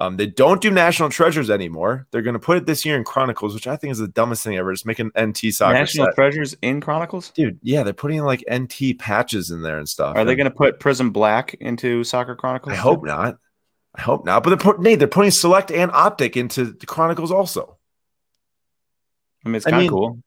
Um, 0.00 0.16
they 0.16 0.26
don't 0.26 0.60
do 0.60 0.70
national 0.70 1.10
treasures 1.10 1.50
anymore. 1.50 2.08
They're 2.10 2.22
going 2.22 2.34
to 2.34 2.40
put 2.40 2.56
it 2.56 2.66
this 2.66 2.84
year 2.84 2.96
in 2.96 3.04
Chronicles, 3.04 3.54
which 3.54 3.68
I 3.68 3.76
think 3.76 3.92
is 3.92 3.98
the 3.98 4.08
dumbest 4.08 4.42
thing 4.42 4.56
ever. 4.56 4.72
Just 4.72 4.86
make 4.86 4.98
an 4.98 5.12
NT 5.18 5.54
soccer 5.54 5.74
national 5.74 6.06
set. 6.06 6.14
treasures 6.16 6.56
in 6.62 6.80
Chronicles, 6.80 7.30
dude. 7.30 7.60
Yeah, 7.62 7.84
they're 7.84 7.92
putting 7.92 8.22
like 8.24 8.44
NT 8.52 8.98
patches 8.98 9.50
in 9.50 9.62
there 9.62 9.78
and 9.78 9.88
stuff. 9.88 10.16
Are 10.16 10.20
and 10.20 10.28
they 10.28 10.34
going 10.34 10.50
to 10.50 10.56
put 10.56 10.80
Prizm 10.80 11.12
Black 11.12 11.54
into 11.54 12.02
Soccer 12.02 12.34
Chronicles? 12.34 12.72
I 12.72 12.76
hope 12.76 13.04
not. 13.04 13.38
I 13.94 14.02
hope 14.02 14.24
not. 14.24 14.42
But 14.42 14.50
they're 14.50 14.56
putting 14.58 14.82
Nate, 14.82 14.98
they're 14.98 15.06
putting 15.06 15.30
Select 15.30 15.70
and 15.70 15.92
Optic 15.92 16.36
into 16.36 16.72
the 16.72 16.86
Chronicles 16.86 17.30
also. 17.30 17.78
I 19.44 19.48
mean, 19.48 19.56
it's 19.56 19.64
kind 19.64 19.84
of 19.84 19.90
cool. 19.90 20.18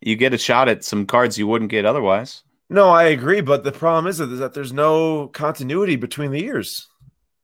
You 0.00 0.14
get 0.14 0.34
a 0.34 0.38
shot 0.38 0.68
at 0.68 0.84
some 0.84 1.04
cards 1.04 1.36
you 1.36 1.48
wouldn't 1.48 1.70
get 1.70 1.84
otherwise. 1.84 2.44
No, 2.68 2.88
I 2.88 3.04
agree, 3.04 3.40
but 3.40 3.62
the 3.62 3.72
problem 3.72 4.06
is 4.06 4.18
that 4.18 4.54
there's 4.54 4.72
no 4.72 5.28
continuity 5.28 5.96
between 5.96 6.32
the 6.32 6.40
years. 6.40 6.88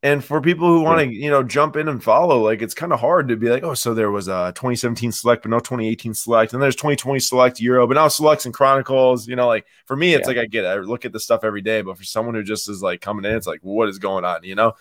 And 0.04 0.24
for 0.24 0.40
people 0.40 0.66
who 0.66 0.82
want 0.82 0.98
to, 0.98 1.14
you 1.14 1.30
know, 1.30 1.44
jump 1.44 1.76
in 1.76 1.87
and 1.87 2.02
follow, 2.02 2.42
like 2.42 2.61
it's 2.61 2.74
kind 2.74 2.92
of 2.92 2.98
hard 2.98 3.28
to 3.28 3.37
be 3.37 3.48
like, 3.48 3.62
oh, 3.62 3.74
so 3.74 3.94
there 3.94 4.11
was 4.11 4.26
a 4.26 4.50
2017 4.56 5.12
select, 5.12 5.42
but 5.42 5.50
no 5.50 5.61
2018 5.61 6.12
select, 6.14 6.52
and 6.52 6.61
there's 6.61 6.74
2020 6.74 7.20
select 7.20 7.61
Euro, 7.61 7.87
but 7.87 7.94
now 7.94 8.08
selects 8.08 8.44
and 8.44 8.52
Chronicles. 8.52 9.28
You 9.28 9.37
know, 9.37 9.46
like 9.46 9.64
for 9.87 9.96
me, 9.96 10.14
it's 10.14 10.22
yeah. 10.22 10.35
like 10.35 10.38
I 10.38 10.46
get, 10.46 10.64
it. 10.64 10.68
I 10.68 10.74
look 10.78 11.04
at 11.04 11.12
the 11.12 11.20
stuff 11.20 11.44
every 11.44 11.62
day, 11.62 11.82
but 11.82 11.96
for 11.96 12.02
someone 12.02 12.35
who 12.35 12.42
just 12.42 12.68
is 12.68 12.82
like 12.82 13.00
coming 13.00 13.24
in, 13.24 13.37
it's 13.37 13.46
like, 13.46 13.61
what 13.62 13.88
is 13.88 14.00
going 14.00 14.24
on? 14.24 14.42
You 14.42 14.56
know. 14.56 14.74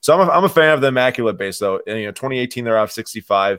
So 0.00 0.14
I'm 0.14 0.28
a, 0.28 0.30
I'm 0.30 0.44
a 0.44 0.48
fan 0.48 0.74
of 0.74 0.80
the 0.80 0.88
immaculate 0.88 1.38
base 1.38 1.58
though. 1.58 1.80
And, 1.84 1.98
you 1.98 2.06
know, 2.06 2.12
2018 2.12 2.64
they're 2.64 2.78
off 2.78 2.92
65. 2.92 3.58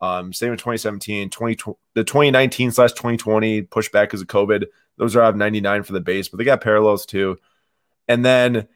Um, 0.00 0.32
same 0.32 0.52
in 0.52 0.58
2017, 0.58 1.30
20, 1.30 1.56
the 1.94 2.04
2019 2.04 2.72
slash 2.72 2.92
2020 2.92 3.62
pushback 3.62 4.04
because 4.04 4.22
of 4.22 4.28
COVID. 4.28 4.64
Those 4.96 5.16
are 5.16 5.22
out 5.22 5.30
of 5.30 5.36
99 5.36 5.82
for 5.82 5.92
the 5.92 6.00
base, 6.00 6.28
but 6.28 6.38
they 6.38 6.44
got 6.44 6.60
parallels 6.60 7.06
too. 7.06 7.36
And 8.08 8.24
then 8.24 8.68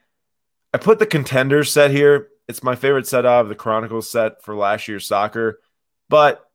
I 0.74 0.78
put 0.78 0.98
the 0.98 1.06
contender 1.06 1.64
set 1.64 1.90
here. 1.90 2.28
It's 2.48 2.62
my 2.62 2.74
favorite 2.74 3.06
set 3.06 3.26
out 3.26 3.42
of 3.42 3.48
the 3.48 3.54
Chronicles 3.54 4.10
set 4.10 4.42
for 4.42 4.54
last 4.54 4.88
year's 4.88 5.06
soccer, 5.06 5.60
but 6.08 6.48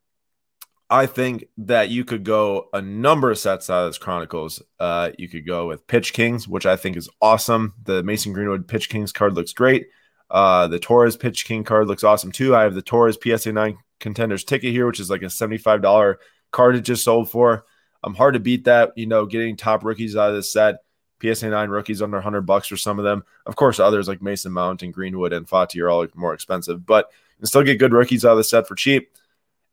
I 0.90 1.06
think 1.08 1.46
that 1.58 1.90
you 1.90 2.06
could 2.06 2.24
go 2.24 2.70
a 2.74 2.82
number 2.82 3.32
of 3.32 3.40
sets 3.40 3.70
out 3.70 3.86
of 3.86 3.90
this 3.90 3.98
Chronicles. 3.98 4.62
Uh, 4.80 5.10
you 5.18 5.28
could 5.28 5.46
go 5.48 5.68
with 5.68 5.88
Pitch 5.88 6.14
Kings, 6.14 6.48
which 6.48 6.66
I 6.66 6.76
think 6.76 6.98
is 6.98 7.10
awesome. 7.22 7.74
The 7.84 8.04
Mason 8.04 8.34
Greenwood 8.34 8.68
Pitch 8.68 8.90
Kings 8.90 9.12
card 9.12 9.34
looks 9.34 9.54
great. 9.54 9.88
Uh, 10.30 10.68
the 10.68 10.80
Torres 10.80 11.18
Pitch 11.18 11.46
King 11.46 11.64
card 11.64 11.88
looks 11.88 12.04
awesome 12.04 12.32
too. 12.32 12.56
I 12.56 12.64
have 12.64 12.76
the 12.76 12.82
Torres 12.82 13.18
PSA 13.22 13.54
9 13.54 13.78
contenders 14.00 14.44
ticket 14.44 14.72
here, 14.72 14.86
which 14.86 15.00
is 15.00 15.10
like 15.10 15.22
a 15.22 15.26
$75 15.26 16.16
card 16.52 16.76
it 16.76 16.82
just 16.82 17.04
sold 17.04 17.32
for. 17.32 17.66
I'm 18.04 18.16
hard 18.16 18.34
to 18.34 18.40
beat 18.40 18.66
that. 18.66 18.94
You 18.96 19.06
know, 19.06 19.26
getting 19.26 19.56
top 19.56 19.84
rookies 19.84 20.16
out 20.16 20.30
of 20.30 20.36
this 20.36 20.52
set. 20.52 20.78
PSA 21.22 21.50
9 21.50 21.70
rookies 21.70 22.02
under 22.02 22.18
100 22.18 22.42
bucks 22.42 22.68
for 22.68 22.76
some 22.76 23.00
of 23.00 23.06
them. 23.06 23.24
Of 23.46 23.56
course, 23.56 23.80
others 23.80 24.08
like 24.08 24.22
Mason 24.22 24.52
Mount 24.52 24.84
and 24.84 24.94
Greenwood 24.94 25.32
and 25.32 25.48
Fati 25.48 25.82
are 25.82 25.90
all 25.90 26.06
more 26.16 26.34
expensive, 26.34 26.86
but 26.86 27.10
you 27.12 27.40
can 27.40 27.48
still 27.48 27.64
get 27.64 27.80
good 27.80 27.94
rookies 27.94 28.26
out 28.26 28.32
of 28.32 28.38
the 28.38 28.44
set 28.44 28.68
for 28.68 28.76
cheap. 28.76 29.10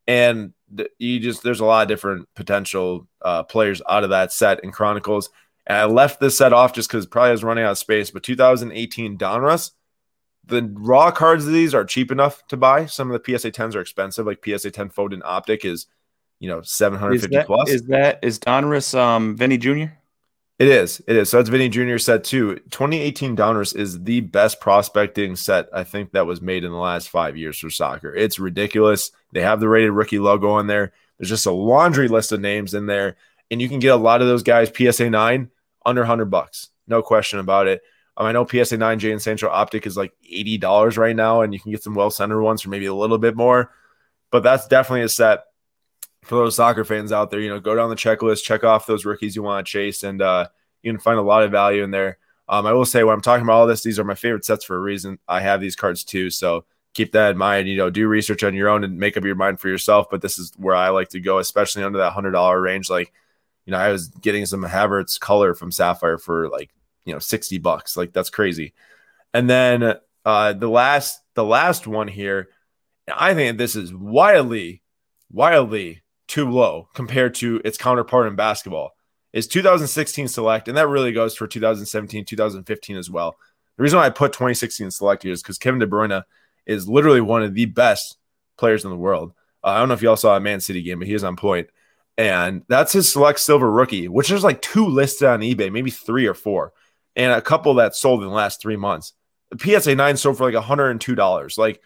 And 0.07 0.53
you 0.97 1.19
just 1.19 1.43
there's 1.43 1.59
a 1.59 1.65
lot 1.65 1.83
of 1.83 1.87
different 1.89 2.29
potential 2.35 3.07
uh, 3.21 3.43
players 3.43 3.81
out 3.87 4.03
of 4.03 4.11
that 4.11 4.31
set 4.31 4.63
in 4.63 4.71
Chronicles. 4.71 5.29
And 5.67 5.77
I 5.77 5.85
left 5.85 6.19
this 6.19 6.37
set 6.37 6.53
off 6.53 6.73
just 6.73 6.89
because 6.89 7.05
probably 7.05 7.29
I 7.29 7.33
was 7.33 7.43
running 7.43 7.65
out 7.65 7.71
of 7.71 7.77
space. 7.77 8.11
But 8.11 8.23
2018 8.23 9.17
Donruss, 9.17 9.71
the 10.45 10.69
raw 10.73 11.11
cards 11.11 11.45
of 11.45 11.53
these 11.53 11.73
are 11.73 11.85
cheap 11.85 12.11
enough 12.11 12.45
to 12.47 12.57
buy. 12.57 12.85
Some 12.85 13.11
of 13.11 13.21
the 13.21 13.37
PSA 13.37 13.51
10s 13.51 13.75
are 13.75 13.81
expensive, 13.81 14.25
like 14.25 14.43
PSA 14.43 14.71
10 14.71 14.89
Foden 14.89 15.21
Optic 15.23 15.65
is 15.65 15.87
you 16.41 16.49
know, 16.49 16.61
750 16.63 17.25
is 17.25 17.31
that, 17.31 17.45
plus. 17.45 17.69
Is 17.69 17.83
that 17.83 18.19
is 18.23 18.39
Donruss 18.39 18.97
um 18.97 19.37
Vinny 19.37 19.57
Jr.? 19.57 19.93
It 20.57 20.67
is. 20.67 21.01
It 21.07 21.15
is. 21.15 21.29
So 21.29 21.39
it's 21.39 21.49
Vinny 21.49 21.69
Jr. 21.69 21.99
set 21.99 22.23
too. 22.23 22.55
2018 22.71 23.37
Donruss 23.37 23.75
is 23.75 24.03
the 24.03 24.21
best 24.21 24.59
prospecting 24.59 25.35
set 25.35 25.69
I 25.71 25.83
think 25.83 26.11
that 26.11 26.25
was 26.25 26.41
made 26.41 26.63
in 26.63 26.71
the 26.71 26.77
last 26.77 27.09
five 27.09 27.37
years 27.37 27.59
for 27.59 27.69
soccer. 27.69 28.13
It's 28.13 28.39
ridiculous. 28.39 29.11
They 29.33 29.41
have 29.41 29.59
the 29.59 29.69
rated 29.69 29.91
rookie 29.91 30.19
logo 30.19 30.49
on 30.49 30.65
there. 30.65 30.93
There's 31.17 31.29
just 31.29 31.45
a 31.45 31.51
laundry 31.51 32.07
list 32.07 32.31
of 32.31 32.41
names 32.41 32.73
in 32.73 32.87
there, 32.87 33.17
and 33.51 33.61
you 33.61 33.69
can 33.69 33.79
get 33.79 33.93
a 33.93 33.95
lot 33.95 34.21
of 34.21 34.27
those 34.27 34.43
guys 34.43 34.71
PSA 34.75 35.11
nine 35.11 35.51
under 35.85 36.01
100 36.01 36.25
bucks. 36.25 36.69
No 36.87 37.03
question 37.03 37.37
about 37.37 37.67
it. 37.67 37.83
Um, 38.17 38.25
I 38.25 38.31
know 38.31 38.47
PSA 38.47 38.77
9 38.77 39.05
and 39.05 39.21
Sancho 39.21 39.47
Optic 39.47 39.85
is 39.85 39.95
like 39.95 40.13
$80 40.31 40.97
right 40.97 41.15
now, 41.15 41.41
and 41.41 41.53
you 41.53 41.59
can 41.59 41.71
get 41.71 41.83
some 41.83 41.93
well 41.93 42.09
centered 42.09 42.41
ones 42.41 42.63
for 42.63 42.69
maybe 42.69 42.87
a 42.87 42.95
little 42.95 43.19
bit 43.19 43.35
more. 43.35 43.71
But 44.31 44.41
that's 44.41 44.67
definitely 44.67 45.03
a 45.03 45.09
set 45.09 45.43
for 46.23 46.35
those 46.35 46.55
soccer 46.55 46.83
fans 46.83 47.11
out 47.11 47.31
there. 47.31 47.39
You 47.39 47.49
know, 47.49 47.59
go 47.59 47.75
down 47.75 47.89
the 47.89 47.95
checklist, 47.95 48.43
check 48.43 48.63
off 48.63 48.85
those 48.85 49.05
rookies 49.05 49.35
you 49.35 49.43
want 49.43 49.65
to 49.65 49.71
chase, 49.71 50.03
and 50.03 50.21
uh, 50.21 50.47
you 50.81 50.91
can 50.91 50.99
find 50.99 51.19
a 51.19 51.23
lot 51.23 51.43
of 51.43 51.51
value 51.51 51.83
in 51.83 51.91
there. 51.91 52.17
Um, 52.49 52.65
I 52.65 52.73
will 52.73 52.85
say 52.85 53.03
when 53.03 53.13
I'm 53.13 53.21
talking 53.21 53.43
about 53.43 53.53
all 53.53 53.67
this, 53.67 53.83
these 53.83 53.99
are 53.99 54.03
my 54.03 54.15
favorite 54.15 54.45
sets 54.45 54.65
for 54.65 54.75
a 54.75 54.81
reason. 54.81 55.19
I 55.27 55.41
have 55.41 55.61
these 55.61 55.75
cards 55.75 56.03
too, 56.03 56.29
so 56.29 56.65
keep 56.93 57.13
that 57.13 57.31
in 57.31 57.37
mind. 57.37 57.67
You 57.67 57.77
know, 57.77 57.89
do 57.89 58.07
research 58.07 58.43
on 58.43 58.53
your 58.53 58.69
own 58.69 58.83
and 58.83 58.97
make 58.97 59.15
up 59.17 59.23
your 59.23 59.35
mind 59.35 59.59
for 59.59 59.69
yourself. 59.69 60.09
But 60.09 60.21
this 60.21 60.37
is 60.37 60.51
where 60.57 60.75
I 60.75 60.89
like 60.89 61.09
to 61.09 61.19
go, 61.19 61.39
especially 61.39 61.83
under 61.83 61.99
that 61.99 62.11
hundred 62.11 62.31
dollar 62.31 62.59
range. 62.59 62.89
Like, 62.89 63.13
you 63.65 63.71
know, 63.71 63.77
I 63.77 63.91
was 63.91 64.07
getting 64.07 64.45
some 64.45 64.63
Havertz 64.63 65.19
color 65.19 65.53
from 65.53 65.71
Sapphire 65.71 66.17
for 66.17 66.49
like 66.49 66.71
you 67.05 67.13
know 67.13 67.19
60 67.19 67.57
bucks 67.59 67.97
like 67.97 68.13
that's 68.13 68.29
crazy 68.29 68.73
and 69.33 69.49
then 69.49 69.95
uh 70.25 70.53
the 70.53 70.69
last 70.69 71.21
the 71.33 71.43
last 71.43 71.87
one 71.87 72.07
here 72.07 72.49
i 73.13 73.33
think 73.33 73.57
this 73.57 73.75
is 73.75 73.93
wildly 73.93 74.81
wildly 75.31 76.01
too 76.31 76.49
low 76.49 76.87
compared 76.93 77.35
to 77.35 77.61
its 77.65 77.77
counterpart 77.77 78.27
in 78.27 78.35
basketball 78.35 78.91
is 79.33 79.47
2016 79.47 80.27
select 80.27 80.67
and 80.67 80.77
that 80.77 80.87
really 80.87 81.11
goes 81.11 81.35
for 81.35 81.47
2017 81.47 82.25
2015 82.25 82.97
as 82.97 83.09
well 83.09 83.35
the 83.77 83.83
reason 83.83 83.97
why 83.97 84.05
i 84.05 84.09
put 84.09 84.33
2016 84.33 84.91
select 84.91 85.23
here 85.23 85.31
is 85.31 85.41
because 85.41 85.57
kevin 85.57 85.79
de 85.79 85.87
bruyne 85.87 86.23
is 86.65 86.87
literally 86.87 87.21
one 87.21 87.43
of 87.43 87.53
the 87.53 87.65
best 87.65 88.17
players 88.57 88.83
in 88.83 88.91
the 88.91 88.97
world 88.97 89.33
uh, 89.63 89.67
i 89.67 89.79
don't 89.79 89.87
know 89.87 89.93
if 89.93 90.01
y'all 90.01 90.15
saw 90.15 90.35
a 90.35 90.39
man 90.39 90.59
city 90.59 90.81
game 90.81 90.99
but 90.99 91.07
he 91.07 91.13
is 91.13 91.23
on 91.23 91.35
point 91.35 91.67
and 92.17 92.63
that's 92.67 92.93
his 92.93 93.11
select 93.11 93.39
silver 93.39 93.69
rookie 93.69 94.07
which 94.07 94.29
there's 94.29 94.43
like 94.43 94.61
two 94.61 94.85
listed 94.85 95.27
on 95.27 95.41
ebay 95.41 95.71
maybe 95.71 95.91
three 95.91 96.25
or 96.25 96.33
four 96.33 96.73
and 97.15 97.31
a 97.31 97.41
couple 97.41 97.73
that 97.75 97.95
sold 97.95 98.21
in 98.21 98.29
the 98.29 98.33
last 98.33 98.61
three 98.61 98.77
months. 98.77 99.13
The 99.51 99.79
PSA 99.79 99.95
9 99.95 100.17
sold 100.17 100.37
for 100.37 100.49
like 100.49 100.63
$102. 100.63 101.57
Like 101.57 101.81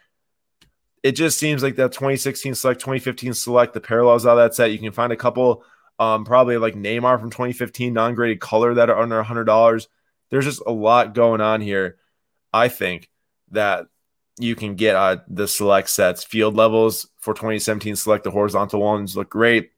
it 1.05 1.11
just 1.11 1.37
seems 1.37 1.61
like 1.61 1.75
that 1.75 1.91
2016 1.91 2.55
select, 2.55 2.81
2015 2.81 3.35
select, 3.35 3.75
the 3.75 3.79
parallels 3.79 4.25
out 4.25 4.39
of 4.39 4.43
that 4.43 4.55
set. 4.55 4.71
You 4.71 4.79
can 4.79 4.91
find 4.91 5.13
a 5.13 5.15
couple, 5.15 5.63
um, 5.99 6.25
probably 6.25 6.57
like 6.57 6.73
Neymar 6.73 7.19
from 7.19 7.29
2015, 7.29 7.93
non 7.93 8.15
graded 8.15 8.39
color 8.39 8.73
that 8.73 8.89
are 8.89 8.99
under 8.99 9.23
$100. 9.23 9.87
There's 10.31 10.45
just 10.45 10.63
a 10.65 10.71
lot 10.71 11.13
going 11.13 11.41
on 11.41 11.61
here. 11.61 11.97
I 12.51 12.69
think 12.69 13.11
that 13.51 13.85
you 14.39 14.55
can 14.55 14.73
get 14.73 14.95
uh, 14.95 15.17
the 15.27 15.47
select 15.47 15.91
sets, 15.91 16.23
field 16.23 16.55
levels 16.55 17.07
for 17.19 17.35
2017 17.35 17.95
select, 17.95 18.23
the 18.23 18.31
horizontal 18.31 18.81
ones 18.81 19.15
look 19.15 19.29
great. 19.29 19.69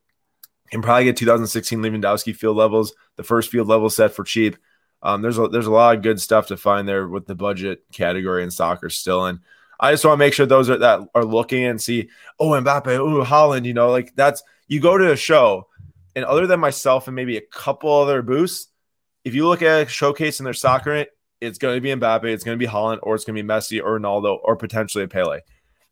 Can 0.71 0.81
probably 0.81 1.03
get 1.03 1.17
2016 1.17 1.79
Lewandowski 1.79 2.37
field 2.37 2.55
levels, 2.55 2.93
the 3.17 3.23
first 3.23 3.51
field 3.51 3.67
level 3.67 3.89
set 3.89 4.13
for 4.13 4.23
cheap. 4.23 4.55
Um, 5.01 5.21
there's 5.21 5.37
a, 5.37 5.49
there's 5.49 5.67
a 5.67 5.71
lot 5.71 5.97
of 5.97 6.03
good 6.03 6.21
stuff 6.21 6.47
to 6.47 6.55
find 6.55 6.87
there 6.87 7.05
with 7.05 7.25
the 7.25 7.35
budget 7.35 7.83
category 7.91 8.43
in 8.43 8.49
soccer 8.49 8.89
still. 8.89 9.25
And 9.25 9.39
I 9.79 9.91
just 9.91 10.05
want 10.05 10.15
to 10.15 10.25
make 10.25 10.33
sure 10.33 10.45
those 10.45 10.69
are, 10.69 10.77
that 10.77 11.07
are 11.13 11.25
looking 11.25 11.63
and 11.65 11.81
see, 11.81 12.09
oh, 12.39 12.49
Mbappe, 12.49 12.87
oh, 12.87 13.23
Haaland, 13.23 13.65
you 13.65 13.73
know, 13.73 13.91
like 13.91 14.15
that's 14.15 14.43
you 14.67 14.79
go 14.79 14.97
to 14.97 15.11
a 15.11 15.15
show, 15.15 15.67
and 16.15 16.25
other 16.25 16.47
than 16.47 16.59
myself 16.59 17.07
and 17.07 17.15
maybe 17.15 17.37
a 17.37 17.41
couple 17.41 17.91
other 17.91 18.21
booths, 18.21 18.67
if 19.23 19.35
you 19.35 19.47
look 19.47 19.61
at 19.61 19.87
a 19.87 19.89
showcase 19.89 20.39
in 20.39 20.45
their 20.45 20.53
soccer, 20.53 21.05
it's 21.39 21.57
going 21.57 21.75
to 21.75 21.81
be 21.81 21.89
Mbappe, 21.89 22.25
it's 22.25 22.43
going 22.43 22.57
to 22.57 22.65
be 22.65 22.71
Haaland, 22.71 22.99
or 23.03 23.15
it's 23.15 23.25
going 23.25 23.35
to 23.35 23.43
be 23.43 23.47
Messi 23.47 23.83
or 23.83 23.99
Ronaldo, 23.99 24.39
or 24.43 24.55
potentially 24.55 25.03
a 25.03 25.07
Pele. 25.07 25.41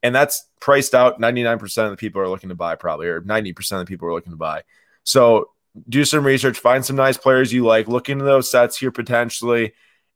And 0.01 0.13
that's 0.13 0.47
priced 0.59 0.93
out. 0.93 1.19
99% 1.19 1.83
of 1.83 1.91
the 1.91 1.97
people 1.97 2.21
are 2.21 2.29
looking 2.29 2.49
to 2.49 2.55
buy, 2.55 2.75
probably, 2.75 3.07
or 3.07 3.21
90% 3.21 3.71
of 3.73 3.79
the 3.79 3.85
people 3.85 4.07
are 4.07 4.13
looking 4.13 4.33
to 4.33 4.37
buy. 4.37 4.63
So 5.03 5.49
do 5.89 6.05
some 6.05 6.25
research, 6.25 6.59
find 6.59 6.85
some 6.85 6.95
nice 6.95 7.17
players 7.17 7.51
you 7.51 7.65
like, 7.65 7.87
look 7.87 8.09
into 8.09 8.25
those 8.25 8.49
sets 8.49 8.77
here 8.77 8.91
potentially, 8.91 9.73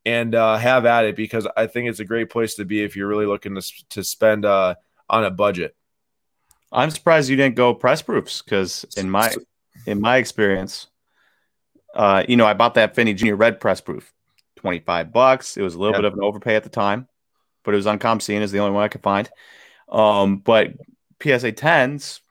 and 0.09 0.33
uh, 0.33 0.57
have 0.57 0.85
at 0.85 1.05
it 1.05 1.15
because 1.15 1.47
I 1.55 1.67
think 1.67 1.87
it's 1.87 1.99
a 1.99 2.05
great 2.05 2.29
place 2.29 2.55
to 2.55 2.65
be 2.65 2.83
if 2.83 2.95
you're 2.95 3.07
really 3.07 3.27
looking 3.27 3.53
to, 3.55 3.61
to 3.89 4.03
spend 4.03 4.43
uh, 4.43 4.75
on 5.07 5.23
a 5.23 5.29
budget. 5.29 5.75
I'm 6.71 6.89
surprised 6.89 7.29
you 7.29 7.35
didn't 7.35 7.55
go 7.55 7.73
press 7.73 8.01
proofs 8.01 8.41
because 8.41 8.85
in 8.97 9.09
my 9.09 9.33
in 9.85 10.01
my 10.01 10.17
experience, 10.17 10.87
uh, 11.93 12.23
you 12.27 12.37
know, 12.37 12.45
I 12.45 12.53
bought 12.53 12.73
that 12.75 12.95
Vinny 12.95 13.13
Junior 13.13 13.35
Red 13.35 13.59
press 13.59 13.81
proof, 13.81 14.11
twenty 14.55 14.79
five 14.79 15.13
bucks. 15.13 15.57
It 15.57 15.61
was 15.61 15.75
a 15.75 15.79
little 15.79 15.95
bit 15.95 16.05
of 16.05 16.13
an 16.13 16.23
overpay 16.23 16.55
at 16.55 16.63
the 16.63 16.69
time, 16.69 17.07
but 17.63 17.73
it 17.73 17.77
was 17.77 17.87
on 17.87 17.99
ComScene 17.99 18.41
is 18.41 18.51
the 18.51 18.59
only 18.59 18.73
one 18.73 18.83
I 18.83 18.87
could 18.87 19.03
find. 19.03 19.29
Um, 19.89 20.37
but 20.37 20.73
PSA 21.21 21.51
tens 21.53 22.21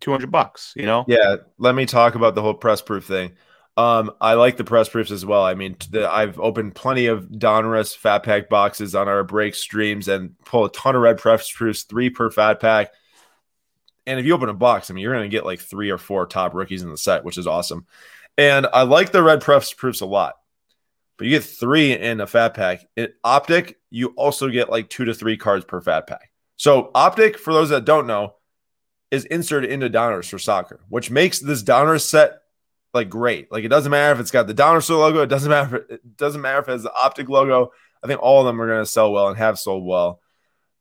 200 0.00 0.30
bucks, 0.30 0.72
you 0.76 0.86
know? 0.86 1.04
Yeah. 1.08 1.36
Let 1.58 1.74
me 1.74 1.86
talk 1.86 2.14
about 2.14 2.36
the 2.36 2.42
whole 2.42 2.54
press 2.54 2.80
proof 2.80 3.04
thing. 3.04 3.32
Um, 3.76 4.12
I 4.20 4.34
like 4.34 4.56
the 4.56 4.64
press 4.64 4.88
proofs 4.88 5.10
as 5.10 5.26
well. 5.26 5.44
I 5.44 5.54
mean, 5.54 5.76
the, 5.90 6.08
I've 6.10 6.38
opened 6.38 6.76
plenty 6.76 7.06
of 7.06 7.24
Donruss 7.24 7.96
fat 7.96 8.22
pack 8.22 8.48
boxes 8.48 8.94
on 8.94 9.08
our 9.08 9.24
break 9.24 9.54
streams 9.54 10.06
and 10.06 10.38
pull 10.44 10.64
a 10.64 10.72
ton 10.72 10.94
of 10.94 11.02
red 11.02 11.18
press 11.18 11.50
proofs, 11.50 11.82
three 11.82 12.10
per 12.10 12.30
fat 12.30 12.60
pack. 12.60 12.92
And 14.06 14.20
if 14.20 14.26
you 14.26 14.34
open 14.34 14.48
a 14.48 14.54
box, 14.54 14.90
I 14.90 14.94
mean, 14.94 15.02
you're 15.02 15.14
going 15.14 15.28
to 15.28 15.34
get 15.34 15.46
like 15.46 15.60
three 15.60 15.90
or 15.90 15.98
four 15.98 16.26
top 16.26 16.54
rookies 16.54 16.82
in 16.82 16.90
the 16.90 16.96
set, 16.96 17.24
which 17.24 17.38
is 17.38 17.46
awesome. 17.46 17.86
And 18.38 18.66
I 18.72 18.82
like 18.82 19.10
the 19.10 19.22
red 19.22 19.40
press 19.40 19.72
proofs 19.72 20.02
a 20.02 20.06
lot, 20.06 20.34
but 21.16 21.24
you 21.24 21.30
get 21.30 21.44
three 21.44 21.92
in 21.92 22.20
a 22.20 22.26
fat 22.26 22.54
pack. 22.54 22.86
In 22.96 23.08
Optic, 23.24 23.78
you 23.90 24.08
also 24.16 24.48
get 24.50 24.70
like 24.70 24.88
two 24.88 25.06
to 25.06 25.14
three 25.14 25.36
cards 25.36 25.64
per 25.64 25.80
fat 25.80 26.06
pack. 26.06 26.30
So, 26.56 26.90
Optic, 26.94 27.38
for 27.38 27.52
those 27.52 27.70
that 27.70 27.84
don't 27.84 28.06
know, 28.06 28.34
is 29.10 29.24
inserted 29.24 29.70
into 29.70 29.90
Donruss 29.90 30.28
for 30.28 30.38
soccer, 30.38 30.80
which 30.88 31.10
makes 31.10 31.40
this 31.40 31.62
Donruss 31.62 32.02
set 32.02 32.40
like 32.94 33.10
great. 33.10 33.50
Like 33.50 33.64
it 33.64 33.68
doesn't 33.68 33.90
matter 33.90 34.12
if 34.14 34.20
it's 34.20 34.30
got 34.30 34.46
the 34.46 34.54
Donruss 34.54 34.88
logo, 34.88 35.22
it 35.22 35.26
doesn't 35.26 35.50
matter 35.50 35.76
if 35.76 35.82
it, 35.82 35.94
it 35.94 36.16
doesn't 36.16 36.40
matter 36.40 36.60
if 36.60 36.68
it 36.68 36.72
has 36.72 36.82
the 36.84 36.94
optic 36.94 37.28
logo. 37.28 37.72
I 38.02 38.06
think 38.06 38.22
all 38.22 38.40
of 38.40 38.46
them 38.46 38.60
are 38.60 38.68
going 38.68 38.82
to 38.82 38.86
sell 38.86 39.12
well 39.12 39.28
and 39.28 39.36
have 39.36 39.58
sold 39.58 39.84
well. 39.84 40.20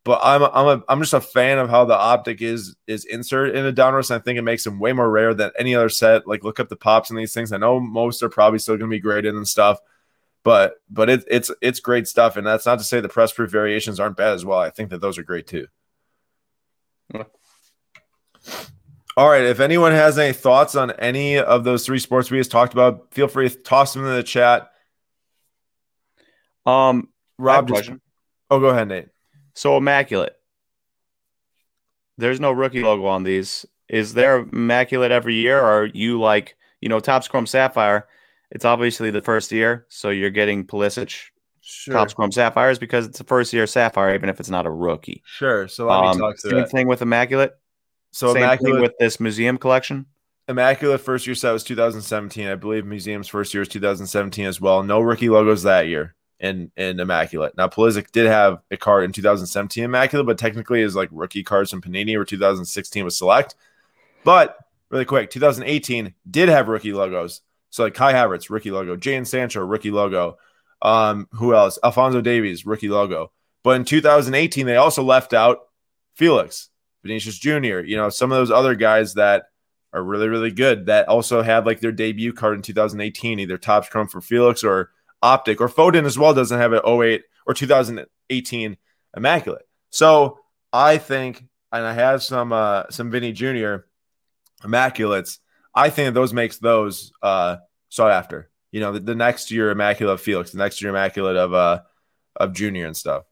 But 0.06 0.20
I'm 0.22 0.42
a, 0.42 0.52
I'm 0.54 0.68
a, 0.68 0.84
I'm 0.90 1.00
just 1.00 1.14
a 1.14 1.22
fan 1.22 1.60
of 1.60 1.70
how 1.70 1.86
the 1.86 1.96
optic 1.96 2.42
is 2.42 2.76
is 2.88 3.06
inserted 3.06 3.56
into 3.56 3.82
Donruss. 3.82 4.12
I 4.12 4.20
think 4.20 4.38
it 4.38 4.44
makes 4.44 4.64
them 4.66 4.80
way 4.80 4.92
more 4.92 5.10
rare 5.10 5.34
than 5.34 5.52
any 5.58 5.76
other 5.76 5.90
set. 5.90 6.28
Like 6.28 6.44
look 6.44 6.60
up 6.60 6.68
the 6.68 6.76
pops 6.76 7.10
and 7.10 7.18
these 7.18 7.34
things. 7.34 7.52
I 7.52 7.58
know 7.58 7.80
most 7.80 8.22
are 8.22 8.30
probably 8.30 8.60
still 8.60 8.76
going 8.76 8.92
to 8.92 8.96
be 8.96 9.00
graded 9.00 9.34
and 9.34 9.48
stuff, 9.48 9.80
but 10.44 10.76
but 10.90 11.10
it, 11.10 11.24
it's 11.32 11.50
it's 11.62 11.80
great 11.80 12.08
stuff. 12.08 12.36
And 12.36 12.46
that's 12.46 12.66
not 12.66 12.80
to 12.80 12.86
say 12.86 13.00
the 13.00 13.08
press 13.08 13.32
proof 13.32 13.50
variations 13.50 14.00
aren't 14.00 14.18
bad 14.18 14.34
as 14.34 14.44
well. 14.44 14.60
I 14.60 14.72
think 14.72 14.90
that 14.90 15.00
those 15.00 15.18
are 15.18 15.24
great 15.24 15.48
too. 15.48 15.68
All 19.16 19.30
right. 19.30 19.44
If 19.44 19.60
anyone 19.60 19.92
has 19.92 20.18
any 20.18 20.34
thoughts 20.34 20.76
on 20.76 20.92
any 20.92 21.38
of 21.38 21.64
those 21.64 21.86
three 21.86 22.00
sports 22.00 22.32
we 22.32 22.40
just 22.40 22.52
talked 22.52 22.74
about, 22.74 23.14
feel 23.14 23.28
free 23.28 23.50
to 23.50 23.56
toss 23.56 23.94
them 23.94 24.06
in 24.06 24.14
the 24.14 24.24
chat. 24.24 24.72
Um, 26.66 27.10
Rob, 27.38 27.68
just, 27.68 27.92
oh, 28.50 28.60
go 28.60 28.68
ahead, 28.68 28.88
Nate. 28.88 29.10
So 29.54 29.78
immaculate. 29.78 30.36
There's 32.18 32.40
no 32.40 32.52
rookie 32.52 32.84
logo 32.84 33.06
on 33.06 33.24
these. 33.24 33.66
Is 33.90 34.14
there 34.14 34.38
immaculate 34.38 35.12
every 35.12 35.36
year, 35.36 35.60
or 35.60 35.84
are 35.84 35.86
you 35.86 36.20
like 36.20 36.56
you 36.80 36.90
know 36.90 37.00
Topps 37.00 37.28
Chrome 37.28 37.48
Sapphire? 37.48 38.08
It's 38.52 38.66
obviously 38.66 39.10
the 39.12 39.22
first 39.22 39.52
year, 39.52 39.86
so 39.90 40.10
you're 40.10 40.30
getting 40.30 40.66
Pulisic 40.66 41.30
sure. 41.62 41.94
Topps 41.94 42.14
Chrome 42.14 42.32
Sapphires 42.32 42.78
because 42.80 43.08
it's 43.08 43.20
a 43.20 43.24
first 43.24 43.52
year 43.52 43.66
Sapphire, 43.68 44.14
even 44.14 44.30
if 44.30 44.40
it's 44.40 44.50
not 44.50 44.66
a 44.66 44.72
rookie. 44.72 45.24
Sure. 45.26 45.68
So 45.68 45.88
let 45.88 46.02
me 46.02 46.08
um, 46.08 46.20
talk 46.20 46.40
through 46.40 46.52
same 46.52 46.68
thing 46.68 46.88
with 46.88 47.02
immaculate. 47.02 47.58
So 48.14 48.32
Same 48.32 48.44
Immaculate 48.44 48.82
with 48.82 48.98
this 49.00 49.20
museum 49.20 49.58
collection. 49.58 50.06
Immaculate 50.48 51.02
first 51.02 51.26
year 51.26 51.36
set 51.36 51.52
was 51.52 51.64
2017. 51.64 52.48
I 52.48 52.54
believe 52.56 52.86
Museum's 52.86 53.28
first 53.28 53.54
year 53.54 53.62
was 53.62 53.70
2017 53.70 54.46
as 54.46 54.62
well. 54.62 54.84
No 54.84 55.02
rookie 55.02 55.30
logos 55.30 55.64
that 55.64 55.88
year 55.88 56.16
in 56.40 56.72
in 56.78 57.00
Immaculate. 57.00 57.58
Now 57.58 57.68
Pulisic 57.68 58.12
did 58.12 58.28
have 58.28 58.62
a 58.70 58.78
card 58.78 59.06
in 59.06 59.14
2017 59.14 59.84
Immaculate, 59.84 60.28
but 60.28 60.38
technically 60.38 60.82
is 60.82 60.96
like 60.96 61.10
rookie 61.12 61.44
cards 61.44 61.72
from 61.72 61.82
Panini 61.82 62.16
or 62.16 62.24
2016 62.24 63.04
was 63.04 63.18
Select. 63.18 63.56
But 64.24 64.58
really 64.92 65.06
quick, 65.06 65.32
2018 65.32 66.14
did 66.30 66.50
have 66.50 66.68
rookie 66.68 66.94
logos. 66.94 67.42
So 67.72 67.84
like 67.84 67.96
Kai 67.96 68.14
Havertz, 68.14 68.52
rookie 68.52 68.70
logo. 68.70 68.96
Jadon 68.96 69.26
Sancho, 69.26 69.66
rookie 69.66 69.90
logo. 69.90 70.38
Um, 70.84 71.28
who 71.32 71.56
else? 71.56 71.80
Alfonso 71.84 72.22
Davies, 72.22 72.64
rookie 72.64 72.90
logo. 72.90 73.32
But 73.64 73.78
in 73.78 73.86
2018, 73.86 74.68
they 74.68 74.76
also 74.76 75.02
left 75.02 75.34
out 75.34 75.62
Felix, 76.14 76.70
Vinicius 77.04 77.38
Jr., 77.38 77.82
you 77.82 77.98
know, 77.98 78.10
some 78.10 78.32
of 78.32 78.38
those 78.38 78.52
other 78.52 78.76
guys 78.76 79.14
that 79.16 79.46
are 79.94 80.04
really, 80.04 80.28
really 80.28 80.52
good 80.52 80.88
that 80.88 81.08
also 81.08 81.42
had 81.42 81.66
like 81.66 81.80
their 81.80 81.92
debut 81.92 82.34
card 82.34 82.56
in 82.56 82.62
2018, 82.62 83.40
either 83.40 83.58
Topps 83.58 83.90
Chrome 83.90 84.08
for 84.08 84.22
Felix 84.22 84.64
or 84.64 84.92
Optic, 85.22 85.62
or 85.62 85.70
Foden 85.70 86.06
as 86.06 86.18
well 86.18 86.34
doesn't 86.34 86.60
have 86.60 86.74
an 86.74 86.82
08 86.86 87.24
or 87.46 87.54
2018 87.54 88.78
Immaculate. 89.16 89.68
So 89.92 90.40
I 90.72 90.98
think, 90.98 91.44
and 91.72 91.86
I 91.86 91.94
have 91.94 92.24
some 92.24 92.52
uh 92.52 92.86
some 92.90 93.12
Vinny 93.12 93.32
Jr. 93.32 93.86
Immaculates. 94.64 95.40
I 95.76 95.90
think 95.90 96.14
those 96.14 96.34
makes 96.34 96.58
those 96.58 97.12
uh 97.22 97.58
sought 97.90 98.12
after. 98.12 98.50
You 98.72 98.80
know, 98.80 98.94
the, 98.94 99.02
the 99.02 99.16
next 99.16 99.52
year 99.52 99.70
Immaculate 99.70 100.16
of 100.16 100.22
Felix, 100.22 100.52
the 100.52 100.58
next 100.58 100.82
year 100.82 100.90
Immaculate 100.90 101.38
of 101.38 101.54
uh 101.54 101.82
of 102.36 102.54
Junior 102.54 102.88
and 102.88 102.98
stuff. 102.98 103.24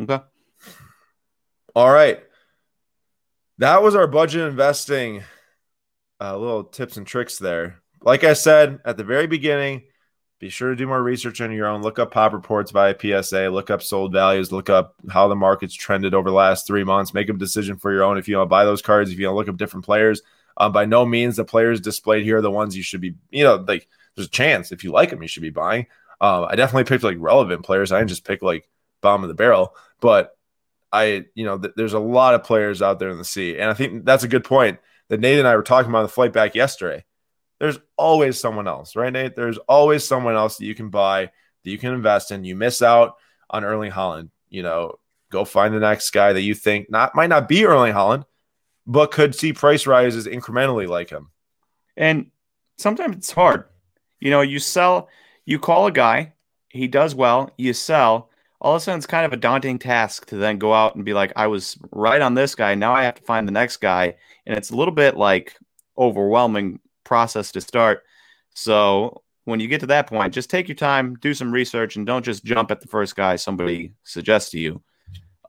Okay. 0.00 0.18
All 1.74 1.90
right. 1.90 2.20
That 3.58 3.82
was 3.82 3.94
our 3.94 4.06
budget 4.06 4.48
investing 4.48 5.22
uh, 6.20 6.36
little 6.36 6.64
tips 6.64 6.96
and 6.96 7.06
tricks 7.06 7.38
there. 7.38 7.82
Like 8.02 8.24
I 8.24 8.32
said 8.32 8.80
at 8.84 8.96
the 8.96 9.04
very 9.04 9.26
beginning, 9.26 9.82
be 10.38 10.48
sure 10.48 10.70
to 10.70 10.76
do 10.76 10.86
more 10.86 11.02
research 11.02 11.40
on 11.42 11.52
your 11.52 11.66
own. 11.66 11.82
Look 11.82 11.98
up 11.98 12.12
pop 12.12 12.32
reports 12.32 12.70
via 12.70 12.96
PSA, 12.98 13.50
look 13.50 13.68
up 13.68 13.82
sold 13.82 14.12
values, 14.12 14.50
look 14.50 14.70
up 14.70 14.94
how 15.10 15.28
the 15.28 15.36
market's 15.36 15.74
trended 15.74 16.14
over 16.14 16.30
the 16.30 16.34
last 16.34 16.66
three 16.66 16.82
months. 16.82 17.12
Make 17.12 17.28
a 17.28 17.34
decision 17.34 17.76
for 17.76 17.92
your 17.92 18.02
own 18.02 18.16
if 18.16 18.26
you 18.26 18.38
want 18.38 18.46
to 18.46 18.50
buy 18.50 18.64
those 18.64 18.82
cards, 18.82 19.10
if 19.10 19.18
you 19.18 19.26
want 19.26 19.34
to 19.34 19.38
look 19.38 19.54
up 19.54 19.58
different 19.58 19.84
players. 19.84 20.22
Um, 20.56 20.72
by 20.72 20.86
no 20.86 21.04
means 21.04 21.36
the 21.36 21.44
players 21.44 21.80
displayed 21.80 22.24
here 22.24 22.38
are 22.38 22.42
the 22.42 22.50
ones 22.50 22.76
you 22.76 22.82
should 22.82 23.00
be, 23.00 23.14
you 23.30 23.44
know, 23.44 23.56
like 23.56 23.86
there's 24.16 24.28
a 24.28 24.30
chance 24.30 24.72
if 24.72 24.82
you 24.82 24.92
like 24.92 25.10
them, 25.10 25.22
you 25.22 25.28
should 25.28 25.42
be 25.42 25.50
buying. 25.50 25.86
Um, 26.22 26.46
I 26.48 26.56
definitely 26.56 26.84
picked 26.84 27.04
like 27.04 27.16
relevant 27.20 27.62
players. 27.62 27.92
I 27.92 27.98
didn't 27.98 28.10
just 28.10 28.24
pick 28.24 28.42
like 28.42 28.68
bomb 29.02 29.22
of 29.22 29.28
the 29.28 29.34
barrel, 29.34 29.74
but 30.00 30.36
I, 30.92 31.24
you 31.34 31.44
know, 31.44 31.58
th- 31.58 31.74
there's 31.76 31.92
a 31.92 31.98
lot 31.98 32.34
of 32.34 32.44
players 32.44 32.82
out 32.82 32.98
there 32.98 33.10
in 33.10 33.18
the 33.18 33.24
sea. 33.24 33.58
And 33.58 33.70
I 33.70 33.74
think 33.74 34.04
that's 34.04 34.24
a 34.24 34.28
good 34.28 34.44
point 34.44 34.78
that 35.08 35.20
Nate 35.20 35.38
and 35.38 35.48
I 35.48 35.56
were 35.56 35.62
talking 35.62 35.90
about 35.90 35.98
on 35.98 36.04
the 36.04 36.08
flight 36.08 36.32
back 36.32 36.54
yesterday 36.54 37.04
there's 37.60 37.78
always 37.96 38.40
someone 38.40 38.66
else, 38.66 38.96
right, 38.96 39.12
Nate? 39.12 39.36
There's 39.36 39.58
always 39.58 40.08
someone 40.08 40.34
else 40.34 40.56
that 40.56 40.64
you 40.64 40.74
can 40.74 40.88
buy, 40.88 41.26
that 41.26 41.70
you 41.70 41.78
can 41.78 41.92
invest 41.92 42.30
in. 42.30 42.42
You 42.42 42.56
miss 42.56 42.82
out 42.82 43.16
on 43.50 43.64
Erling 43.64 43.92
Haaland, 43.92 44.30
You 44.48 44.62
know, 44.62 44.94
go 45.30 45.44
find 45.44 45.72
the 45.74 45.78
next 45.78 46.10
guy 46.10 46.32
that 46.32 46.40
you 46.40 46.54
think 46.54 46.90
not 46.90 47.14
might 47.14 47.28
not 47.28 47.48
be 47.48 47.64
Erling 47.66 47.92
Haaland, 47.92 48.24
but 48.86 49.12
could 49.12 49.34
see 49.34 49.52
price 49.52 49.86
rises 49.86 50.26
incrementally 50.26 50.88
like 50.88 51.10
him. 51.10 51.30
And 51.96 52.30
sometimes 52.78 53.18
it's 53.18 53.30
hard. 53.30 53.64
You 54.20 54.30
know, 54.30 54.40
you 54.40 54.58
sell, 54.58 55.08
you 55.44 55.58
call 55.58 55.86
a 55.86 55.92
guy, 55.92 56.32
he 56.70 56.88
does 56.88 57.14
well, 57.14 57.50
you 57.58 57.74
sell. 57.74 58.29
All 58.60 58.74
of 58.74 58.82
a 58.82 58.84
sudden, 58.84 58.98
it's 58.98 59.06
kind 59.06 59.24
of 59.24 59.32
a 59.32 59.36
daunting 59.38 59.78
task 59.78 60.26
to 60.26 60.36
then 60.36 60.58
go 60.58 60.74
out 60.74 60.94
and 60.94 61.04
be 61.04 61.14
like, 61.14 61.32
I 61.34 61.46
was 61.46 61.78
right 61.92 62.20
on 62.20 62.34
this 62.34 62.54
guy. 62.54 62.74
Now 62.74 62.92
I 62.92 63.04
have 63.04 63.14
to 63.14 63.22
find 63.22 63.48
the 63.48 63.52
next 63.52 63.78
guy. 63.78 64.16
And 64.46 64.56
it's 64.56 64.70
a 64.70 64.76
little 64.76 64.94
bit 64.94 65.16
like 65.16 65.56
overwhelming 65.96 66.80
process 67.04 67.52
to 67.52 67.60
start. 67.60 68.02
So 68.54 69.22
when 69.44 69.60
you 69.60 69.68
get 69.68 69.80
to 69.80 69.86
that 69.86 70.06
point, 70.06 70.34
just 70.34 70.50
take 70.50 70.68
your 70.68 70.76
time, 70.76 71.16
do 71.16 71.32
some 71.32 71.52
research, 71.52 71.96
and 71.96 72.06
don't 72.06 72.24
just 72.24 72.44
jump 72.44 72.70
at 72.70 72.80
the 72.80 72.88
first 72.88 73.16
guy 73.16 73.36
somebody 73.36 73.94
suggests 74.04 74.50
to 74.50 74.58
you. 74.58 74.82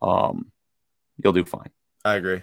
Um, 0.02 0.52
you'll 1.22 1.34
do 1.34 1.46
fine. 1.46 1.70
I 2.06 2.16
agree. 2.16 2.42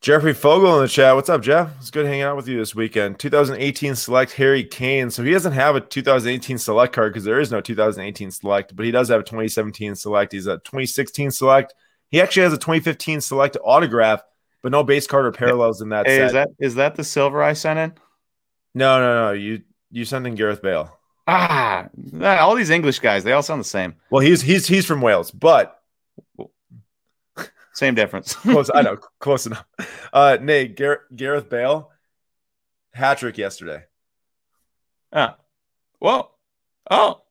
Jeffrey 0.00 0.32
Fogel 0.32 0.76
in 0.76 0.82
the 0.82 0.88
chat. 0.88 1.14
What's 1.14 1.28
up, 1.28 1.42
Jeff? 1.42 1.76
It's 1.78 1.90
good 1.90 2.06
hanging 2.06 2.22
out 2.22 2.36
with 2.36 2.48
you 2.48 2.58
this 2.58 2.74
weekend. 2.74 3.18
2018 3.18 3.94
select 3.94 4.32
Harry 4.32 4.64
Kane. 4.64 5.10
So 5.10 5.22
he 5.22 5.30
doesn't 5.30 5.52
have 5.52 5.76
a 5.76 5.80
2018 5.80 6.56
select 6.56 6.94
card 6.94 7.12
because 7.12 7.24
there 7.24 7.38
is 7.38 7.50
no 7.50 7.60
2018 7.60 8.30
select, 8.30 8.74
but 8.74 8.86
he 8.86 8.90
does 8.90 9.08
have 9.08 9.20
a 9.20 9.24
2017 9.24 9.94
select. 9.94 10.32
He's 10.32 10.46
a 10.46 10.56
2016 10.58 11.30
select. 11.32 11.74
He 12.10 12.20
actually 12.20 12.44
has 12.44 12.52
a 12.52 12.58
2015 12.58 13.20
select 13.20 13.58
autograph 13.62 14.22
but 14.62 14.72
no 14.72 14.82
base 14.82 15.06
card 15.06 15.26
or 15.26 15.32
parallels 15.32 15.80
in 15.80 15.90
that. 15.90 16.06
Hey, 16.06 16.18
set. 16.18 16.26
is 16.26 16.32
that 16.32 16.48
is 16.58 16.74
that 16.76 16.94
the 16.94 17.04
silver 17.04 17.42
I 17.42 17.52
sent 17.52 17.78
in? 17.78 17.92
No, 18.74 19.00
no, 19.00 19.26
no. 19.26 19.32
You 19.32 19.62
you 19.90 20.04
sent 20.04 20.26
in 20.26 20.34
Gareth 20.34 20.62
Bale. 20.62 20.96
Ah, 21.26 21.88
all 22.22 22.54
these 22.54 22.70
English 22.70 22.98
guys, 22.98 23.24
they 23.24 23.32
all 23.32 23.42
sound 23.42 23.60
the 23.60 23.64
same. 23.64 23.94
Well, 24.10 24.20
he's 24.20 24.42
he's 24.42 24.66
he's 24.66 24.86
from 24.86 25.00
Wales, 25.00 25.30
but 25.30 25.79
same 27.74 27.94
difference. 27.94 28.34
close, 28.36 28.70
I 28.74 28.82
know, 28.82 28.96
close 29.20 29.46
enough. 29.46 29.64
Uh, 30.12 30.38
Nate 30.40 30.76
Gar- 30.76 31.04
Gareth 31.14 31.48
Bale, 31.48 31.90
hat 32.92 33.18
trick 33.18 33.38
yesterday. 33.38 33.84
Ah, 35.12 35.36
well, 36.00 36.38
oh, 36.90 37.22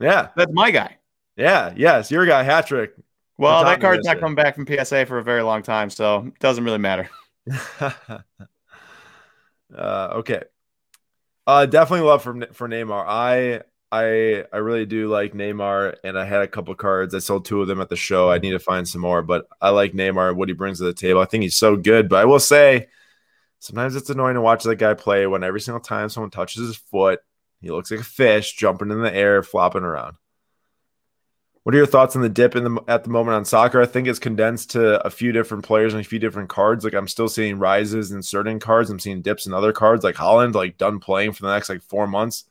yeah, 0.00 0.28
that's 0.36 0.52
my 0.52 0.70
guy. 0.70 0.98
Yeah, 1.36 1.72
yes, 1.76 2.10
your 2.10 2.26
guy, 2.26 2.42
hat 2.42 2.66
trick. 2.66 2.94
Well, 3.36 3.64
that 3.64 3.80
card's 3.80 4.06
not 4.06 4.20
coming 4.20 4.36
back 4.36 4.54
from 4.54 4.66
PSA 4.66 5.06
for 5.06 5.18
a 5.18 5.24
very 5.24 5.42
long 5.42 5.62
time, 5.62 5.90
so 5.90 6.26
it 6.26 6.38
doesn't 6.38 6.62
really 6.62 6.78
matter. 6.78 7.10
uh, 7.80 8.20
okay. 9.76 10.42
Uh, 11.46 11.66
definitely 11.66 12.06
love 12.06 12.22
for 12.22 12.46
for 12.52 12.68
Neymar. 12.68 13.04
I 13.06 13.62
I 13.94 14.44
I 14.52 14.56
really 14.56 14.86
do 14.86 15.08
like 15.08 15.34
Neymar, 15.34 15.98
and 16.02 16.18
I 16.18 16.24
had 16.24 16.42
a 16.42 16.48
couple 16.48 16.74
cards. 16.74 17.14
I 17.14 17.20
sold 17.20 17.44
two 17.44 17.62
of 17.62 17.68
them 17.68 17.80
at 17.80 17.88
the 17.88 17.96
show. 17.96 18.28
I 18.28 18.38
need 18.38 18.50
to 18.50 18.58
find 18.58 18.88
some 18.88 19.00
more, 19.00 19.22
but 19.22 19.46
I 19.60 19.70
like 19.70 19.92
Neymar. 19.92 20.34
What 20.34 20.48
he 20.48 20.54
brings 20.54 20.78
to 20.78 20.84
the 20.84 20.92
table. 20.92 21.20
I 21.20 21.26
think 21.26 21.42
he's 21.42 21.54
so 21.54 21.76
good. 21.76 22.08
But 22.08 22.16
I 22.16 22.24
will 22.24 22.40
say, 22.40 22.88
sometimes 23.60 23.94
it's 23.94 24.10
annoying 24.10 24.34
to 24.34 24.40
watch 24.40 24.64
that 24.64 24.76
guy 24.76 24.94
play 24.94 25.28
when 25.28 25.44
every 25.44 25.60
single 25.60 25.80
time 25.80 26.08
someone 26.08 26.30
touches 26.30 26.66
his 26.66 26.76
foot, 26.76 27.20
he 27.60 27.70
looks 27.70 27.92
like 27.92 28.00
a 28.00 28.04
fish 28.04 28.54
jumping 28.54 28.90
in 28.90 29.00
the 29.00 29.14
air, 29.14 29.44
flopping 29.44 29.84
around. 29.84 30.16
What 31.62 31.74
are 31.76 31.78
your 31.78 31.86
thoughts 31.86 32.16
on 32.16 32.22
the 32.22 32.28
dip 32.28 32.56
in 32.56 32.64
the 32.64 32.82
at 32.88 33.04
the 33.04 33.10
moment 33.10 33.36
on 33.36 33.44
soccer? 33.44 33.80
I 33.80 33.86
think 33.86 34.08
it's 34.08 34.18
condensed 34.18 34.72
to 34.72 35.06
a 35.06 35.10
few 35.10 35.30
different 35.30 35.64
players 35.64 35.94
and 35.94 36.00
a 36.00 36.08
few 36.08 36.18
different 36.18 36.48
cards. 36.48 36.84
Like 36.84 36.94
I'm 36.94 37.08
still 37.08 37.28
seeing 37.28 37.60
rises 37.60 38.10
in 38.10 38.22
certain 38.22 38.58
cards. 38.58 38.90
I'm 38.90 38.98
seeing 38.98 39.22
dips 39.22 39.46
in 39.46 39.54
other 39.54 39.72
cards, 39.72 40.02
like 40.02 40.16
Haaland, 40.16 40.54
like 40.54 40.78
done 40.78 40.98
playing 40.98 41.32
for 41.32 41.42
the 41.42 41.54
next 41.54 41.68
like 41.68 41.82
four 41.82 42.08
months, 42.08 42.44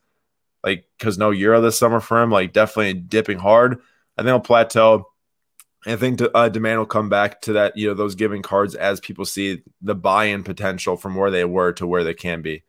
like 0.63 0.85
because 0.97 1.17
no 1.17 1.31
Euro 1.31 1.61
this 1.61 1.77
summer 1.77 1.99
for 1.99 2.21
him. 2.21 2.31
Like 2.31 2.53
definitely 2.53 2.93
dipping 2.93 3.39
hard. 3.39 3.79
I 4.17 4.21
think 4.21 4.27
he'll 4.27 4.39
plateau. 4.39 5.09
I 5.85 5.97
think 5.97 6.21
uh, 6.33 6.49
demand 6.49 6.79
will 6.79 6.85
come 6.85 7.09
back 7.09 7.41
to 7.41 7.53
that, 7.53 7.75
you 7.75 7.87
know, 7.87 7.93
those 7.93 8.15
giving 8.15 8.41
cards 8.41 8.73
as 8.73 9.01
people 9.01 9.25
see 9.25 9.63
the 9.81 9.95
buy-in 9.95 10.43
potential 10.43 10.95
from 10.95 11.15
where 11.15 11.29
they 11.29 11.43
were 11.43 11.73
to 11.73 11.85
where 11.85 12.05
they 12.05 12.13
can 12.13 12.41
be. 12.41 12.63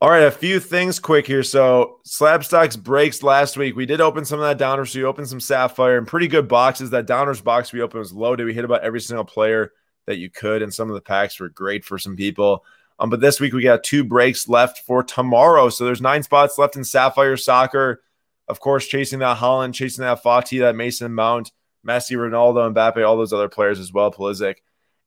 All 0.00 0.10
right, 0.10 0.24
a 0.24 0.32
few 0.32 0.58
things 0.58 0.98
quick 0.98 1.28
here. 1.28 1.44
So 1.44 2.00
Slabstox 2.04 2.76
breaks 2.82 3.22
last 3.22 3.56
week. 3.56 3.76
We 3.76 3.86
did 3.86 4.00
open 4.00 4.24
some 4.24 4.40
of 4.40 4.44
that 4.44 4.58
downer. 4.58 4.84
So 4.84 4.98
we 4.98 5.04
opened 5.04 5.28
some 5.28 5.38
sapphire 5.38 5.96
and 5.96 6.08
pretty 6.08 6.26
good 6.26 6.48
boxes. 6.48 6.90
That 6.90 7.06
Donruss 7.06 7.44
box 7.44 7.72
we 7.72 7.82
opened 7.82 8.00
was 8.00 8.12
loaded. 8.12 8.44
We 8.44 8.52
hit 8.52 8.64
about 8.64 8.82
every 8.82 9.00
single 9.00 9.24
player 9.24 9.70
that 10.06 10.18
you 10.18 10.28
could, 10.28 10.62
and 10.62 10.74
some 10.74 10.88
of 10.88 10.94
the 10.94 11.00
packs 11.00 11.38
were 11.38 11.48
great 11.48 11.84
for 11.84 11.98
some 12.00 12.16
people. 12.16 12.64
Um, 12.98 13.10
but 13.10 13.20
this 13.20 13.40
week 13.40 13.52
we 13.52 13.62
got 13.62 13.84
two 13.84 14.04
breaks 14.04 14.48
left 14.48 14.80
for 14.86 15.02
tomorrow. 15.02 15.68
So 15.68 15.84
there's 15.84 16.00
nine 16.00 16.22
spots 16.22 16.58
left 16.58 16.76
in 16.76 16.84
Sapphire 16.84 17.36
Soccer. 17.36 18.02
Of 18.48 18.60
course, 18.60 18.86
chasing 18.86 19.20
that 19.20 19.38
Haaland, 19.38 19.74
chasing 19.74 20.02
that 20.02 20.22
Fati, 20.22 20.60
that 20.60 20.76
Mason 20.76 21.12
Mount, 21.12 21.52
Messi, 21.86 22.16
Ronaldo, 22.16 22.72
Mbappe, 22.72 23.06
all 23.06 23.16
those 23.16 23.32
other 23.32 23.48
players 23.48 23.78
as 23.78 23.92
well, 23.92 24.12
Pulisic. 24.12 24.56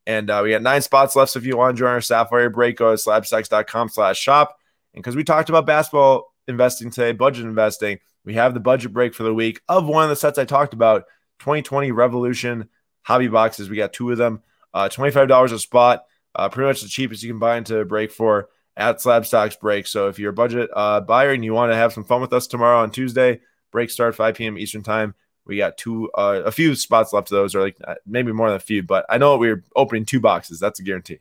And 0.07 0.29
uh, 0.29 0.41
we 0.43 0.51
got 0.51 0.61
nine 0.61 0.81
spots 0.81 1.15
left. 1.15 1.31
So 1.31 1.39
if 1.39 1.45
you 1.45 1.57
want 1.57 1.75
to 1.75 1.79
join 1.79 1.91
our 1.91 2.01
Sapphire 2.01 2.49
break, 2.49 2.77
go 2.77 2.95
to 2.95 3.01
slabstox.com 3.01 3.89
slash 3.89 4.19
shop. 4.19 4.57
And 4.93 5.03
because 5.03 5.15
we 5.15 5.23
talked 5.23 5.49
about 5.49 5.65
basketball 5.65 6.33
investing 6.47 6.91
today, 6.91 7.11
budget 7.11 7.45
investing, 7.45 7.99
we 8.23 8.35
have 8.35 8.53
the 8.53 8.59
budget 8.59 8.93
break 8.93 9.13
for 9.13 9.23
the 9.23 9.33
week 9.33 9.61
of 9.67 9.85
one 9.85 10.03
of 10.03 10.09
the 10.09 10.15
sets 10.15 10.37
I 10.37 10.45
talked 10.45 10.73
about 10.73 11.03
2020 11.39 11.91
Revolution 11.91 12.69
hobby 13.03 13.27
boxes. 13.27 13.69
We 13.69 13.77
got 13.77 13.93
two 13.93 14.11
of 14.11 14.17
them, 14.17 14.41
uh, 14.73 14.89
$25 14.89 15.51
a 15.51 15.59
spot, 15.59 16.05
uh, 16.35 16.49
pretty 16.49 16.67
much 16.67 16.81
the 16.81 16.87
cheapest 16.87 17.23
you 17.23 17.31
can 17.31 17.39
buy 17.39 17.57
into 17.57 17.79
a 17.79 17.85
break 17.85 18.11
for 18.11 18.49
at 18.77 18.97
Slabstox 18.97 19.59
Break. 19.59 19.87
So 19.87 20.07
if 20.07 20.19
you're 20.19 20.31
a 20.31 20.33
budget 20.33 20.69
uh, 20.73 21.01
buyer 21.01 21.31
and 21.31 21.43
you 21.43 21.53
want 21.53 21.71
to 21.71 21.75
have 21.75 21.93
some 21.93 22.03
fun 22.03 22.21
with 22.21 22.33
us 22.33 22.47
tomorrow 22.47 22.79
on 22.79 22.91
Tuesday, 22.91 23.39
break 23.71 23.89
start 23.89 24.15
5 24.15 24.35
p.m. 24.35 24.57
Eastern 24.57 24.83
Time. 24.83 25.15
We 25.45 25.57
got 25.57 25.77
two, 25.77 26.09
uh, 26.15 26.41
a 26.45 26.51
few 26.51 26.75
spots 26.75 27.13
left 27.13 27.31
of 27.31 27.35
those, 27.35 27.55
or 27.55 27.61
like 27.61 27.77
uh, 27.83 27.95
maybe 28.05 28.31
more 28.31 28.47
than 28.49 28.57
a 28.57 28.59
few, 28.59 28.81
but 28.81 29.05
I 29.09 29.17
know 29.17 29.37
we're 29.37 29.63
opening 29.75 30.05
two 30.05 30.19
boxes. 30.19 30.59
That's 30.59 30.79
a 30.79 30.83
guarantee. 30.83 31.19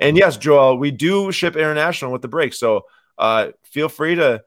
And 0.00 0.16
yes, 0.16 0.36
Joel, 0.36 0.78
we 0.78 0.90
do 0.90 1.30
ship 1.30 1.54
international 1.54 2.10
with 2.10 2.22
the 2.22 2.28
break. 2.28 2.54
So 2.54 2.86
uh, 3.18 3.48
feel 3.64 3.88
free 3.88 4.14
to 4.16 4.42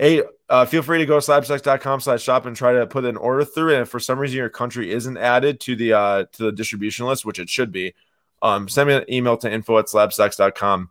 hey, 0.00 0.22
uh, 0.48 0.64
feel 0.64 0.82
free 0.82 0.98
to 0.98 1.06
go 1.06 1.20
to 1.20 1.26
slabstox.com 1.26 2.00
slash 2.00 2.22
shop 2.22 2.46
and 2.46 2.56
try 2.56 2.72
to 2.72 2.86
put 2.86 3.04
an 3.04 3.16
order 3.16 3.44
through. 3.44 3.74
And 3.74 3.82
if 3.82 3.88
for 3.88 4.00
some 4.00 4.18
reason 4.18 4.38
your 4.38 4.48
country 4.48 4.90
isn't 4.90 5.18
added 5.18 5.60
to 5.60 5.76
the 5.76 5.92
uh, 5.92 6.24
to 6.32 6.44
the 6.44 6.52
distribution 6.52 7.06
list, 7.06 7.24
which 7.24 7.38
it 7.38 7.50
should 7.50 7.70
be, 7.70 7.94
um, 8.42 8.68
send 8.68 8.88
me 8.88 8.94
an 8.94 9.04
email 9.12 9.36
to 9.38 9.52
info 9.52 9.78
at 9.78 9.86
slabstox.com 9.86 10.90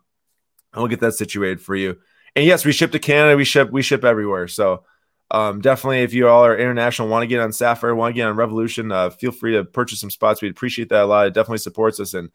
and 0.72 0.80
we'll 0.80 0.88
get 0.88 1.00
that 1.00 1.12
situated 1.12 1.60
for 1.60 1.74
you. 1.74 1.98
And 2.36 2.44
yes, 2.44 2.64
we 2.64 2.72
ship 2.72 2.92
to 2.92 2.98
Canada, 2.98 3.36
we 3.36 3.44
ship, 3.44 3.70
we 3.70 3.82
ship 3.82 4.04
everywhere. 4.04 4.48
So 4.48 4.84
um, 5.32 5.60
definitely, 5.60 6.02
if 6.02 6.12
you 6.12 6.28
all 6.28 6.44
are 6.44 6.56
international, 6.56 7.08
want 7.08 7.22
to 7.22 7.26
get 7.26 7.40
on 7.40 7.52
Sapphire, 7.52 7.94
want 7.94 8.14
to 8.14 8.16
get 8.16 8.28
on 8.28 8.36
Revolution, 8.36 8.92
uh, 8.92 9.10
feel 9.10 9.32
free 9.32 9.52
to 9.52 9.64
purchase 9.64 10.00
some 10.00 10.10
spots. 10.10 10.42
We'd 10.42 10.50
appreciate 10.50 10.88
that 10.90 11.02
a 11.02 11.06
lot. 11.06 11.26
It 11.26 11.34
definitely 11.34 11.58
supports 11.58 12.00
us 12.00 12.14
and 12.14 12.30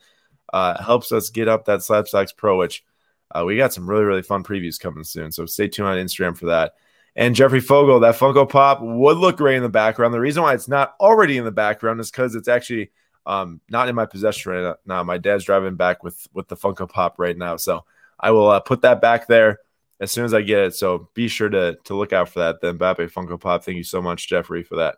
uh, 0.54 0.82
helps 0.82 1.12
us 1.12 1.30
get 1.30 1.48
up 1.48 1.66
that 1.66 1.80
Slabstox 1.80 2.36
Pro, 2.36 2.58
which 2.58 2.84
uh, 3.34 3.44
we 3.46 3.58
got 3.58 3.74
some 3.74 3.90
really, 3.90 4.04
really 4.04 4.22
fun 4.22 4.44
previews 4.44 4.80
coming 4.80 5.04
soon. 5.04 5.32
So 5.32 5.46
stay 5.46 5.68
tuned 5.68 5.88
on 5.88 5.98
Instagram 5.98 6.38
for 6.38 6.48
that. 6.48 6.74
And 7.18 7.36
Jeffrey 7.36 7.62
Fogel, 7.62 8.02
that 8.02 8.16
Funko 8.16 8.48
Pop 8.48 8.82
would 8.82 9.18
look 9.18 9.38
great 9.38 9.56
in 9.56 9.64
the 9.64 9.70
background. 9.70 10.14
The 10.14 10.20
reason 10.20 10.44
why 10.44 10.54
it's 10.54 10.68
not 10.68 10.96
already 11.00 11.38
in 11.38 11.46
the 11.46 11.52
background 11.52 12.02
is 12.02 12.12
because 12.12 12.36
it's 12.36 12.50
actually 12.50 12.92
um, 13.26 13.62
not 13.70 13.90
in 13.90 13.96
my 13.96 14.06
possession 14.06 14.52
right 14.52 14.76
now. 14.86 15.04
My 15.04 15.18
dad's 15.18 15.46
driving 15.46 15.76
back 15.76 16.04
with 16.04 16.28
with 16.34 16.48
the 16.48 16.56
Funko 16.56 16.90
Pop 16.90 17.16
right 17.18 17.38
now, 17.38 17.58
so 17.58 17.86
I 18.20 18.32
will 18.32 18.50
uh, 18.50 18.60
put 18.60 18.82
that 18.82 19.02
back 19.02 19.28
there 19.28 19.60
as 20.00 20.12
soon 20.12 20.26
as 20.26 20.34
I 20.34 20.42
get 20.42 20.60
it. 20.60 20.76
So 20.76 21.10
be 21.14 21.28
sure 21.28 21.50
to 21.50 21.78
to 21.86 21.96
look 21.96 22.14
out 22.14 22.30
for 22.30 22.40
that. 22.40 22.62
The 22.62 22.74
Mbappe 22.74 23.12
Funko 23.12 23.40
Pop. 23.40 23.64
Thank 23.64 23.78
you 23.78 23.84
so 23.84 24.02
much, 24.02 24.28
Jeffrey, 24.28 24.64
for 24.64 24.78
that. 24.78 24.98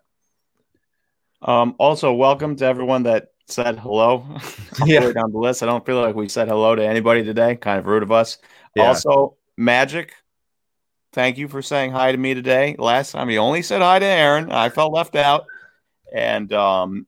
Um, 1.40 1.74
also, 1.78 2.12
welcome 2.12 2.56
to 2.56 2.64
everyone 2.64 3.04
that 3.04 3.28
said 3.46 3.78
hello 3.78 4.26
yeah. 4.84 5.00
down 5.12 5.32
the 5.32 5.38
list. 5.38 5.62
I 5.62 5.66
don't 5.66 5.84
feel 5.86 6.00
like 6.00 6.14
we 6.14 6.28
said 6.28 6.48
hello 6.48 6.74
to 6.74 6.84
anybody 6.84 7.24
today. 7.24 7.56
Kind 7.56 7.78
of 7.78 7.86
rude 7.86 8.02
of 8.02 8.12
us. 8.12 8.38
Yeah. 8.74 8.88
Also, 8.88 9.36
Magic, 9.56 10.12
thank 11.12 11.38
you 11.38 11.48
for 11.48 11.62
saying 11.62 11.92
hi 11.92 12.12
to 12.12 12.18
me 12.18 12.34
today. 12.34 12.76
Last 12.78 13.12
time 13.12 13.30
you 13.30 13.38
only 13.38 13.62
said 13.62 13.80
hi 13.80 13.98
to 13.98 14.04
Aaron. 14.06 14.50
I 14.52 14.68
felt 14.68 14.92
left 14.92 15.16
out. 15.16 15.46
And 16.12 16.52
um, 16.52 17.06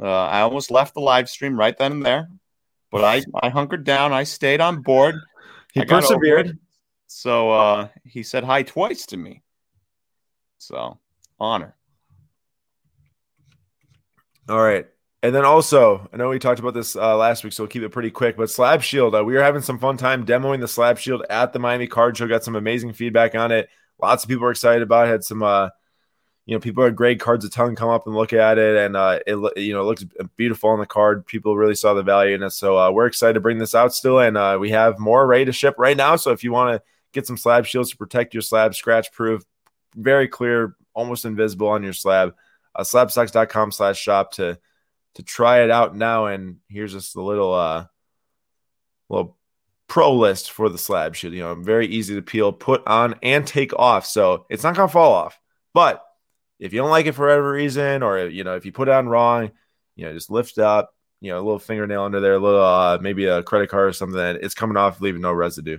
uh, 0.00 0.06
I 0.06 0.40
almost 0.42 0.70
left 0.70 0.94
the 0.94 1.00
live 1.00 1.28
stream 1.28 1.58
right 1.58 1.76
then 1.76 1.92
and 1.92 2.06
there. 2.06 2.28
But 2.90 3.04
I, 3.04 3.22
I 3.42 3.50
hunkered 3.50 3.84
down. 3.84 4.12
I 4.12 4.24
stayed 4.24 4.60
on 4.60 4.82
board. 4.82 5.16
He 5.74 5.84
persevered. 5.84 6.58
So 7.08 7.50
uh, 7.50 7.88
he 8.02 8.22
said 8.22 8.42
hi 8.42 8.62
twice 8.62 9.04
to 9.06 9.18
me. 9.18 9.42
So 10.56 10.98
honor. 11.38 11.76
All 14.48 14.60
right. 14.60 14.86
And 15.22 15.34
then 15.34 15.44
also, 15.44 16.08
I 16.12 16.16
know 16.16 16.30
we 16.30 16.38
talked 16.38 16.58
about 16.58 16.74
this 16.74 16.96
uh, 16.96 17.16
last 17.16 17.44
week, 17.44 17.52
so 17.52 17.64
we'll 17.64 17.68
keep 17.68 17.82
it 17.82 17.90
pretty 17.90 18.10
quick. 18.10 18.36
But 18.36 18.50
Slab 18.50 18.82
Shield, 18.82 19.14
uh, 19.14 19.24
we 19.24 19.34
were 19.34 19.42
having 19.42 19.62
some 19.62 19.78
fun 19.78 19.98
time 19.98 20.24
demoing 20.24 20.60
the 20.60 20.68
Slab 20.68 20.98
Shield 20.98 21.24
at 21.28 21.52
the 21.52 21.58
Miami 21.58 21.86
Card 21.86 22.16
Show. 22.16 22.26
Got 22.26 22.44
some 22.44 22.56
amazing 22.56 22.94
feedback 22.94 23.34
on 23.34 23.52
it. 23.52 23.68
Lots 24.00 24.22
of 24.22 24.28
people 24.28 24.44
were 24.44 24.52
excited 24.52 24.82
about 24.82 25.06
it. 25.06 25.10
Had 25.10 25.24
some, 25.24 25.42
uh, 25.42 25.68
you 26.48 26.54
know, 26.54 26.60
people 26.60 26.82
had 26.82 26.96
great 26.96 27.20
cards 27.20 27.44
a 27.44 27.50
ton 27.50 27.76
come 27.76 27.90
up 27.90 28.06
and 28.06 28.16
look 28.16 28.32
at 28.32 28.56
it, 28.56 28.74
and 28.78 28.96
uh, 28.96 29.18
it 29.26 29.36
you 29.58 29.74
know 29.74 29.84
looks 29.84 30.06
beautiful 30.38 30.70
on 30.70 30.78
the 30.78 30.86
card. 30.86 31.26
People 31.26 31.54
really 31.58 31.74
saw 31.74 31.92
the 31.92 32.02
value 32.02 32.34
in 32.34 32.42
it, 32.42 32.52
so 32.52 32.78
uh, 32.78 32.90
we're 32.90 33.04
excited 33.04 33.34
to 33.34 33.40
bring 33.40 33.58
this 33.58 33.74
out 33.74 33.94
still, 33.94 34.18
and 34.18 34.38
uh, 34.38 34.56
we 34.58 34.70
have 34.70 34.98
more 34.98 35.26
ready 35.26 35.44
to 35.44 35.52
ship 35.52 35.74
right 35.76 35.96
now. 35.96 36.16
So 36.16 36.30
if 36.30 36.42
you 36.42 36.50
want 36.50 36.74
to 36.74 36.82
get 37.12 37.26
some 37.26 37.36
slab 37.36 37.66
shields 37.66 37.90
to 37.90 37.98
protect 37.98 38.32
your 38.32 38.40
slab, 38.40 38.74
scratch 38.74 39.12
proof, 39.12 39.42
very 39.94 40.26
clear, 40.26 40.74
almost 40.94 41.26
invisible 41.26 41.68
on 41.68 41.82
your 41.82 41.92
slab, 41.92 42.34
uh, 42.74 42.80
slabstox.com 42.82 43.70
slash 43.70 44.00
shop 44.00 44.32
to 44.32 44.58
to 45.16 45.22
try 45.22 45.64
it 45.64 45.70
out 45.70 45.94
now. 45.94 46.26
And 46.26 46.60
here's 46.70 46.94
just 46.94 47.14
a 47.14 47.20
little 47.20 47.52
uh 47.52 47.84
little 49.10 49.36
pro 49.86 50.14
list 50.14 50.50
for 50.50 50.70
the 50.70 50.78
slab 50.78 51.14
shield. 51.14 51.34
You 51.34 51.42
know, 51.42 51.54
very 51.56 51.88
easy 51.88 52.14
to 52.14 52.22
peel, 52.22 52.54
put 52.54 52.86
on, 52.86 53.16
and 53.22 53.46
take 53.46 53.78
off. 53.78 54.06
So 54.06 54.46
it's 54.48 54.62
not 54.62 54.76
gonna 54.76 54.88
fall 54.88 55.12
off. 55.12 55.38
But 55.74 56.02
if 56.58 56.72
you 56.72 56.80
don't 56.80 56.90
like 56.90 57.06
it 57.06 57.12
for 57.12 57.26
whatever 57.26 57.52
reason, 57.52 58.02
or 58.02 58.26
you 58.26 58.44
know, 58.44 58.56
if 58.56 58.66
you 58.66 58.72
put 58.72 58.88
it 58.88 58.94
on 58.94 59.08
wrong, 59.08 59.50
you 59.96 60.06
know, 60.06 60.12
just 60.12 60.30
lift 60.30 60.58
up, 60.58 60.94
you 61.20 61.30
know, 61.30 61.38
a 61.38 61.42
little 61.42 61.58
fingernail 61.58 62.02
under 62.02 62.20
there, 62.20 62.34
a 62.34 62.38
little 62.38 62.62
uh, 62.62 62.98
maybe 63.00 63.26
a 63.26 63.42
credit 63.42 63.68
card 63.68 63.88
or 63.88 63.92
something, 63.92 64.20
it's 64.20 64.54
coming 64.54 64.76
off, 64.76 65.00
leaving 65.00 65.22
no 65.22 65.32
residue. 65.32 65.78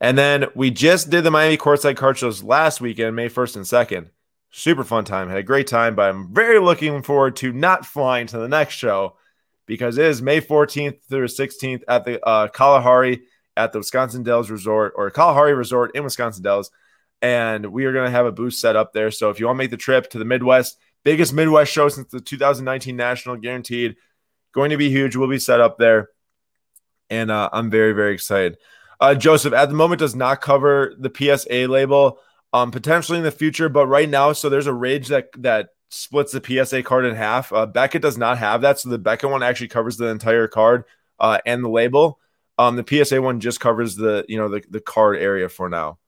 And 0.00 0.18
then 0.18 0.46
we 0.54 0.70
just 0.70 1.08
did 1.08 1.24
the 1.24 1.30
Miami 1.30 1.56
courtside 1.56 1.96
card 1.96 2.18
shows 2.18 2.42
last 2.42 2.80
weekend, 2.80 3.16
May 3.16 3.28
1st 3.28 3.56
and 3.56 3.64
2nd. 3.64 4.10
Super 4.50 4.84
fun 4.84 5.04
time. 5.04 5.28
Had 5.28 5.38
a 5.38 5.42
great 5.42 5.66
time, 5.66 5.94
but 5.94 6.10
I'm 6.10 6.32
very 6.32 6.58
looking 6.58 7.02
forward 7.02 7.36
to 7.36 7.52
not 7.52 7.86
flying 7.86 8.26
to 8.28 8.38
the 8.38 8.48
next 8.48 8.74
show 8.74 9.16
because 9.66 9.96
it 9.96 10.04
is 10.04 10.20
May 10.20 10.40
14th 10.40 11.02
through 11.08 11.26
16th 11.26 11.82
at 11.88 12.04
the 12.04 12.24
uh, 12.24 12.48
Kalahari 12.48 13.22
at 13.56 13.72
the 13.72 13.78
Wisconsin 13.78 14.22
Dells 14.22 14.50
Resort 14.50 14.92
or 14.96 15.10
Kalahari 15.10 15.54
Resort 15.54 15.96
in 15.96 16.04
Wisconsin 16.04 16.42
Dells. 16.42 16.70
And 17.24 17.72
we 17.72 17.86
are 17.86 17.92
going 17.94 18.04
to 18.04 18.10
have 18.10 18.26
a 18.26 18.32
booth 18.32 18.52
set 18.52 18.76
up 18.76 18.92
there. 18.92 19.10
So 19.10 19.30
if 19.30 19.40
you 19.40 19.46
want 19.46 19.56
to 19.56 19.62
make 19.62 19.70
the 19.70 19.78
trip 19.78 20.10
to 20.10 20.18
the 20.18 20.26
Midwest, 20.26 20.76
biggest 21.04 21.32
Midwest 21.32 21.72
show 21.72 21.88
since 21.88 22.10
the 22.10 22.20
2019 22.20 22.94
National, 22.94 23.38
guaranteed, 23.38 23.96
going 24.52 24.68
to 24.68 24.76
be 24.76 24.90
huge. 24.90 25.16
We'll 25.16 25.26
be 25.26 25.38
set 25.38 25.58
up 25.58 25.78
there. 25.78 26.10
And 27.08 27.30
uh, 27.30 27.48
I'm 27.50 27.70
very, 27.70 27.94
very 27.94 28.12
excited. 28.12 28.58
Uh, 29.00 29.14
Joseph, 29.14 29.54
at 29.54 29.70
the 29.70 29.74
moment, 29.74 30.00
does 30.00 30.14
not 30.14 30.42
cover 30.42 30.94
the 30.98 31.10
PSA 31.10 31.66
label. 31.66 32.18
Um, 32.52 32.70
potentially 32.70 33.18
in 33.18 33.24
the 33.24 33.32
future, 33.32 33.68
but 33.68 33.88
right 33.88 34.08
now, 34.08 34.32
so 34.32 34.48
there's 34.48 34.68
a 34.68 34.72
ridge 34.72 35.08
that 35.08 35.30
that 35.38 35.70
splits 35.88 36.30
the 36.30 36.40
PSA 36.40 36.84
card 36.84 37.04
in 37.04 37.16
half. 37.16 37.52
Uh, 37.52 37.66
Beckett 37.66 38.00
does 38.00 38.16
not 38.16 38.38
have 38.38 38.60
that, 38.60 38.78
so 38.78 38.90
the 38.90 38.98
Beckett 38.98 39.28
one 39.28 39.42
actually 39.42 39.68
covers 39.68 39.96
the 39.96 40.06
entire 40.06 40.46
card 40.46 40.84
uh, 41.18 41.38
and 41.44 41.64
the 41.64 41.68
label. 41.68 42.20
Um, 42.56 42.76
the 42.76 43.04
PSA 43.04 43.20
one 43.20 43.40
just 43.40 43.58
covers 43.58 43.96
the 43.96 44.24
you 44.28 44.36
know 44.36 44.48
the 44.48 44.62
the 44.70 44.78
card 44.78 45.16
area 45.18 45.48
for 45.48 45.68
now. 45.68 45.98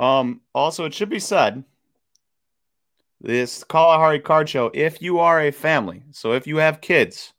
Um, 0.00 0.40
also, 0.54 0.86
it 0.86 0.94
should 0.94 1.10
be 1.10 1.18
said 1.18 1.62
this 3.20 3.62
Kalahari 3.64 4.18
card 4.18 4.48
show. 4.48 4.70
If 4.72 5.02
you 5.02 5.18
are 5.18 5.38
a 5.38 5.50
family, 5.50 6.04
so 6.10 6.32
if 6.32 6.46
you 6.46 6.56
have 6.56 6.80
kids, 6.80 7.34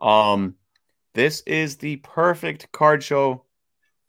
um, 0.00 0.54
this 1.12 1.42
is 1.42 1.76
the 1.76 1.96
perfect 1.96 2.72
card 2.72 3.02
show 3.02 3.44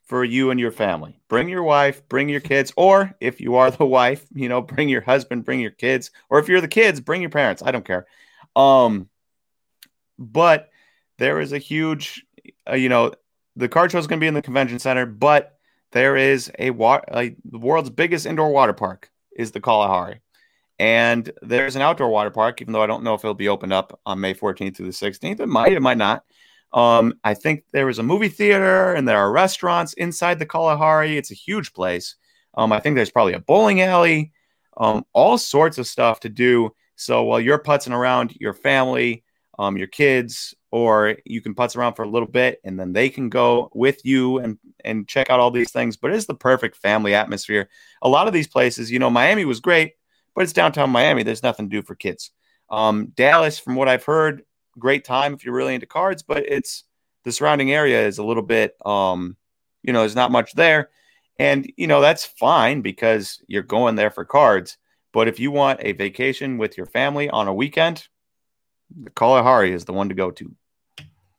for 0.04 0.24
you 0.24 0.50
and 0.50 0.58
your 0.58 0.70
family. 0.70 1.20
Bring 1.28 1.50
your 1.50 1.62
wife, 1.62 2.08
bring 2.08 2.30
your 2.30 2.40
kids, 2.40 2.72
or 2.78 3.14
if 3.20 3.42
you 3.42 3.56
are 3.56 3.70
the 3.70 3.84
wife, 4.00 4.26
you 4.34 4.48
know, 4.48 4.62
bring 4.62 4.88
your 4.88 5.02
husband, 5.02 5.44
bring 5.44 5.60
your 5.60 5.70
kids, 5.70 6.10
or 6.30 6.38
if 6.38 6.48
you're 6.48 6.62
the 6.62 6.68
kids, 6.68 6.98
bring 6.98 7.20
your 7.20 7.30
parents. 7.30 7.62
I 7.62 7.72
don't 7.72 7.84
care. 7.84 8.06
Um, 8.56 9.10
but 10.18 10.70
there 11.18 11.40
is 11.40 11.52
a 11.52 11.58
huge, 11.58 12.24
uh, 12.66 12.74
you 12.74 12.88
know, 12.88 13.12
the 13.54 13.68
card 13.68 13.92
show 13.92 13.98
is 13.98 14.06
going 14.06 14.18
to 14.18 14.24
be 14.24 14.28
in 14.28 14.34
the 14.34 14.40
convention 14.40 14.78
center, 14.78 15.04
but 15.04 15.58
there 15.92 16.16
is 16.16 16.50
a 16.58 16.70
water, 16.70 17.04
the 17.44 17.58
world's 17.58 17.90
biggest 17.90 18.26
indoor 18.26 18.50
water 18.50 18.72
park 18.72 19.10
is 19.36 19.52
the 19.52 19.60
Kalahari. 19.60 20.20
And 20.78 21.30
there's 21.42 21.76
an 21.76 21.82
outdoor 21.82 22.08
water 22.08 22.30
park, 22.30 22.60
even 22.60 22.72
though 22.72 22.82
I 22.82 22.86
don't 22.86 23.04
know 23.04 23.14
if 23.14 23.20
it'll 23.20 23.34
be 23.34 23.48
opened 23.48 23.72
up 23.72 24.00
on 24.04 24.20
May 24.20 24.34
14th 24.34 24.76
through 24.76 24.86
the 24.86 24.92
16th. 24.92 25.40
It 25.40 25.46
might, 25.46 25.72
it 25.72 25.80
might 25.80 25.98
not. 25.98 26.24
Um, 26.72 27.14
I 27.22 27.34
think 27.34 27.64
there 27.72 27.88
is 27.88 27.98
a 27.98 28.02
movie 28.02 28.28
theater 28.28 28.94
and 28.94 29.06
there 29.06 29.18
are 29.18 29.30
restaurants 29.30 29.92
inside 29.94 30.38
the 30.38 30.46
Kalahari. 30.46 31.16
It's 31.16 31.30
a 31.30 31.34
huge 31.34 31.72
place. 31.72 32.16
Um, 32.54 32.72
I 32.72 32.80
think 32.80 32.96
there's 32.96 33.10
probably 33.10 33.34
a 33.34 33.40
bowling 33.40 33.80
alley, 33.82 34.32
um, 34.76 35.04
all 35.12 35.38
sorts 35.38 35.78
of 35.78 35.86
stuff 35.86 36.20
to 36.20 36.28
do. 36.28 36.70
So 36.96 37.24
while 37.24 37.40
you're 37.40 37.62
putzing 37.62 37.92
around, 37.92 38.34
your 38.40 38.54
family, 38.54 39.24
um, 39.58 39.76
your 39.76 39.86
kids, 39.86 40.54
or 40.72 41.16
you 41.26 41.40
can 41.42 41.54
putz 41.54 41.76
around 41.76 41.94
for 41.94 42.02
a 42.02 42.08
little 42.08 42.26
bit 42.26 42.58
and 42.64 42.80
then 42.80 42.94
they 42.94 43.10
can 43.10 43.28
go 43.28 43.70
with 43.74 44.04
you 44.04 44.38
and 44.38 44.58
and 44.84 45.06
check 45.06 45.30
out 45.30 45.38
all 45.38 45.50
these 45.50 45.70
things. 45.70 45.96
But 45.96 46.12
it's 46.12 46.26
the 46.26 46.34
perfect 46.34 46.76
family 46.76 47.14
atmosphere. 47.14 47.68
A 48.00 48.08
lot 48.08 48.26
of 48.26 48.32
these 48.32 48.48
places, 48.48 48.90
you 48.90 48.98
know, 48.98 49.10
Miami 49.10 49.44
was 49.44 49.60
great, 49.60 49.92
but 50.34 50.42
it's 50.42 50.54
downtown 50.54 50.90
Miami. 50.90 51.22
There's 51.22 51.42
nothing 51.42 51.70
to 51.70 51.76
do 51.76 51.82
for 51.82 51.94
kids. 51.94 52.32
Um, 52.70 53.12
Dallas, 53.14 53.58
from 53.58 53.76
what 53.76 53.88
I've 53.88 54.04
heard, 54.04 54.42
great 54.78 55.04
time 55.04 55.34
if 55.34 55.44
you're 55.44 55.54
really 55.54 55.74
into 55.74 55.86
cards, 55.86 56.22
but 56.22 56.44
it's 56.48 56.84
the 57.24 57.32
surrounding 57.32 57.70
area 57.70 58.06
is 58.06 58.16
a 58.16 58.24
little 58.24 58.42
bit, 58.42 58.74
um, 58.84 59.36
you 59.82 59.92
know, 59.92 60.00
there's 60.00 60.16
not 60.16 60.32
much 60.32 60.54
there. 60.54 60.88
And, 61.38 61.70
you 61.76 61.86
know, 61.86 62.00
that's 62.00 62.24
fine 62.24 62.80
because 62.80 63.42
you're 63.46 63.62
going 63.62 63.96
there 63.96 64.10
for 64.10 64.24
cards. 64.24 64.78
But 65.12 65.28
if 65.28 65.38
you 65.38 65.50
want 65.50 65.80
a 65.82 65.92
vacation 65.92 66.56
with 66.56 66.78
your 66.78 66.86
family 66.86 67.28
on 67.28 67.46
a 67.46 67.54
weekend, 67.54 68.08
the 68.98 69.10
Kalahari 69.10 69.72
is 69.72 69.84
the 69.84 69.92
one 69.92 70.08
to 70.08 70.14
go 70.14 70.30
to. 70.30 70.54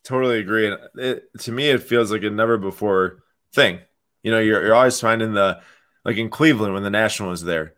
Totally 0.03 0.39
agree. 0.39 0.67
And 0.67 0.79
it, 0.95 1.39
to 1.39 1.51
me, 1.51 1.69
it 1.69 1.83
feels 1.83 2.11
like 2.11 2.23
a 2.23 2.29
never 2.29 2.57
before 2.57 3.23
thing. 3.53 3.79
You 4.21 4.31
know, 4.31 4.39
you're, 4.39 4.63
you're 4.63 4.75
always 4.75 4.99
finding 4.99 5.33
the, 5.33 5.61
like 6.03 6.17
in 6.17 6.29
Cleveland 6.29 6.73
when 6.73 6.83
the 6.83 6.89
National 6.89 7.29
was 7.29 7.43
there, 7.43 7.73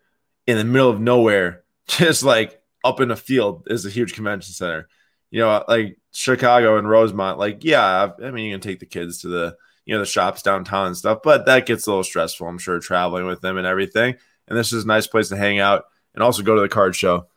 in 0.47 0.57
the 0.57 0.63
middle 0.63 0.89
of 0.89 0.99
nowhere, 0.99 1.63
just 1.88 2.23
like 2.23 2.61
up 2.84 2.99
in 2.99 3.11
a 3.11 3.15
field 3.15 3.67
is 3.67 3.86
a 3.86 3.89
huge 3.89 4.13
convention 4.13 4.53
center 4.53 4.88
you 5.36 5.41
know, 5.41 5.65
like 5.67 5.97
Chicago 6.13 6.78
and 6.78 6.89
Rosemont, 6.89 7.38
like, 7.38 7.65
yeah, 7.65 8.09
I 8.23 8.32
mean, 8.32 8.45
you 8.45 8.53
can 8.53 8.61
take 8.61 8.80
the 8.80 8.86
kids 8.86 9.19
to 9.19 9.28
the, 9.28 9.57
you 9.86 9.93
know, 9.93 9.99
the 9.99 10.05
shops 10.05 10.41
downtown 10.41 10.88
and 10.88 10.95
stuff, 10.95 11.19
but 11.23 11.45
that 11.47 11.65
gets 11.65 11.86
a 11.86 11.89
little 11.89 12.05
stressful, 12.05 12.47
I'm 12.47 12.57
sure, 12.57 12.80
traveling 12.80 13.26
with 13.26 13.41
them 13.41 13.57
and 13.57 13.67
everything. 13.67 14.15
And 14.47 14.57
this 14.57 14.71
is 14.71 14.86
a 14.86 14.88
nice 14.88 15.07
place 15.07 15.28
to 15.30 15.36
hang 15.36 15.59
out 15.59 15.88
and 16.13 16.23
also 16.23 16.41
go 16.41 16.55
to 16.55 16.61
the 16.61 16.69
card 16.69 16.95
show. 16.95 17.28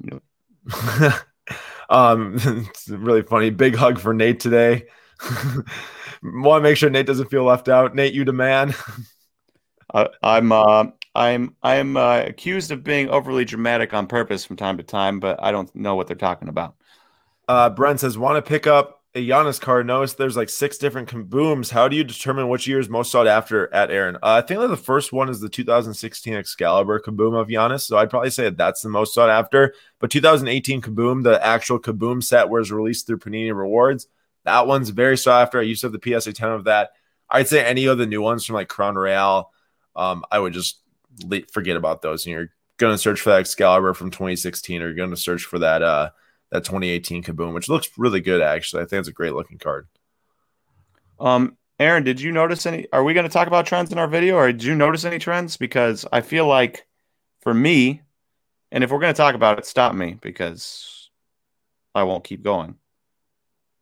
um, 1.92 2.34
it's 2.70 2.88
really 2.88 3.22
funny. 3.22 3.50
Big 3.50 3.76
hug 3.76 4.00
for 4.00 4.12
Nate 4.14 4.40
today. 4.40 4.86
Want 6.22 6.62
to 6.62 6.68
make 6.68 6.76
sure 6.76 6.90
Nate 6.90 7.06
doesn't 7.06 7.30
feel 7.30 7.44
left 7.44 7.68
out. 7.68 7.94
Nate, 7.94 8.14
you 8.14 8.24
demand. 8.24 8.74
I, 9.94 10.08
I'm 10.22 10.52
uh, 10.52 10.86
I'm 11.14 11.54
I'm 11.62 11.96
uh, 11.96 12.22
accused 12.22 12.70
of 12.70 12.82
being 12.82 13.10
overly 13.10 13.44
dramatic 13.44 13.92
on 13.92 14.06
purpose 14.06 14.44
from 14.44 14.56
time 14.56 14.78
to 14.78 14.82
time, 14.82 15.20
but 15.20 15.42
I 15.42 15.52
don't 15.52 15.74
know 15.76 15.94
what 15.94 16.06
they're 16.06 16.16
talking 16.16 16.48
about. 16.48 16.76
Uh, 17.46 17.68
Brent 17.70 18.00
says, 18.00 18.16
"Want 18.16 18.42
to 18.42 18.48
pick 18.48 18.66
up 18.66 19.01
a 19.14 19.28
Giannis 19.28 19.60
card? 19.60 19.86
Notice 19.86 20.14
there's 20.14 20.36
like 20.36 20.48
six 20.48 20.78
different 20.78 21.08
kabooms. 21.08 21.70
How 21.70 21.88
do 21.88 21.96
you 21.96 22.04
determine 22.04 22.48
which 22.48 22.66
year 22.66 22.78
is 22.78 22.88
most 22.88 23.10
sought 23.10 23.26
after 23.26 23.72
at 23.72 23.90
Aaron? 23.90 24.16
Uh, 24.16 24.18
I 24.22 24.40
think 24.40 24.60
that 24.60 24.68
the 24.68 24.76
first 24.76 25.12
one 25.12 25.28
is 25.28 25.40
the 25.40 25.48
2016 25.48 26.34
Excalibur 26.34 27.00
kaboom 27.00 27.38
of 27.38 27.48
Giannis, 27.48 27.82
so 27.82 27.98
I'd 27.98 28.10
probably 28.10 28.30
say 28.30 28.44
that 28.44 28.56
that's 28.56 28.82
the 28.82 28.88
most 28.88 29.14
sought 29.14 29.30
after. 29.30 29.74
But 29.98 30.10
2018 30.10 30.80
kaboom, 30.80 31.22
the 31.22 31.44
actual 31.44 31.78
kaboom 31.78 32.22
set, 32.22 32.48
was 32.48 32.72
released 32.72 33.06
through 33.06 33.18
Panini 33.18 33.54
Rewards. 33.54 34.06
That 34.44 34.66
one's 34.66 34.90
very 34.90 35.18
sought 35.18 35.42
after. 35.42 35.60
I 35.60 35.62
used 35.62 35.82
to 35.82 35.90
have 35.90 36.00
the 36.00 36.20
PSA 36.20 36.32
10 36.32 36.50
of 36.50 36.64
that. 36.64 36.90
I'd 37.28 37.48
say 37.48 37.64
any 37.64 37.86
of 37.86 37.98
the 37.98 38.06
new 38.06 38.22
ones 38.22 38.44
from 38.44 38.54
like 38.54 38.68
Crown 38.68 38.94
Royale, 38.94 39.52
um, 39.94 40.24
I 40.30 40.38
would 40.38 40.52
just 40.52 40.80
forget 41.52 41.76
about 41.76 42.02
those. 42.02 42.26
And 42.26 42.32
you're 42.32 42.50
going 42.78 42.94
to 42.94 42.98
search 42.98 43.20
for 43.20 43.30
that 43.30 43.40
Excalibur 43.40 43.94
from 43.94 44.10
2016, 44.10 44.80
or 44.80 44.86
you're 44.86 44.94
going 44.94 45.10
to 45.10 45.16
search 45.16 45.44
for 45.44 45.58
that 45.60 45.82
uh 45.82 46.10
that 46.52 46.64
2018 46.64 47.24
Kaboom, 47.24 47.54
which 47.54 47.68
looks 47.68 47.88
really 47.96 48.20
good. 48.20 48.42
Actually, 48.42 48.82
I 48.82 48.86
think 48.86 49.00
it's 49.00 49.08
a 49.08 49.12
great 49.12 49.34
looking 49.34 49.58
card. 49.58 49.88
Um, 51.18 51.56
Aaron, 51.80 52.04
did 52.04 52.20
you 52.20 52.30
notice 52.30 52.66
any? 52.66 52.86
Are 52.92 53.02
we 53.02 53.14
going 53.14 53.26
to 53.26 53.32
talk 53.32 53.48
about 53.48 53.66
trends 53.66 53.90
in 53.90 53.98
our 53.98 54.06
video, 54.06 54.36
or 54.36 54.52
did 54.52 54.62
you 54.62 54.74
notice 54.74 55.04
any 55.04 55.18
trends? 55.18 55.56
Because 55.56 56.06
I 56.12 56.20
feel 56.20 56.46
like 56.46 56.86
for 57.40 57.54
me, 57.54 58.02
and 58.70 58.84
if 58.84 58.90
we're 58.90 59.00
going 59.00 59.14
to 59.14 59.16
talk 59.16 59.34
about 59.34 59.58
it, 59.58 59.64
stop 59.64 59.94
me 59.94 60.18
because 60.20 61.10
I 61.94 62.02
won't 62.02 62.22
keep 62.22 62.42
going. 62.42 62.76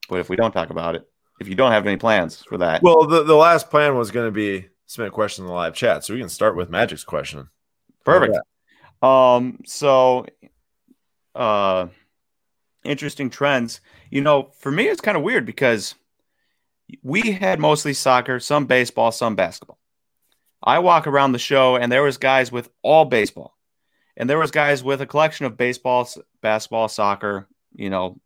But 0.08 0.20
if 0.20 0.28
we 0.28 0.36
don't 0.36 0.52
talk 0.52 0.70
about 0.70 0.94
it, 0.94 1.06
if 1.40 1.48
you 1.48 1.56
don't 1.56 1.72
have 1.72 1.86
any 1.86 1.96
plans 1.96 2.42
for 2.42 2.58
that, 2.58 2.82
well, 2.82 3.04
the, 3.06 3.24
the 3.24 3.34
last 3.34 3.68
plan 3.68 3.96
was 3.96 4.12
going 4.12 4.28
to 4.28 4.32
be 4.32 4.68
submit 4.86 5.08
a 5.08 5.12
question 5.12 5.44
in 5.44 5.48
the 5.48 5.54
live 5.54 5.74
chat. 5.74 6.04
So 6.04 6.14
we 6.14 6.20
can 6.20 6.28
start 6.28 6.56
with 6.56 6.70
Magic's 6.70 7.04
question. 7.04 7.48
Perfect. 8.04 8.38
Um, 9.02 9.58
so 9.66 10.26
uh 11.34 11.86
interesting 12.84 13.30
trends. 13.30 13.80
You 14.10 14.20
know, 14.20 14.50
for 14.58 14.70
me 14.70 14.88
it's 14.88 15.00
kind 15.00 15.16
of 15.16 15.22
weird 15.22 15.46
because 15.46 15.94
we 17.02 17.32
had 17.32 17.60
mostly 17.60 17.94
soccer, 17.94 18.40
some 18.40 18.66
baseball, 18.66 19.12
some 19.12 19.36
basketball. 19.36 19.78
I 20.62 20.80
walk 20.80 21.06
around 21.06 21.32
the 21.32 21.38
show 21.38 21.76
and 21.76 21.90
there 21.90 22.02
was 22.02 22.18
guys 22.18 22.52
with 22.52 22.68
all 22.82 23.04
baseball. 23.04 23.56
And 24.16 24.28
there 24.28 24.38
was 24.38 24.50
guys 24.50 24.84
with 24.84 25.00
a 25.00 25.06
collection 25.06 25.46
of 25.46 25.56
baseball, 25.56 26.08
basketball, 26.42 26.88
soccer, 26.88 27.48
you 27.74 27.88
know, 27.88 28.20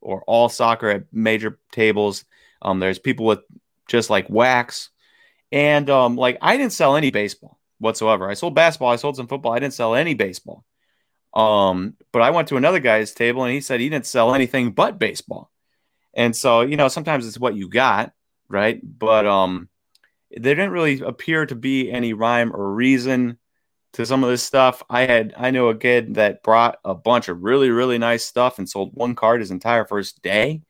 or 0.00 0.24
all 0.26 0.48
soccer 0.48 0.88
at 0.88 1.04
major 1.12 1.58
tables. 1.70 2.24
Um, 2.60 2.80
there's 2.80 2.98
people 2.98 3.26
with 3.26 3.40
just 3.86 4.10
like 4.10 4.28
wax. 4.28 4.90
And 5.52 5.88
um, 5.90 6.16
like 6.16 6.38
I 6.40 6.56
didn't 6.56 6.72
sell 6.72 6.96
any 6.96 7.10
baseball 7.10 7.58
whatsoever. 7.78 8.28
I 8.28 8.34
sold 8.34 8.54
basketball, 8.54 8.90
I 8.90 8.96
sold 8.96 9.16
some 9.16 9.28
football, 9.28 9.52
I 9.52 9.58
didn't 9.58 9.74
sell 9.74 9.94
any 9.94 10.14
baseball. 10.14 10.64
Um, 11.34 11.94
but 12.12 12.22
I 12.22 12.30
went 12.30 12.48
to 12.48 12.56
another 12.56 12.78
guy's 12.78 13.12
table 13.12 13.44
and 13.44 13.52
he 13.52 13.60
said 13.60 13.80
he 13.80 13.88
didn't 13.88 14.06
sell 14.06 14.34
anything 14.34 14.72
but 14.72 14.98
baseball. 14.98 15.50
And 16.14 16.36
so, 16.36 16.60
you 16.60 16.76
know, 16.76 16.88
sometimes 16.88 17.26
it's 17.26 17.38
what 17.38 17.56
you 17.56 17.68
got, 17.68 18.12
right? 18.48 18.80
But 18.82 19.26
um 19.26 19.68
there 20.30 20.54
didn't 20.54 20.72
really 20.72 21.00
appear 21.00 21.46
to 21.46 21.54
be 21.54 21.90
any 21.90 22.12
rhyme 22.12 22.54
or 22.54 22.72
reason 22.72 23.38
to 23.94 24.06
some 24.06 24.24
of 24.24 24.30
this 24.30 24.42
stuff. 24.42 24.82
I 24.88 25.02
had 25.02 25.34
I 25.36 25.50
know 25.50 25.68
a 25.68 25.76
kid 25.76 26.14
that 26.14 26.42
brought 26.42 26.78
a 26.84 26.94
bunch 26.94 27.28
of 27.28 27.42
really 27.42 27.70
really 27.70 27.98
nice 27.98 28.24
stuff 28.24 28.58
and 28.58 28.68
sold 28.68 28.94
one 28.94 29.14
card 29.14 29.40
his 29.40 29.50
entire 29.50 29.84
first 29.84 30.22
day. 30.22 30.62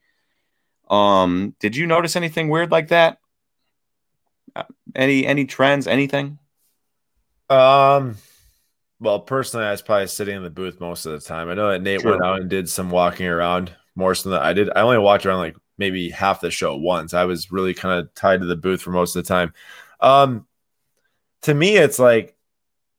Um, 0.89 1.55
did 1.59 1.75
you 1.75 1.87
notice 1.87 2.15
anything 2.15 2.49
weird 2.49 2.71
like 2.71 2.89
that? 2.89 3.17
Uh, 4.55 4.63
any 4.95 5.25
any 5.25 5.45
trends? 5.45 5.87
Anything? 5.87 6.39
Um. 7.49 8.17
Well, 9.03 9.19
personally, 9.19 9.65
I 9.65 9.71
was 9.71 9.81
probably 9.81 10.07
sitting 10.07 10.37
in 10.37 10.43
the 10.43 10.49
booth 10.49 10.79
most 10.79 11.05
of 11.05 11.11
the 11.11 11.19
time. 11.19 11.49
I 11.49 11.55
know 11.55 11.69
that 11.69 11.81
Nate 11.81 12.05
went 12.05 12.23
out 12.23 12.39
and 12.39 12.49
did 12.49 12.69
some 12.69 12.89
walking 12.89 13.27
around 13.27 13.75
more 13.95 14.15
so 14.15 14.29
than 14.29 14.39
I 14.39 14.53
did. 14.53 14.69
I 14.73 14.79
only 14.79 14.97
walked 14.97 15.25
around 15.25 15.39
like 15.39 15.57
maybe 15.77 16.09
half 16.09 16.39
the 16.39 16.49
show 16.49 16.77
once. 16.77 17.13
I 17.13 17.25
was 17.25 17.51
really 17.51 17.73
kind 17.73 17.99
of 17.99 18.13
tied 18.15 18.39
to 18.39 18.45
the 18.45 18.55
booth 18.55 18.81
for 18.81 18.91
most 18.91 19.17
of 19.17 19.23
the 19.23 19.27
time. 19.27 19.53
Um, 19.99 20.47
to 21.41 21.53
me, 21.53 21.75
it's 21.75 21.99
like 21.99 22.37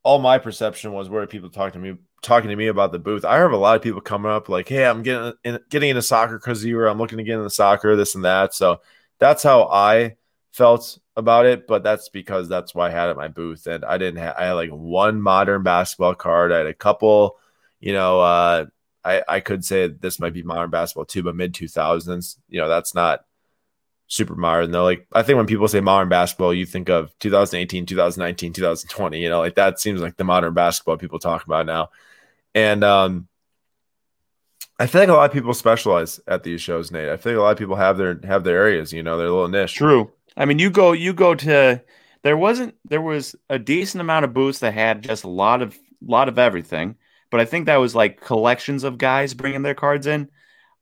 all 0.03 0.19
my 0.19 0.37
perception 0.37 0.93
was 0.93 1.09
where 1.09 1.27
people 1.27 1.49
talk 1.49 1.73
to 1.73 1.79
me 1.79 1.97
talking 2.21 2.51
to 2.51 2.57
me 2.57 2.67
about 2.67 2.93
the 2.93 2.99
booth. 2.99 3.25
I 3.25 3.37
have 3.39 3.53
a 3.53 3.57
lot 3.57 3.77
of 3.77 3.81
people 3.81 4.03
coming 4.03 4.31
up 4.31 4.51
like, 4.51 4.69
"Hey, 4.69 4.85
I'm 4.85 5.03
getting 5.03 5.33
in, 5.43 5.59
getting 5.71 5.89
into 5.89 6.03
soccer 6.03 6.37
because 6.39 6.63
you 6.63 6.77
were. 6.77 6.87
I'm 6.87 6.99
looking 6.99 7.17
to 7.17 7.25
get 7.25 7.39
into 7.39 7.49
soccer, 7.49 7.97
this 7.97 8.15
and 8.15 8.27
that." 8.27 8.53
So 8.53 8.83
that's 9.19 9.43
how 9.43 9.69
I 9.69 10.17
felt 10.55 10.99
about 11.17 11.47
it. 11.47 11.67
But 11.67 11.83
that's 11.83 12.09
because 12.09 12.49
that's 12.49 12.75
why 12.75 12.89
I 12.89 12.91
had 12.91 13.11
at 13.11 13.17
my 13.17 13.29
booth, 13.29 13.67
and 13.67 13.85
I 13.85 13.99
didn't. 13.99 14.21
have 14.21 14.37
I 14.39 14.47
had 14.47 14.53
like 14.53 14.71
one 14.71 15.21
modern 15.21 15.63
basketball 15.63 16.15
card. 16.15 16.53
I 16.53 16.59
had 16.59 16.67
a 16.67 16.75
couple, 16.75 17.39
you 17.81 17.93
know. 17.93 18.21
uh 18.21 18.67
I 19.05 19.23
I 19.29 19.41
could 19.41 19.65
say 19.65 19.89
this 19.89 20.19
might 20.21 20.33
be 20.33 20.43
modern 20.43 20.71
basketball 20.71 21.05
too, 21.07 21.23
but 21.23 21.37
mid 21.37 21.55
two 21.55 21.69
thousands. 21.69 22.39
You 22.49 22.61
know, 22.61 22.69
that's 22.69 22.95
not 22.95 23.25
super 24.07 24.35
modern 24.37 24.71
though. 24.71 24.85
Like 24.85 25.07
I 25.13 25.23
think 25.23 25.37
when 25.37 25.47
people 25.47 25.69
say 25.69 25.81
modern 25.81 26.09
basketball, 26.09 26.55
you 26.55 26.67
think 26.67 26.89
of 26.89 27.17
2018, 27.19 27.87
2019, 27.87 28.53
2020. 28.53 29.21
You 29.21 29.29
know, 29.29 29.41
like 29.41 29.57
that 29.57 29.81
seems 29.81 30.01
like 30.01 30.17
the 30.17 30.25
modern 30.25 30.55
basketball 30.55 30.97
people 30.97 31.19
talk 31.19 31.45
about 31.45 31.67
now. 31.67 31.91
And 32.55 32.85
um, 32.85 33.29
I 34.79 34.87
feel 34.87 35.03
like 35.03 35.11
a 35.11 35.13
lot 35.13 35.27
of 35.27 35.33
people 35.33 35.55
specialize 35.55 36.21
at 36.27 36.43
these 36.45 36.61
shows, 36.63 36.91
Nate. 36.91 37.09
I 37.09 37.17
feel 37.17 37.33
like 37.33 37.39
a 37.39 37.43
lot 37.43 37.53
of 37.53 37.59
people 37.59 37.77
have 37.77 37.99
their 37.99 38.21
have 38.25 38.45
their 38.45 38.57
areas, 38.57 38.93
you 38.93 39.03
know, 39.03 39.19
their 39.19 39.29
little 39.29 39.49
niche. 39.49 39.75
True. 39.75 40.13
I 40.37 40.45
mean, 40.45 40.59
you 40.59 40.71
go 40.71 40.93
you 40.93 41.13
go 41.13 41.35
to 41.35 41.83
there 42.23 42.37
wasn't 42.37 42.75
there 42.85 43.03
was 43.03 43.37
a 43.49 43.59
decent 43.59 44.01
amount 44.01 44.25
of 44.25 44.35
booths 44.35 44.61
that 44.61 44.75
had 44.75 45.03
just 45.03 45.25
a 45.25 45.29
lot 45.29 45.63
of 45.63 45.79
lot 46.03 46.29
of 46.29 46.39
everything, 46.39 46.97
but 47.31 47.41
I 47.41 47.45
think 47.45 47.67
that 47.67 47.77
was 47.77 47.95
like 47.95 48.21
collections 48.21 48.85
of 48.85 48.99
guys 48.99 49.35
bringing 49.35 49.63
their 49.63 49.75
cards 49.75 50.07
in. 50.07 50.29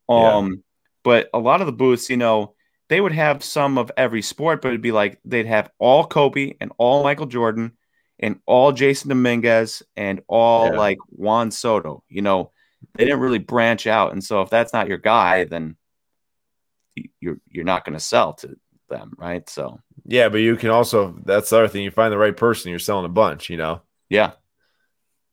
Um, 0.09 0.51
yeah. 0.51 0.57
but 1.03 1.31
a 1.33 1.39
lot 1.39 1.61
of 1.61 1.67
the 1.67 1.73
booths, 1.73 2.11
you 2.11 2.17
know, 2.17 2.55
they 2.89 3.01
would 3.01 3.13
have 3.13 3.45
some 3.45 3.79
of 3.79 3.91
every 3.97 4.23
sport, 4.23 4.63
but 4.63 4.69
it'd 4.69 4.83
be 4.83 4.93
like 4.93 5.21
they'd 5.25 5.47
have 5.47 5.71
all 5.79 6.07
Kobe 6.07 6.55
and 6.61 6.73
all 6.79 7.03
Michael 7.03 7.27
Jordan 7.27 7.73
and 8.19 8.39
all 8.47 8.73
Jasson 8.73 9.09
Dominguez 9.09 9.83
and 9.97 10.21
all 10.29 10.67
yeah. 10.67 10.79
like 10.79 10.99
Juan 11.09 11.51
Soto. 11.51 12.05
You 12.09 12.23
know, 12.23 12.53
they 12.95 13.05
didn't 13.05 13.21
really 13.21 13.39
branch 13.39 13.87
out, 13.87 14.13
and 14.13 14.23
so 14.23 14.43
if 14.43 14.51
that's 14.51 14.73
not 14.73 14.89
your 14.89 14.99
guy, 14.99 15.45
then 15.45 15.77
you're 17.21 17.39
you're 17.49 17.65
not 17.65 17.85
going 17.85 17.95
to 17.95 18.05
sell 18.05 18.35
to 18.35 18.57
them, 18.93 19.14
right? 19.18 19.49
So 19.49 19.80
yeah, 20.05 20.28
but 20.28 20.38
you 20.38 20.57
can 20.57 20.70
also 20.70 21.18
that's 21.24 21.51
the 21.51 21.59
other 21.59 21.68
thing. 21.68 21.82
You 21.82 21.90
find 21.90 22.12
the 22.12 22.18
right 22.18 22.36
person, 22.36 22.70
you're 22.70 22.78
selling 22.78 23.07
a 23.07 23.09
bunch. 23.09 23.51
You 23.51 23.57
know. 23.57 23.82
Yeah. 24.09 24.32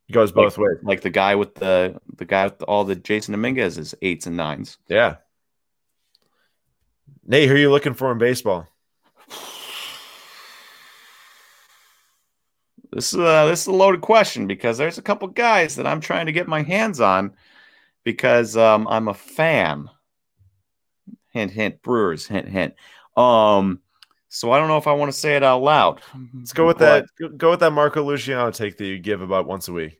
It 0.07 0.14
goes 0.14 0.32
both 0.32 0.57
like, 0.57 0.68
ways. 0.68 0.78
Like 0.82 1.01
the 1.01 1.10
guy 1.12 1.36
with 1.36 1.53
the 1.55 1.99
the 2.16 2.26
guy 2.26 2.45
with 2.45 2.64
all 2.64 2.84
the 2.84 2.95
Jasson 2.95 3.32
Dominguez 3.32 3.78
is 3.78 3.93
eights 4.01 4.26
and 4.26 4.38
nines. 4.38 4.78
Yeah. 4.88 5.18
Nate, 7.28 7.47
who 7.47 7.53
are 7.55 7.60
you 7.60 7.70
looking 7.70 7.93
for 7.93 8.12
in 8.12 8.18
baseball? 8.18 8.68
This 12.91 13.14
is 13.14 13.20
a, 13.20 13.47
this 13.47 13.62
is 13.62 13.68
a 13.68 13.72
loaded 13.72 14.01
question 14.01 14.47
because 14.47 14.80
there's 14.80 14.97
a 14.97 15.03
couple 15.03 15.28
guys 15.28 15.76
that 15.76 15.86
I'm 15.86 16.01
trying 16.01 16.26
to 16.26 16.32
get 16.32 16.47
my 16.47 16.64
hands 16.64 16.99
on 16.99 17.34
because 18.03 18.57
um, 18.57 18.88
I'm 18.88 19.07
a 19.07 19.14
fan. 19.14 19.89
Hint, 21.32 21.51
hint. 21.51 21.84
Brewers. 21.84 22.26
Hint, 22.26 22.47
hint. 22.47 22.74
Um, 23.20 23.82
so 24.30 24.52
I 24.52 24.60
don't 24.60 24.68
know 24.68 24.78
if 24.78 24.88
I 24.88 24.94
want 24.94 25.12
to 25.12 25.18
say 25.18 25.36
it 25.36 25.44
out 25.44 25.62
loud. 25.62 26.02
Let's 26.34 26.54
go 26.54 26.66
with 26.68 26.78
but, 26.78 27.06
that. 27.20 27.38
Go 27.38 27.52
with 27.52 27.60
that 27.60 27.72
Marco 27.72 28.04
Luciano 28.04 28.52
take 28.52 28.78
that 28.78 28.86
you 28.86 29.00
give 29.00 29.22
about 29.22 29.48
once 29.48 29.68
a 29.68 29.74
week. 29.74 30.00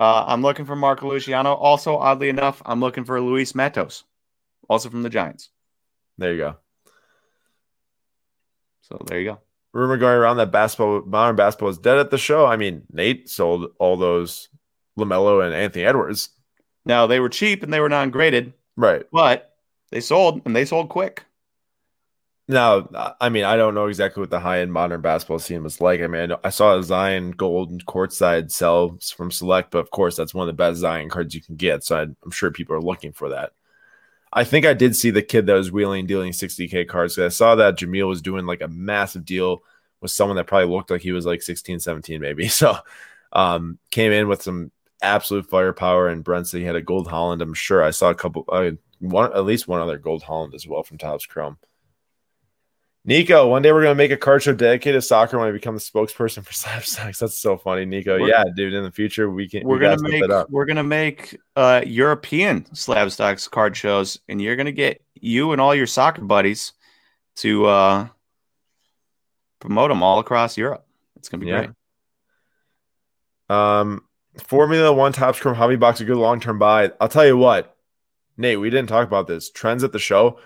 Uh, 0.00 0.24
I'm 0.26 0.42
looking 0.42 0.64
for 0.64 0.74
Marco 0.74 1.08
Luciano. 1.08 1.52
Also, 1.52 1.96
oddly 1.96 2.28
enough, 2.28 2.62
I'm 2.64 2.80
looking 2.80 3.04
for 3.04 3.20
Luis 3.20 3.54
Matos, 3.54 4.04
also 4.68 4.88
from 4.88 5.02
the 5.02 5.10
Giants. 5.10 5.50
There 6.18 6.32
you 6.32 6.38
go. 6.38 6.56
So 8.82 9.02
there 9.06 9.20
you 9.20 9.30
go. 9.32 9.40
Rumor 9.72 9.96
going 9.96 10.16
around 10.16 10.36
that 10.36 10.52
basketball, 10.52 11.02
modern 11.02 11.36
basketball 11.36 11.70
is 11.70 11.78
dead 11.78 11.98
at 11.98 12.10
the 12.10 12.18
show. 12.18 12.46
I 12.46 12.56
mean, 12.56 12.82
Nate 12.92 13.28
sold 13.28 13.72
all 13.78 13.96
those 13.96 14.48
LaMelo 14.98 15.44
and 15.44 15.54
Anthony 15.54 15.84
Edwards. 15.84 16.30
Now 16.84 17.06
they 17.06 17.18
were 17.18 17.28
cheap 17.28 17.62
and 17.62 17.72
they 17.72 17.80
were 17.80 17.88
non 17.88 18.10
graded. 18.10 18.52
Right. 18.76 19.04
But 19.12 19.56
they 19.90 20.00
sold 20.00 20.42
and 20.44 20.54
they 20.54 20.64
sold 20.64 20.90
quick. 20.90 21.24
Now, 22.46 23.14
I 23.20 23.30
mean, 23.30 23.44
I 23.44 23.56
don't 23.56 23.74
know 23.74 23.86
exactly 23.86 24.20
what 24.20 24.28
the 24.28 24.40
high 24.40 24.60
end 24.60 24.72
modern 24.72 25.00
basketball 25.00 25.38
scene 25.38 25.62
was 25.62 25.80
like. 25.80 26.02
I 26.02 26.06
mean, 26.06 26.32
I, 26.44 26.50
saw 26.50 26.76
a 26.76 26.82
Zion 26.82 27.30
gold 27.30 27.86
courtside 27.86 28.50
sell 28.50 28.98
from 29.16 29.30
Select, 29.30 29.70
but 29.70 29.78
of 29.78 29.90
course, 29.90 30.14
that's 30.14 30.34
one 30.34 30.46
of 30.46 30.54
the 30.54 30.62
best 30.62 30.80
Zion 30.80 31.08
cards 31.08 31.34
you 31.34 31.40
can 31.40 31.56
get. 31.56 31.84
So 31.84 31.96
I'm 31.96 32.30
sure 32.30 32.50
people 32.50 32.76
are 32.76 32.82
looking 32.82 33.12
for 33.12 33.30
that. 33.30 33.52
I 34.30 34.44
think 34.44 34.66
I 34.66 34.74
did 34.74 34.94
see 34.94 35.10
the 35.10 35.22
kid 35.22 35.46
that 35.46 35.54
was 35.54 35.72
wheeling 35.72 36.06
dealing 36.06 36.32
60k 36.32 36.86
cards. 36.86 37.18
I 37.18 37.28
saw 37.28 37.54
that 37.54 37.78
Jameel 37.78 38.08
was 38.08 38.20
doing 38.20 38.44
like 38.44 38.60
a 38.60 38.68
massive 38.68 39.24
deal 39.24 39.62
with 40.00 40.10
someone 40.10 40.36
that 40.36 40.46
probably 40.46 40.68
looked 40.68 40.90
like 40.90 41.00
he 41.00 41.12
was 41.12 41.24
like 41.24 41.40
16, 41.40 41.80
17 41.80 42.20
maybe. 42.20 42.48
So 42.48 42.76
um, 43.32 43.78
came 43.90 44.12
in 44.12 44.28
with 44.28 44.42
some 44.42 44.70
absolute 45.00 45.48
firepower 45.48 46.08
and 46.08 46.22
Brent 46.22 46.48
said 46.48 46.60
he 46.60 46.66
had 46.66 46.76
a 46.76 46.82
gold 46.82 47.08
Haaland. 47.08 47.40
I'm 47.40 47.54
sure 47.54 47.82
I 47.82 47.90
saw 47.90 48.10
a 48.10 48.14
couple, 48.14 48.44
uh, 48.48 48.72
one 48.98 49.32
at 49.32 49.44
least 49.44 49.66
one 49.66 49.80
other 49.80 49.98
gold 49.98 50.24
Haaland 50.24 50.54
as 50.54 50.66
well 50.66 50.82
from 50.82 50.98
Topps 50.98 51.26
Chrome. 51.26 51.56
Nico, 53.06 53.48
one 53.48 53.60
day 53.60 53.70
we're 53.70 53.82
gonna 53.82 53.94
make 53.94 54.10
a 54.10 54.16
card 54.16 54.42
show 54.42 54.54
dedicated 54.54 54.98
to 54.98 55.06
soccer 55.06 55.38
when 55.38 55.46
I 55.46 55.52
become 55.52 55.74
the 55.74 55.80
spokesperson 55.80 56.42
for 56.42 56.52
Slabstox. 56.54 57.18
That's 57.18 57.38
so 57.38 57.58
funny, 57.58 57.84
Nico. 57.84 58.18
We're, 58.18 58.28
yeah, 58.28 58.44
dude. 58.56 58.72
In 58.72 58.82
the 58.82 58.90
future, 58.90 59.30
we 59.30 59.46
can. 59.46 59.66
We're 59.66 59.74
we 59.74 59.80
gonna 59.82 60.02
make 60.02 60.48
we're 60.48 60.64
gonna 60.64 60.82
make 60.82 61.38
uh, 61.54 61.82
European 61.84 62.64
Slabstox 62.72 63.50
card 63.50 63.76
shows, 63.76 64.18
and 64.28 64.40
you're 64.40 64.56
gonna 64.56 64.72
get 64.72 65.02
you 65.14 65.52
and 65.52 65.60
all 65.60 65.74
your 65.74 65.86
soccer 65.86 66.22
buddies 66.22 66.72
to 67.36 67.66
uh, 67.66 68.08
promote 69.60 69.90
them 69.90 70.02
all 70.02 70.18
across 70.18 70.56
Europe. 70.56 70.86
It's 71.16 71.28
gonna 71.28 71.44
be 71.44 71.50
yeah. 71.50 71.66
great. 71.66 71.70
Um, 73.50 74.04
Formula 74.46 74.90
One 74.90 75.12
Topps 75.12 75.38
Chrome 75.40 75.56
Hobby 75.56 75.76
Box 75.76 76.00
a 76.00 76.06
good 76.06 76.16
long 76.16 76.40
term 76.40 76.58
buy. 76.58 76.90
I'll 76.98 77.08
tell 77.08 77.26
you 77.26 77.36
what, 77.36 77.76
Nate. 78.38 78.58
We 78.58 78.70
didn't 78.70 78.88
talk 78.88 79.06
about 79.06 79.26
this 79.26 79.50
trends 79.50 79.84
at 79.84 79.92
the 79.92 79.98
show 79.98 80.38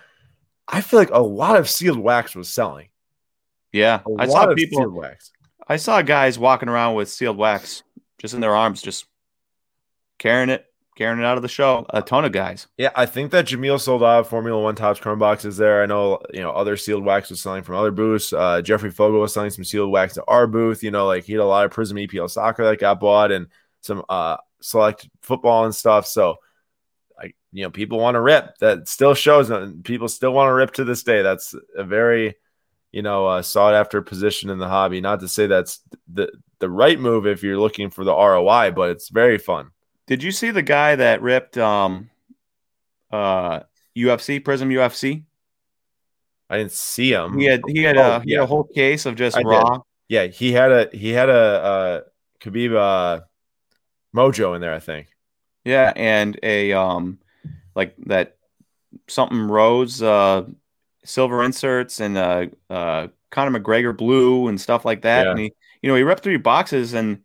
I 0.68 0.80
feel 0.82 0.98
like 0.98 1.10
a 1.10 1.18
lot 1.18 1.56
of 1.56 1.68
sealed 1.68 1.98
wax 1.98 2.34
was 2.34 2.48
selling. 2.48 2.88
Yeah, 3.72 4.00
a 4.06 4.22
I 4.22 4.26
saw 4.26 4.54
people. 4.54 4.90
wax. 4.90 5.30
I 5.66 5.76
saw 5.76 6.02
guys 6.02 6.38
walking 6.38 6.68
around 6.68 6.94
with 6.94 7.10
sealed 7.10 7.36
wax 7.36 7.82
just 8.18 8.34
in 8.34 8.40
their 8.40 8.54
arms, 8.54 8.82
just 8.82 9.06
carrying 10.18 10.48
it, 10.48 10.64
carrying 10.96 11.20
it 11.20 11.24
out 11.24 11.36
of 11.36 11.42
the 11.42 11.48
show. 11.48 11.86
A 11.90 12.02
ton 12.02 12.24
of 12.24 12.32
guys. 12.32 12.66
Yeah, 12.76 12.90
I 12.94 13.06
think 13.06 13.30
that 13.32 13.46
Jameel 13.46 13.80
sold 13.80 14.02
out 14.02 14.26
Formula 14.26 14.60
One 14.60 14.74
Topps 14.74 15.00
Chrome 15.00 15.18
boxes 15.18 15.56
there. 15.56 15.82
I 15.82 15.86
know, 15.86 16.20
you 16.32 16.40
know, 16.40 16.50
other 16.50 16.76
sealed 16.76 17.04
wax 17.04 17.30
was 17.30 17.40
selling 17.40 17.62
from 17.62 17.76
other 17.76 17.90
booths. 17.90 18.32
Uh, 18.32 18.62
Jeffrey 18.62 18.90
Fogel 18.90 19.20
was 19.20 19.32
selling 19.34 19.50
some 19.50 19.64
sealed 19.64 19.90
wax 19.90 20.14
to 20.14 20.24
our 20.26 20.46
booth. 20.46 20.82
You 20.82 20.90
know, 20.90 21.06
like 21.06 21.24
he 21.24 21.32
had 21.34 21.42
a 21.42 21.44
lot 21.44 21.66
of 21.66 21.72
Prizm 21.72 22.06
EPL 22.08 22.30
soccer 22.30 22.64
that 22.64 22.80
got 22.80 23.00
bought 23.00 23.32
and 23.32 23.48
some 23.80 24.02
uh 24.08 24.38
select 24.60 25.08
football 25.22 25.64
and 25.66 25.74
stuff. 25.74 26.06
So 26.06 26.36
you 27.52 27.62
know 27.62 27.70
people 27.70 27.98
want 27.98 28.14
to 28.14 28.20
rip 28.20 28.56
that 28.58 28.88
still 28.88 29.14
shows 29.14 29.50
and 29.50 29.84
people 29.84 30.08
still 30.08 30.32
want 30.32 30.48
to 30.48 30.54
rip 30.54 30.72
to 30.72 30.84
this 30.84 31.02
day 31.02 31.22
that's 31.22 31.54
a 31.76 31.84
very 31.84 32.36
you 32.92 33.02
know 33.02 33.26
uh, 33.26 33.42
sought 33.42 33.74
after 33.74 34.00
position 34.02 34.50
in 34.50 34.58
the 34.58 34.68
hobby 34.68 35.00
not 35.00 35.20
to 35.20 35.28
say 35.28 35.46
that's 35.46 35.80
the 36.12 36.30
the 36.60 36.70
right 36.70 36.98
move 36.98 37.26
if 37.26 37.42
you're 37.42 37.58
looking 37.58 37.90
for 37.90 38.04
the 38.04 38.14
ROI 38.14 38.72
but 38.72 38.90
it's 38.90 39.08
very 39.08 39.38
fun 39.38 39.70
did 40.06 40.22
you 40.22 40.32
see 40.32 40.50
the 40.50 40.62
guy 40.62 40.96
that 40.96 41.22
ripped 41.22 41.58
um 41.58 42.10
uh 43.10 43.60
UFC 43.96 44.42
Prizm 44.42 44.72
UFC 44.72 45.24
I 46.50 46.58
didn't 46.58 46.72
see 46.72 47.12
him. 47.12 47.38
He 47.38 47.44
had 47.44 47.62
he 47.66 47.82
had, 47.82 47.96
oh, 47.96 48.16
a, 48.16 48.20
he 48.20 48.30
yeah. 48.30 48.38
had 48.38 48.44
a 48.44 48.46
whole 48.46 48.64
case 48.64 49.06
of 49.06 49.16
just 49.16 49.36
I 49.36 49.42
raw. 49.42 49.70
Did. 49.70 49.80
Yeah, 50.08 50.26
he 50.26 50.52
had 50.52 50.72
a 50.72 50.88
he 50.96 51.10
had 51.10 51.28
a 51.28 51.32
uh 51.32 52.00
Khabib 52.40 52.74
uh 52.74 53.20
mojo 54.14 54.54
in 54.54 54.60
there, 54.60 54.72
I 54.72 54.78
think. 54.78 55.08
Yeah, 55.68 55.92
and 55.94 56.38
a 56.42 56.72
um 56.72 57.18
like 57.74 57.94
that 58.06 58.36
something 59.06 59.48
rose 59.48 60.00
uh 60.00 60.46
silver 61.04 61.42
inserts 61.42 62.00
and 62.00 62.16
uh 62.16 62.46
uh 62.70 63.08
Conor 63.30 63.60
McGregor 63.60 63.94
blue 63.94 64.48
and 64.48 64.58
stuff 64.58 64.86
like 64.86 65.02
that. 65.02 65.24
Yeah. 65.24 65.30
And 65.32 65.40
he 65.40 65.52
you 65.82 65.90
know 65.90 65.94
he 65.94 66.02
ripped 66.02 66.22
three 66.22 66.38
boxes 66.38 66.94
and 66.94 67.20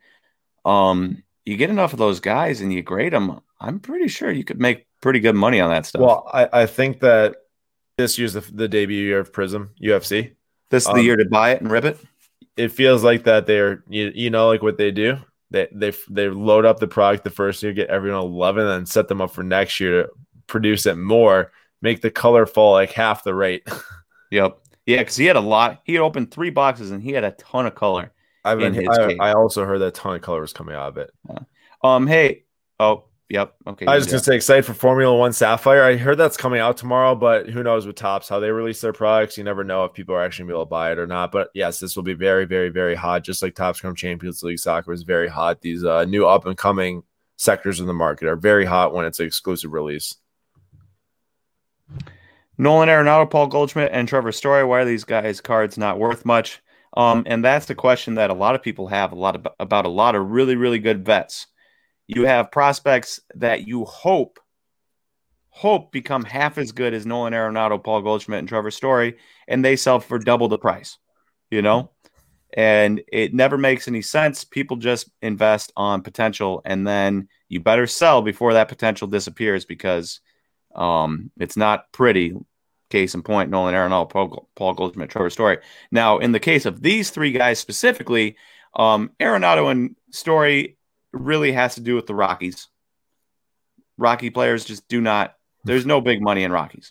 um 0.65 1.23
you 1.45 1.55
get 1.55 1.69
enough 1.69 1.93
of 1.93 1.99
those 1.99 2.19
guys 2.19 2.59
and 2.59 2.73
you 2.73 2.81
grade 2.81 3.13
them. 3.13 3.39
I'm 3.61 3.79
pretty 3.79 4.09
sure 4.09 4.29
you 4.29 4.43
could 4.43 4.59
make 4.59 4.87
pretty 4.99 5.21
good 5.21 5.35
money 5.35 5.61
on 5.61 5.69
that 5.69 5.85
stuff. 5.85 6.01
Well, 6.01 6.29
I, 6.33 6.49
I 6.63 6.65
think 6.65 6.99
that 6.99 7.37
this 7.97 8.17
year's 8.17 8.33
the, 8.33 8.41
the 8.41 8.67
debut 8.67 9.03
year 9.03 9.19
of 9.19 9.31
Prizm 9.31 9.69
UFC. 9.81 10.35
This 10.69 10.83
is 10.83 10.89
um, 10.89 10.97
the 10.97 11.03
year 11.03 11.15
to 11.15 11.25
buy 11.25 11.51
it 11.51 11.61
and 11.61 11.71
rip 11.71 11.85
it. 11.85 11.97
It 12.57 12.73
feels 12.73 13.05
like 13.05 13.23
that 13.23 13.45
they're 13.45 13.83
you, 13.87 14.11
you 14.13 14.29
know 14.29 14.47
like 14.47 14.61
what 14.61 14.77
they 14.77 14.91
do. 14.91 15.17
They 15.53 15.67
they 15.71 15.93
they 16.09 16.29
load 16.29 16.65
up 16.65 16.79
the 16.79 16.87
product 16.87 17.23
the 17.23 17.29
first 17.29 17.61
year, 17.61 17.73
get 17.73 17.89
everyone 17.89 18.21
eleven, 18.21 18.63
and 18.63 18.71
then 18.71 18.85
set 18.87 19.07
them 19.07 19.21
up 19.21 19.31
for 19.31 19.43
next 19.43 19.79
year 19.79 20.03
to 20.03 20.09
produce 20.47 20.87
it 20.87 20.97
more, 20.97 21.51
make 21.81 22.01
the 22.01 22.09
color 22.09 22.47
fall 22.47 22.73
like 22.73 22.91
half 22.91 23.23
the 23.23 23.35
rate. 23.35 23.65
yep. 24.31 24.57
Yeah, 24.87 24.97
because 24.97 25.15
he 25.15 25.25
had 25.25 25.35
a 25.35 25.41
lot. 25.41 25.81
He 25.85 25.93
had 25.93 26.01
opened 26.01 26.31
three 26.31 26.49
boxes 26.49 26.89
and 26.89 27.01
he 27.01 27.11
had 27.11 27.23
a 27.23 27.31
ton 27.31 27.67
of 27.67 27.75
color. 27.75 28.11
I've 28.43 28.57
been, 28.57 28.89
I, 28.89 29.15
I, 29.21 29.33
also 29.33 29.63
heard 29.63 29.77
that 29.79 29.87
a 29.87 29.91
ton 29.91 30.15
of 30.15 30.21
color 30.21 30.41
was 30.41 30.51
coming 30.51 30.75
out 30.75 30.89
of 30.89 30.97
it. 30.97 31.11
Yeah. 31.29 31.39
Um. 31.83 32.07
Hey. 32.07 32.43
Oh. 32.79 33.05
Yep. 33.33 33.55
Okay. 33.65 33.85
I 33.87 33.95
was 33.95 34.05
just 34.05 34.11
gonna 34.11 34.23
say 34.23 34.35
excited 34.35 34.63
for 34.63 34.75
Formula 34.75 35.17
One 35.17 35.33
Sapphire. 35.33 35.81
I 35.81 35.95
heard 35.95 36.19
that's 36.19 36.37
coming 36.37 36.59
out 36.59 36.77
tomorrow, 36.77 37.15
but 37.15 37.49
who 37.49 37.63
knows 37.63 37.87
with 37.87 37.95
Topps 37.95 38.29
how 38.29 38.39
they 38.39 38.51
release 38.51 38.79
their 38.79 38.93
products? 38.93 39.39
You 39.39 39.43
never 39.43 39.63
know 39.63 39.85
if 39.85 39.93
people 39.93 40.13
are 40.13 40.23
actually 40.23 40.43
gonna 40.43 40.53
be 40.53 40.57
able 40.57 40.65
to 40.65 40.69
buy 40.69 40.91
it 40.91 40.99
or 40.99 41.07
not. 41.07 41.31
But 41.31 41.49
yes, 41.55 41.79
this 41.79 41.95
will 41.95 42.03
be 42.03 42.13
very, 42.13 42.45
very, 42.45 42.69
very 42.69 42.93
hot. 42.93 43.23
Just 43.23 43.41
like 43.41 43.55
Topps 43.55 43.81
Chrome 43.81 43.95
Champions 43.95 44.43
League 44.43 44.59
soccer 44.59 44.93
is 44.93 45.01
very 45.01 45.27
hot. 45.27 45.61
These 45.61 45.83
uh, 45.83 46.05
new 46.05 46.27
up 46.27 46.45
and 46.45 46.55
coming 46.55 47.01
sectors 47.35 47.79
in 47.79 47.87
the 47.87 47.93
market 47.93 48.27
are 48.27 48.35
very 48.35 48.65
hot 48.65 48.93
when 48.93 49.03
it's 49.03 49.19
an 49.19 49.25
exclusive 49.25 49.73
release. 49.73 50.15
Nolan 52.59 52.87
Arenado, 52.87 53.27
Paul 53.27 53.47
Goldschmidt, 53.47 53.89
and 53.93 54.07
Trevor 54.07 54.31
Story. 54.31 54.63
Why 54.63 54.81
are 54.81 54.85
these 54.85 55.05
guys' 55.05 55.41
cards 55.41 55.75
not 55.75 55.97
worth 55.97 56.23
much? 56.23 56.61
Um, 56.95 57.23
and 57.25 57.43
that's 57.43 57.65
the 57.65 57.73
question 57.73 58.13
that 58.13 58.29
a 58.29 58.35
lot 58.35 58.53
of 58.53 58.61
people 58.61 58.85
have 58.89 59.11
a 59.11 59.15
lot 59.15 59.35
of, 59.35 59.47
about 59.59 59.85
a 59.85 59.89
lot 59.89 60.13
of 60.13 60.29
really, 60.29 60.55
really 60.55 60.77
good 60.77 61.03
vets. 61.03 61.47
You 62.13 62.25
have 62.25 62.51
prospects 62.51 63.19
that 63.35 63.67
you 63.67 63.85
hope 63.85 64.39
hope 65.49 65.91
become 65.91 66.23
half 66.23 66.57
as 66.57 66.71
good 66.71 66.93
as 66.93 67.05
Nolan 67.05 67.33
Arenado, 67.33 67.83
Paul 67.83 68.01
Goldschmidt, 68.01 68.39
and 68.39 68.47
Trevor 68.47 68.71
Story, 68.71 69.17
and 69.47 69.63
they 69.63 69.75
sell 69.75 69.99
for 69.99 70.17
double 70.19 70.47
the 70.47 70.57
price. 70.57 70.97
You 71.49 71.61
know, 71.61 71.91
and 72.55 73.01
it 73.11 73.33
never 73.33 73.57
makes 73.57 73.87
any 73.87 74.01
sense. 74.01 74.43
People 74.43 74.77
just 74.77 75.09
invest 75.21 75.71
on 75.75 76.01
potential, 76.01 76.61
and 76.65 76.85
then 76.87 77.29
you 77.49 77.59
better 77.59 77.87
sell 77.87 78.21
before 78.21 78.53
that 78.53 78.69
potential 78.69 79.07
disappears 79.07 79.65
because 79.65 80.19
um, 80.75 81.31
it's 81.39 81.57
not 81.57 81.91
pretty. 81.91 82.35
Case 82.89 83.15
in 83.15 83.23
point, 83.23 83.49
Nolan 83.49 83.73
Arenado, 83.73 84.07
Paul, 84.55 84.73
Goldschmidt, 84.73 85.09
Trevor 85.09 85.31
Story. 85.31 85.57
Now, 85.91 86.19
in 86.19 86.31
the 86.31 86.39
case 86.39 86.67
of 86.67 86.81
these 86.81 87.09
three 87.09 87.31
guys 87.31 87.57
specifically, 87.57 88.35
um, 88.75 89.09
Arenado 89.19 89.71
and 89.71 89.95
Story 90.11 90.77
really 91.13 91.51
has 91.51 91.75
to 91.75 91.81
do 91.81 91.95
with 91.95 92.07
the 92.07 92.15
Rockies. 92.15 92.67
Rocky 93.97 94.29
players 94.29 94.65
just 94.65 94.87
do 94.87 94.99
not. 94.99 95.35
There's 95.63 95.85
no 95.85 96.01
big 96.01 96.21
money 96.21 96.43
in 96.43 96.51
Rockies. 96.51 96.89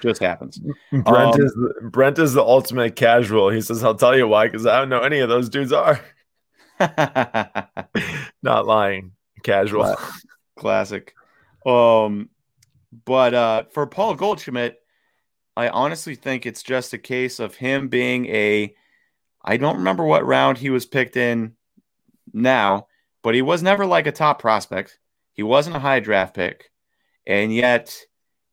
just 0.00 0.22
happens. 0.22 0.58
Brent 0.90 1.34
um, 1.34 1.40
is 1.40 1.56
Brent 1.82 2.18
is 2.18 2.32
the 2.32 2.42
ultimate 2.42 2.96
casual. 2.96 3.50
He 3.50 3.60
says, 3.60 3.82
"I'll 3.84 3.94
tell 3.94 4.16
you 4.16 4.28
why, 4.28 4.46
because 4.46 4.66
I 4.66 4.78
don't 4.78 4.88
know 4.88 5.00
any 5.00 5.18
of 5.18 5.28
those 5.28 5.48
dudes 5.48 5.72
are." 5.72 6.00
Not 8.42 8.66
lying, 8.66 9.12
casual, 9.42 9.96
classic. 10.56 11.14
Um, 11.64 12.30
but 13.04 13.34
uh, 13.34 13.64
for 13.72 13.86
Paul 13.86 14.14
Goldschmidt, 14.14 14.80
I 15.56 15.68
honestly 15.68 16.14
think 16.14 16.46
it's 16.46 16.62
just 16.62 16.92
a 16.92 16.98
case 16.98 17.40
of 17.40 17.56
him 17.56 17.88
being 17.88 18.26
a. 18.26 18.74
I 19.42 19.56
don't 19.56 19.78
remember 19.78 20.04
what 20.04 20.26
round 20.26 20.58
he 20.58 20.70
was 20.70 20.86
picked 20.86 21.16
in 21.16 21.55
now, 22.32 22.86
but 23.22 23.34
he 23.34 23.42
was 23.42 23.62
never 23.62 23.86
like 23.86 24.06
a 24.06 24.12
top 24.12 24.40
prospect. 24.40 24.98
He 25.32 25.42
wasn't 25.42 25.76
a 25.76 25.80
high 25.80 26.00
draft 26.00 26.34
pick, 26.34 26.70
and 27.26 27.54
yet 27.54 27.98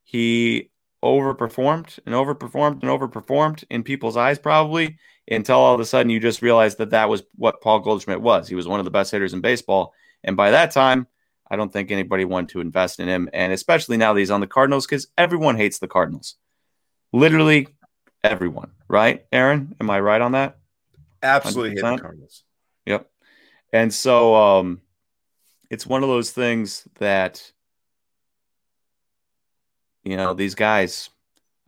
he 0.04 0.72
overperformed 1.04 2.00
and 2.06 2.16
overperformed 2.16 2.82
and 2.82 2.84
overperformed 2.84 3.64
in 3.70 3.84
people's 3.84 4.18
eyes, 4.18 4.40
probably 4.40 4.98
until 5.28 5.58
all 5.58 5.74
of 5.74 5.80
a 5.80 5.86
sudden 5.86 6.10
you 6.10 6.20
just 6.20 6.42
realized 6.42 6.78
that 6.78 6.90
that 6.90 7.10
was 7.10 7.24
what 7.36 7.62
Paul 7.62 7.80
Goldschmidt 7.80 8.22
was. 8.22 8.48
He 8.48 8.56
was 8.56 8.68
one 8.68 8.80
of 8.80 8.86
the 8.86 8.92
best 8.92 9.12
hitters 9.12 9.34
in 9.34 9.42
baseball, 9.42 9.94
and 10.24 10.36
by 10.36 10.52
that 10.52 10.72
time, 10.72 11.08
I 11.50 11.56
don't 11.56 11.72
think 11.72 11.92
anybody 11.92 12.26
wanted 12.26 12.50
to 12.50 12.62
invest 12.62 13.00
in 13.00 13.08
him, 13.08 13.30
and 13.34 13.54
especially 13.54 13.98
now 13.98 14.14
that 14.14 14.20
he's 14.20 14.32
on 14.32 14.42
the 14.42 14.48
Cardinals, 14.48 14.86
because 14.86 15.08
everyone 15.18 15.56
hates 15.56 15.80
the 15.80 15.88
Cardinals. 15.88 16.36
Literally 17.12 17.68
everyone, 18.24 18.72
right? 18.88 19.26
Aaron, 19.32 19.76
am 19.80 19.90
I 19.90 20.00
right 20.00 20.22
on 20.22 20.32
that? 20.32 20.58
Absolutely 21.22 21.82
100%? 21.82 21.90
hate 21.90 21.96
the 21.96 22.02
Cardinals. 22.02 22.44
Yep. 22.86 23.10
And 23.74 23.92
so 23.92 24.36
um, 24.36 24.82
it's 25.70 25.88
one 25.88 26.04
of 26.04 26.10
those 26.10 26.32
things 26.32 26.88
that 27.00 27.52
you 30.04 30.16
know 30.16 30.34
these 30.34 30.56
guys. 30.56 31.10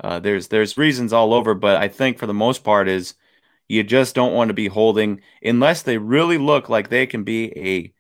Uh, 0.04 0.20
there's 0.20 0.50
there's 0.50 0.78
reasons 0.78 1.14
all 1.14 1.34
over, 1.34 1.54
but 1.54 1.78
I 1.78 1.88
think 1.88 2.20
for 2.20 2.28
the 2.28 2.34
most 2.34 2.64
part 2.64 2.88
is 2.88 3.16
you 3.68 3.84
just 3.84 4.14
don't 4.14 4.34
want 4.34 4.50
to 4.50 4.54
be 4.54 4.68
holding 4.68 5.22
unless 5.42 5.82
they 5.82 5.98
really 5.98 6.38
look 6.38 6.70
like 6.70 6.90
they 6.90 7.08
can 7.08 7.24
be 7.24 7.52
a 7.58 7.94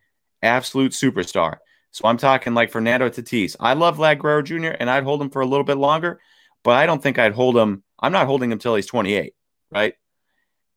absolute 0.45 0.91
superstar. 0.91 1.57
So 1.91 2.07
I'm 2.07 2.17
talking 2.17 2.53
like 2.53 2.71
Fernando 2.71 3.09
Tatis. 3.09 3.55
I 3.59 3.73
love 3.73 3.97
Vlad 3.97 4.19
Guerrero 4.19 4.41
Jr. 4.43 4.75
and 4.79 4.89
I'd 4.89 5.05
hold 5.05 5.21
him 5.21 5.29
for 5.29 5.41
a 5.41 5.45
little 5.47 5.63
bit 5.63 5.77
longer, 5.77 6.19
but 6.63 6.75
I 6.75 6.85
don't 6.85 7.01
think 7.01 7.17
I'd 7.17 7.33
hold 7.33 7.57
him. 7.57 7.83
I'm 7.97 8.11
not 8.11 8.27
holding 8.27 8.49
him 8.51 8.57
until 8.57 8.75
he's 8.75 8.85
28, 8.85 9.33
right? 9.71 9.93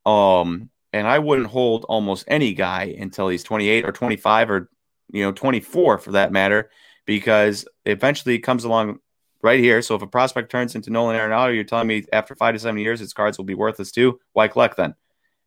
Um, 0.07 0.70
and 0.93 1.07
I 1.07 1.18
wouldn't 1.18 1.49
hold 1.49 1.84
almost 1.84 2.24
any 2.28 2.55
guy 2.55 2.95
until 2.99 3.28
he's 3.28 3.43
28 3.43 3.84
or 3.84 3.93
25 3.93 4.51
or 4.51 4.70
you 5.11 5.22
know 5.22 5.32
24 5.32 5.99
for 5.99 6.12
that 6.12 6.32
matter, 6.32 6.70
because 7.07 7.66
eventually 7.84 8.34
it 8.34 8.41
comes 8.41 8.64
along 8.64 9.01
right 9.43 9.61
here. 9.61 9.82
So 9.82 9.95
if 9.95 10.03
a 10.03 10.07
prospect 10.07 10.51
turns 10.51 10.74
into 10.74 10.91
Nolan 10.91 11.16
Arenado, 11.16 11.55
you're 11.55 11.64
telling 11.64 11.86
me 11.86 12.05
after 12.12 12.34
five 12.34 12.55
to 12.55 12.59
seven 12.59 12.80
years 12.80 13.01
his 13.01 13.12
cards 13.12 13.39
will 13.39 13.45
be 13.45 13.55
worthless 13.55 13.93
too. 13.93 14.20
Why 14.32 14.49
collect 14.49 14.76
then? 14.76 14.95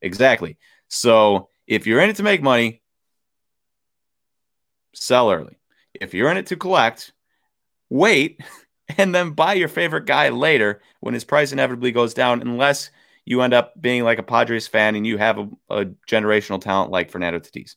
Exactly. 0.02 0.58
So 0.88 1.50
if 1.68 1.88
you're 1.88 2.02
in 2.02 2.10
it 2.10 2.16
to 2.18 2.24
make 2.24 2.42
money, 2.42 2.82
sell 4.94 5.32
early. 5.32 5.58
If 5.94 6.14
you're 6.14 6.32
in 6.32 6.38
it 6.38 6.48
to 6.48 6.56
collect, 6.56 7.14
wait 7.89 8.39
and 8.98 9.14
then 9.14 9.32
buy 9.32 9.54
your 9.54 9.68
favorite 9.68 10.06
guy 10.06 10.30
later 10.30 10.82
when 11.00 11.14
his 11.14 11.24
price 11.24 11.52
inevitably 11.52 11.92
goes 11.92 12.14
down, 12.14 12.42
unless 12.42 12.89
you 13.26 13.41
end 13.41 13.53
up 13.53 13.80
being 13.80 14.03
like 14.03 14.19
a 14.19 14.24
Padres 14.24 14.67
fan 14.67 14.95
and 14.95 15.05
you 15.05 15.17
have 15.17 15.38
a, 15.38 15.49
a 15.69 15.86
generational 16.07 16.61
talent 16.61 16.91
like 16.91 17.11
Fernando 17.11 17.39
Tatis. 17.39 17.76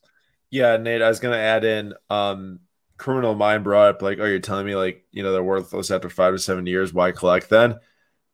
Yeah, 0.49 0.77
Nate, 0.77 1.01
I 1.01 1.09
was 1.09 1.19
gonna 1.19 1.37
add 1.37 1.63
in 1.65 1.93
um 2.09 2.59
criminal 2.97 3.35
mind 3.35 3.63
brought 3.63 3.95
up 3.95 4.01
like, 4.01 4.19
oh, 4.19 4.25
you're 4.25 4.39
telling 4.39 4.65
me 4.65 4.75
like, 4.75 5.05
you 5.11 5.21
know, 5.21 5.33
they're 5.33 5.43
worthless 5.43 5.91
after 5.91 6.09
five 6.09 6.33
to 6.33 6.39
seven 6.39 6.65
years. 6.65 6.93
Why 6.93 7.11
collect 7.11 7.49
then? 7.49 7.75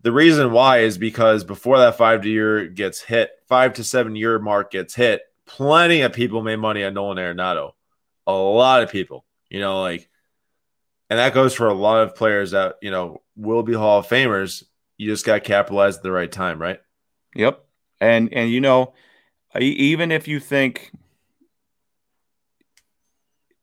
The 0.01 0.11
reason 0.11 0.51
why 0.51 0.79
is 0.79 0.97
because 0.97 1.43
before 1.43 1.77
that 1.79 1.97
five 1.97 2.21
to 2.23 2.29
year 2.29 2.67
gets 2.67 3.01
hit, 3.01 3.31
five 3.47 3.73
to 3.73 3.83
seven 3.83 4.15
year 4.15 4.39
mark 4.39 4.71
gets 4.71 4.95
hit, 4.95 5.21
plenty 5.45 6.01
of 6.01 6.13
people 6.13 6.41
made 6.41 6.57
money 6.57 6.83
on 6.83 6.93
Nolan 6.93 7.17
Arenado. 7.17 7.71
A 8.27 8.33
lot 8.33 8.83
of 8.83 8.91
people 8.91 9.25
you 9.51 9.59
know, 9.59 9.81
like, 9.81 10.09
and 11.09 11.19
that 11.19 11.33
goes 11.33 11.53
for 11.53 11.67
a 11.67 11.73
lot 11.73 12.03
of 12.03 12.15
players 12.15 12.51
that, 12.51 12.75
you 12.81 12.89
know, 12.89 13.21
will 13.35 13.63
be 13.63 13.73
Hall 13.73 13.99
of 13.99 14.07
Famers. 14.07 14.63
You 14.97 15.11
just 15.11 15.25
got 15.25 15.43
capitalized 15.43 15.97
at 15.97 16.03
the 16.03 16.11
right 16.11 16.31
time, 16.31 16.59
right? 16.59 16.79
Yep. 17.35 17.65
And, 17.99 18.33
and, 18.33 18.49
you 18.49 18.61
know, 18.61 18.93
even 19.59 20.11
if 20.11 20.27
you 20.27 20.39
think, 20.39 20.91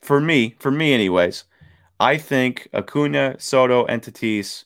for 0.00 0.20
me, 0.20 0.56
for 0.58 0.70
me, 0.70 0.92
anyways, 0.92 1.44
I 2.00 2.16
think 2.16 2.68
Acuna, 2.72 3.36
Soto, 3.38 3.84
and 3.86 4.00
Tatis 4.00 4.64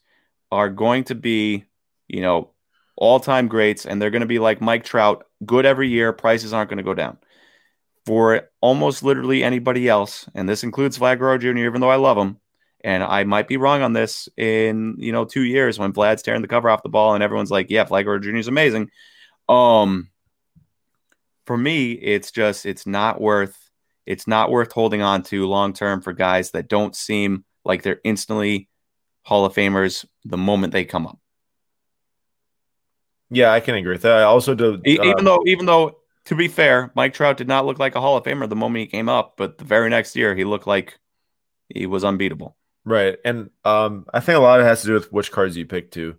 are 0.51 0.69
going 0.69 1.05
to 1.05 1.15
be, 1.15 1.65
you 2.09 2.21
know, 2.21 2.51
all 2.97 3.19
time 3.19 3.49
greats, 3.49 3.87
and 3.87 4.01
they're 4.01 4.11
going 4.11 4.21
to 4.21 4.27
be 4.27 4.39
like 4.39 4.61
Mike 4.61 4.85
Trout, 4.85 5.27
good 5.47 5.65
every 5.65 5.89
year. 5.89 6.13
Prices 6.13 6.53
aren't 6.53 6.69
going 6.69 6.77
to 6.77 6.83
go 6.83 6.95
down 6.95 7.17
for 8.05 8.49
almost 8.61 9.03
literally 9.03 9.43
anybody 9.43 9.89
else, 9.89 10.29
and 10.35 10.49
this 10.49 10.63
includes 10.63 10.99
Vlad 10.99 11.19
Guerrero 11.19 11.39
Jr., 11.39 11.65
even 11.65 11.81
though 11.81 11.91
I 11.91 11.97
love 11.97 12.19
him. 12.19 12.39
And 12.85 13.03
I 13.03 13.25
might 13.25 13.47
be 13.49 13.57
wrong 13.57 13.83
on 13.83 13.93
this 13.93 14.29
in, 14.37 14.97
you 14.99 15.13
know, 15.13 15.25
two 15.25 15.43
years 15.43 15.79
when 15.79 15.93
Vlad's 15.93 16.23
tearing 16.23 16.43
the 16.43 16.49
cover 16.49 16.69
off 16.69 16.83
the 16.83 16.89
ball 16.89 17.15
and 17.15 17.23
everyone's 17.23 17.51
like, 17.51 17.71
yeah, 17.71 17.85
Vlad 17.85 18.05
Guerrero 18.05 18.19
Jr. 18.19 18.37
is 18.37 18.49
amazing. 18.49 18.91
Um, 19.49 20.09
for 21.47 21.57
me, 21.57 21.93
it's 21.93 22.33
just, 22.33 22.67
it's 22.67 22.87
not 22.87 23.21
worth, 23.21 23.57
it's 24.05 24.27
not 24.27 24.51
worth 24.51 24.73
holding 24.73 25.03
on 25.03 25.23
to 25.25 25.47
long 25.47 25.73
term 25.73 26.01
for 26.01 26.13
guys 26.13 26.51
that 26.53 26.69
don't 26.69 26.97
seem 26.97 27.45
like 27.65 27.83
they're 27.83 28.01
instantly 28.03 28.69
Hall 29.23 29.45
of 29.45 29.55
Famers 29.55 30.05
the 30.25 30.37
moment 30.37 30.73
they 30.73 30.85
come 30.85 31.07
up. 31.07 31.19
Yeah, 33.31 33.53
I 33.53 33.61
can 33.61 33.77
agree 33.77 33.93
with 33.93 34.03
that. 34.03 34.19
I 34.19 34.23
also 34.25 34.55
do. 34.55 34.75
Uh, 34.75 34.81
even 34.85 35.25
though, 35.25 35.43
even 35.47 35.67
though, 35.67 35.99
to 36.27 36.35
be 36.35 36.49
fair, 36.49 36.93
Mike 36.95 37.15
Trout 37.15 37.37
did 37.37 37.49
not 37.49 37.65
look 37.65 37.79
like 37.79 37.95
a 37.95 38.01
Hall 38.01 38.17
of 38.17 38.25
Famer 38.25 38.49
the 38.49 38.57
moment 38.57 38.81
he 38.81 38.87
came 38.87 39.09
up, 39.09 39.35
but 39.37 39.57
the 39.57 39.65
very 39.65 39.89
next 39.89 40.15
year 40.17 40.35
he 40.35 40.45
looked 40.45 40.67
like 40.67 40.99
he 41.69 41.87
was 41.87 42.05
unbeatable. 42.05 42.57
Right, 42.85 43.17
and 43.25 43.51
um, 43.65 44.07
I 44.13 44.21
think 44.21 44.37
a 44.37 44.41
lot 44.41 44.59
of 44.59 44.67
it 44.67 44.69
has 44.69 44.83
to 44.83 44.89
do 44.89 44.95
with 44.95 45.13
which 45.13 45.31
cards 45.31 45.57
you 45.57 45.67
pick 45.67 45.91
too. 45.91 46.17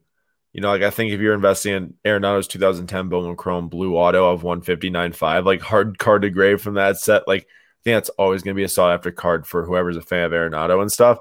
You 0.53 0.61
know, 0.61 0.70
like 0.70 0.84
I 0.84 0.91
think 0.91 1.11
if 1.11 1.20
you're 1.20 1.34
investing 1.34 1.74
in 1.74 1.93
Arenado's 2.05 2.47
2010 2.47 3.09
Bowman 3.09 3.36
Chrome 3.36 3.70
Blue 3.70 3.97
Auto 3.97 4.32
of 4.32 4.43
159.5, 4.43 5.45
like 5.45 5.61
hard 5.61 5.97
card 5.97 6.22
to 6.22 6.30
grade 6.30 6.61
from 6.61 6.76
that 6.76 6.97
set, 6.97 7.28
like 7.28 7.41
I 7.41 7.82
think 7.84 7.95
that's 7.95 8.09
always 8.09 8.43
going 8.43 8.55
to 8.55 8.59
be 8.59 8.64
a 8.64 8.70
sought 8.70 8.93
after 8.93 9.11
card 9.11 9.47
for 9.47 9.66
whoever's 9.66 9.97
a 9.97 10.01
fan 10.01 10.26
of 10.26 10.32
Arenado 10.32 10.80
and 10.80 10.91
stuff. 10.91 11.18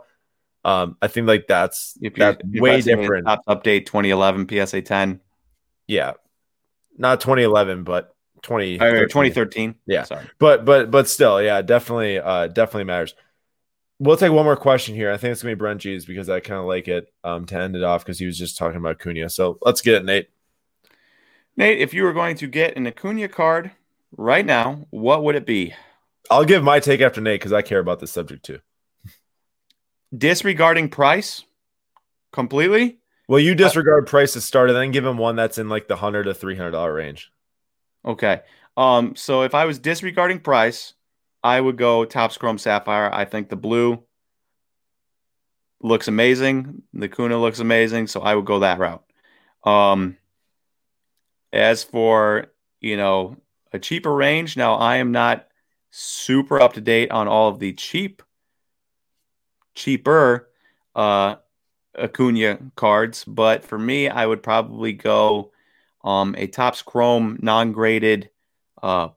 Um, 0.65 0.97
I 1.03 1.09
think 1.09 1.27
like 1.27 1.47
that's 1.49 1.99
if 2.01 2.15
that's 2.15 2.41
way 2.45 2.81
different. 2.81 3.27
Update 3.27 3.87
2011 3.87 4.49
PSA 4.49 4.83
10. 4.83 5.21
Yeah, 5.89 6.13
not 6.97 7.21
2011, 7.21 7.85
but 7.85 8.15
20 8.43 8.79
2013. 8.79 9.75
Yeah, 9.87 10.05
sorry, 10.05 10.27
but 10.39 10.65
but 10.65 10.91
but 10.91 11.09
still, 11.09 11.43
yeah, 11.43 11.63
definitely, 11.63 12.19
uh, 12.21 12.47
definitely 12.49 12.85
matters. 12.85 13.15
We'll 14.03 14.17
take 14.17 14.33
one 14.33 14.45
more 14.45 14.57
question 14.57 14.97
here. 14.97 15.13
I 15.13 15.17
think 15.17 15.31
it's 15.31 15.45
gonna 15.45 15.55
be 15.55 15.59
Brent 15.61 15.81
G's 15.81 16.05
because 16.05 16.29
I 16.29 16.41
kind 16.41 16.59
of 16.59 16.67
like 16.67 16.89
it 16.89 17.13
um, 17.23 17.47
to 17.47 17.57
end 17.57 17.77
it 17.77 17.85
off 17.85 18.05
because 18.05 18.19
he 18.19 18.27
was 18.27 18.37
just 18.37 18.59
talking 18.59 18.79
about 18.79 18.97
Acuna. 18.97 19.31
So 19.31 19.59
let's 19.63 19.81
get 19.81 19.95
it, 19.95 20.05
Nate. 20.05 20.29
Nate, 21.57 21.79
if 21.79 21.95
you 21.95 22.03
were 22.03 22.13
going 22.13 22.35
to 22.39 22.49
get 22.49 22.77
an 22.77 22.85
Acuna 22.85 23.29
card 23.29 23.71
right 24.17 24.45
now, 24.45 24.89
what 24.91 25.23
would 25.23 25.37
it 25.37 25.47
be? 25.47 25.75
I'll 26.29 26.45
give 26.45 26.65
my 26.65 26.81
take 26.81 27.01
after 27.01 27.21
Nate 27.21 27.39
because 27.39 27.53
I 27.53 27.63
care 27.63 27.79
about 27.79 28.01
this 28.01 28.11
subject 28.11 28.45
too. 28.45 28.59
Disregarding 30.13 30.89
price 30.89 31.45
completely. 32.33 32.99
Well, 33.29 33.39
you 33.39 33.55
disregard 33.55 34.09
uh, 34.09 34.11
price 34.11 34.33
to 34.33 34.41
start, 34.41 34.69
and 34.69 34.77
then 34.77 34.91
give 34.91 35.07
him 35.07 35.17
one 35.17 35.37
that's 35.37 35.59
in 35.59 35.69
like 35.69 35.87
the 35.87 35.95
hundred 35.95 36.25
to 36.25 36.35
three 36.35 36.57
hundred 36.57 36.73
dollar 36.73 36.93
range. 36.93 37.31
Okay. 38.05 38.41
Um. 38.77 39.15
So 39.15 39.43
if 39.43 39.55
I 39.55 39.65
was 39.65 39.79
disregarding 39.79 40.41
price, 40.41 40.95
I 41.43 41.61
would 41.61 41.77
go 41.77 42.05
Topps 42.05 42.37
Chrome 42.37 42.59
Sapphire. 42.59 43.11
I 43.13 43.25
think 43.25 43.49
the 43.49 43.57
blue 43.57 44.03
looks 45.81 46.09
amazing. 46.09 46.83
The 46.95 47.09
Kuna 47.09 47.39
looks 47.39 47.59
amazing, 47.59 48.07
so 48.07 48.21
I 48.21 48.35
would 48.35 48.45
go 48.45 48.61
that 48.61 48.79
route. 48.79 49.05
Um, 49.65 50.17
as 51.53 51.85
for 51.85 52.47
you 52.81 52.97
know 52.97 53.37
a 53.73 53.79
cheaper 53.79 54.13
range, 54.15 54.57
now 54.57 54.75
I 54.75 54.97
am 54.97 55.13
not 55.13 55.49
super 55.91 56.61
up 56.61 56.75
to 56.75 56.81
date 56.81 57.11
on 57.11 57.29
all 57.29 57.49
of 57.49 57.59
the 57.59 57.73
cheap, 57.73 58.23
cheaper 59.75 60.49
uh, 60.95 61.37
Acuna 61.97 62.59
cards, 62.77 63.25
but 63.25 63.65
for 63.65 63.79
me, 63.79 64.09
I 64.09 64.27
would 64.27 64.43
probably 64.43 64.93
go 64.93 65.53
um, 66.05 66.35
a 66.39 66.47
Topps 66.47 66.83
Chrome 66.83 67.39
non-graded 67.43 68.31
uh, 68.83 69.09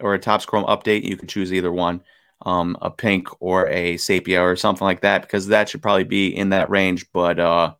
or 0.00 0.14
a 0.14 0.18
Topps 0.18 0.46
Chrome 0.46 0.64
update. 0.64 1.04
You 1.04 1.16
can 1.16 1.28
choose 1.28 1.52
either 1.52 1.72
one, 1.72 2.02
um, 2.44 2.76
a 2.82 2.90
pink 2.90 3.28
or 3.40 3.68
a 3.68 3.96
sepia 3.96 4.42
or 4.42 4.56
something 4.56 4.84
like 4.84 5.00
that, 5.00 5.22
because 5.22 5.48
that 5.48 5.68
should 5.68 5.82
probably 5.82 6.04
be 6.04 6.36
in 6.36 6.50
that 6.50 6.70
range. 6.70 7.06
But 7.12 7.38
uh, 7.38 7.74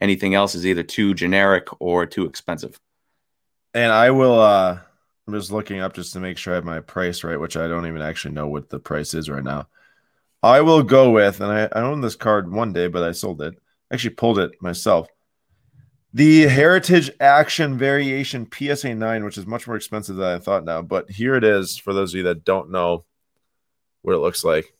anything 0.00 0.34
else 0.34 0.54
is 0.54 0.66
either 0.66 0.82
too 0.82 1.14
generic 1.14 1.68
or 1.80 2.06
too 2.06 2.26
expensive. 2.26 2.78
And 3.74 3.92
I 3.92 4.10
will. 4.10 4.40
Uh, 4.40 4.78
I'm 5.26 5.34
just 5.34 5.50
looking 5.50 5.80
up 5.80 5.94
just 5.94 6.12
to 6.12 6.20
make 6.20 6.38
sure 6.38 6.52
I 6.52 6.56
have 6.56 6.64
my 6.64 6.80
price 6.80 7.24
right, 7.24 7.40
which 7.40 7.56
I 7.56 7.66
don't 7.66 7.86
even 7.86 8.00
actually 8.00 8.34
know 8.34 8.46
what 8.46 8.70
the 8.70 8.78
price 8.78 9.12
is 9.12 9.28
right 9.28 9.42
now. 9.42 9.66
I 10.42 10.60
will 10.60 10.84
go 10.84 11.10
with, 11.10 11.40
and 11.40 11.50
I, 11.50 11.68
I 11.72 11.82
owned 11.82 12.04
this 12.04 12.14
card 12.14 12.50
one 12.50 12.72
day, 12.72 12.86
but 12.86 13.02
I 13.02 13.10
sold 13.10 13.42
it. 13.42 13.54
I 13.90 13.94
actually 13.94 14.14
pulled 14.14 14.38
it 14.38 14.52
myself. 14.60 15.08
The 16.16 16.44
Heritage 16.44 17.10
Action 17.20 17.76
Variation 17.76 18.48
PSA 18.50 18.94
9, 18.94 19.22
which 19.22 19.36
is 19.36 19.46
much 19.46 19.66
more 19.66 19.76
expensive 19.76 20.16
than 20.16 20.36
I 20.36 20.38
thought 20.38 20.64
now, 20.64 20.80
but 20.80 21.10
here 21.10 21.34
it 21.34 21.44
is 21.44 21.76
for 21.76 21.92
those 21.92 22.14
of 22.14 22.16
you 22.16 22.22
that 22.22 22.42
don't 22.42 22.70
know 22.70 23.04
what 24.00 24.14
it 24.14 24.20
looks 24.20 24.42
like. 24.42 24.72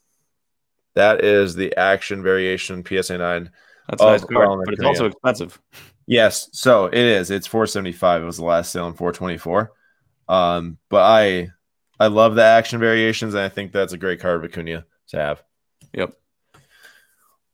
That 0.95 1.23
is 1.23 1.55
the 1.55 1.77
Action 1.77 2.23
Variation 2.23 2.83
PSA 2.83 3.19
9. 3.19 3.51
That's 3.87 4.03
nice 4.03 4.25
card, 4.25 4.61
but 4.65 4.73
it's 4.73 4.83
also 4.83 5.05
expensive. 5.05 5.61
Yes, 6.07 6.49
so 6.53 6.87
it 6.87 6.95
is. 6.95 7.31
It's 7.31 7.47
475. 7.47 8.23
It 8.23 8.25
was 8.25 8.39
the 8.39 8.45
last 8.47 8.73
sale 8.73 8.87
in 8.87 8.95
424. 8.95 9.73
Um, 10.31 10.79
but 10.89 11.03
I 11.03 11.51
I 12.01 12.07
love 12.07 12.35
the 12.35 12.45
action 12.45 12.81
variations, 12.81 13.35
and 13.35 13.43
I 13.43 13.51
think 13.51 13.73
that's 13.73 13.93
a 13.93 13.99
great 13.99 14.21
card 14.21 14.43
of 14.43 14.51
Acuna 14.51 14.87
to 15.09 15.17
have. 15.19 15.43
Yep. 15.93 16.15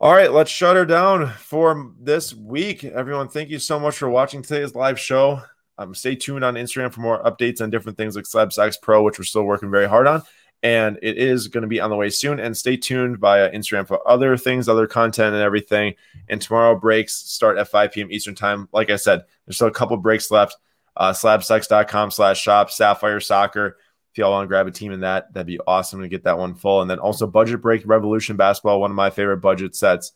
All 0.03 0.13
right, 0.13 0.33
let's 0.33 0.51
shut 0.51 0.75
her 0.75 0.85
down 0.85 1.29
for 1.29 1.93
this 2.01 2.35
week. 2.35 2.83
Everyone, 2.83 3.29
thank 3.29 3.51
you 3.51 3.61
so 3.61 3.79
much 3.79 3.99
for 3.99 4.11
watching 4.11 4.43
today's 4.43 4.75
live 4.75 4.99
show. 4.99 5.41
Um, 5.79 5.95
stay 5.95 6.17
tuned 6.17 6.45
on 6.45 6.55
Instagram 6.55 6.93
for 6.93 7.01
more 7.03 7.23
updates 7.23 7.61
on 7.61 7.71
different 7.71 7.97
things 7.97 8.17
like 8.17 8.25
Slabstox 8.25 8.83
Pro, 8.83 9.05
which 9.05 9.21
we're 9.21 9.25
still 9.25 9.45
working 9.45 9.71
very 9.71 9.89
hard 9.89 10.09
on. 10.09 10.23
And 10.65 10.99
it 11.03 11.19
is 11.19 11.47
going 11.47 11.63
to 11.63 11.69
be 11.69 11.79
on 11.79 11.89
the 11.89 11.95
way 11.95 12.11
soon. 12.11 12.41
And 12.41 12.57
stay 12.57 12.77
tuned 12.77 13.19
via 13.19 13.53
Instagram 13.53 13.87
for 13.87 14.01
other 14.11 14.37
things, 14.37 14.69
other 14.69 14.89
content, 14.89 15.37
and 15.37 15.43
everything. 15.45 15.95
And 16.29 16.43
tomorrow 16.43 16.75
breaks 16.75 17.15
start 17.15 17.57
at 17.57 17.69
5 17.69 17.93
p.m. 17.93 18.11
Eastern 18.11 18.35
Time. 18.35 18.69
Like 18.73 18.91
I 18.91 18.97
said, 18.97 19.23
there's 19.47 19.55
still 19.55 19.69
a 19.69 19.71
couple 19.71 19.97
breaks 19.99 20.33
left. 20.33 20.57
Uh, 20.97 21.13
slabstox.com 21.13 22.11
slash 22.11 22.43
shop, 22.43 22.73
Sapphire 22.73 23.21
Soccer 23.21 23.77
if 24.13 24.19
y'all 24.19 24.31
want 24.31 24.45
to 24.45 24.49
grab 24.49 24.67
a 24.67 24.71
team 24.71 24.93
in 24.93 25.01
that, 25.01 25.33
that'd 25.33 25.47
be 25.47 25.59
awesome 25.67 26.03
to 26.03 26.09
get 26.09 26.25
that 26.25 26.39
one 26.39 26.55
full. 26.55 26.83
And 26.83 26.91
then 26.91 26.99
also 26.99 27.27
Budget 27.27 27.63
Break 27.63 27.83
Revolution 27.87 28.37
Basketball, 28.37 28.81
one 28.81 28.91
of 28.91 28.95
my 28.95 29.09
favorite 29.09 29.39
budget 29.39 29.75
sets, 29.75 30.13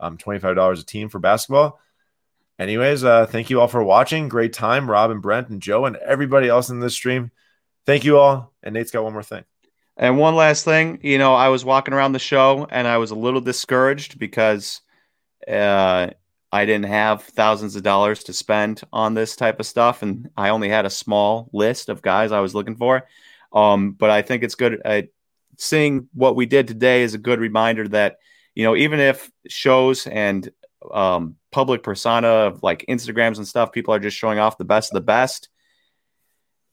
um, 0.00 0.18
$25 0.18 0.80
a 0.80 0.84
team 0.84 1.08
for 1.08 1.18
basketball. 1.18 1.80
Anyways, 2.58 3.04
uh, 3.04 3.24
thank 3.24 3.48
you 3.48 3.60
all 3.60 3.68
for 3.68 3.82
watching. 3.82 4.28
Great 4.28 4.52
time, 4.52 4.90
Rob 4.90 5.10
and 5.10 5.22
Brent 5.22 5.48
and 5.48 5.62
Joe 5.62 5.86
and 5.86 5.96
everybody 5.96 6.48
else 6.48 6.68
in 6.68 6.80
this 6.80 6.94
stream. 6.94 7.30
Thank 7.86 8.04
you 8.04 8.18
all. 8.18 8.52
And 8.62 8.74
Nate's 8.74 8.90
got 8.90 9.04
one 9.04 9.14
more 9.14 9.22
thing. 9.22 9.44
And 9.96 10.18
one 10.18 10.36
last 10.36 10.64
thing, 10.64 10.98
you 11.02 11.16
know, 11.16 11.34
I 11.34 11.48
was 11.48 11.64
walking 11.64 11.94
around 11.94 12.12
the 12.12 12.18
show 12.18 12.66
and 12.70 12.86
I 12.86 12.98
was 12.98 13.12
a 13.12 13.16
little 13.16 13.40
discouraged 13.40 14.18
because 14.18 14.82
uh, 15.50 16.10
I 16.52 16.64
didn't 16.66 16.86
have 16.86 17.22
thousands 17.22 17.76
of 17.76 17.82
dollars 17.82 18.24
to 18.24 18.32
spend 18.32 18.82
on 18.92 19.14
this 19.14 19.36
type 19.36 19.60
of 19.60 19.66
stuff, 19.66 20.02
and 20.02 20.30
I 20.36 20.50
only 20.50 20.68
had 20.68 20.86
a 20.86 20.90
small 20.90 21.50
list 21.52 21.88
of 21.88 22.02
guys 22.02 22.32
I 22.32 22.40
was 22.40 22.54
looking 22.54 22.76
for. 22.76 23.06
Um, 23.52 23.92
but 23.92 24.10
I 24.10 24.22
think 24.22 24.42
it's 24.42 24.54
good. 24.54 24.80
Uh, 24.84 25.02
seeing 25.56 26.08
what 26.12 26.36
we 26.36 26.46
did 26.46 26.68
today 26.68 27.02
is 27.02 27.14
a 27.14 27.18
good 27.18 27.40
reminder 27.40 27.88
that 27.88 28.18
you 28.54 28.64
know 28.64 28.76
even 28.76 29.00
if 29.00 29.30
shows 29.48 30.06
and 30.06 30.48
um, 30.92 31.36
public 31.50 31.82
persona 31.82 32.28
of 32.28 32.62
like 32.62 32.84
Instagrams 32.88 33.38
and 33.38 33.48
stuff, 33.48 33.72
people 33.72 33.94
are 33.94 33.98
just 33.98 34.16
showing 34.16 34.38
off 34.38 34.58
the 34.58 34.64
best 34.64 34.92
of 34.92 34.94
the 34.94 35.00
best 35.00 35.48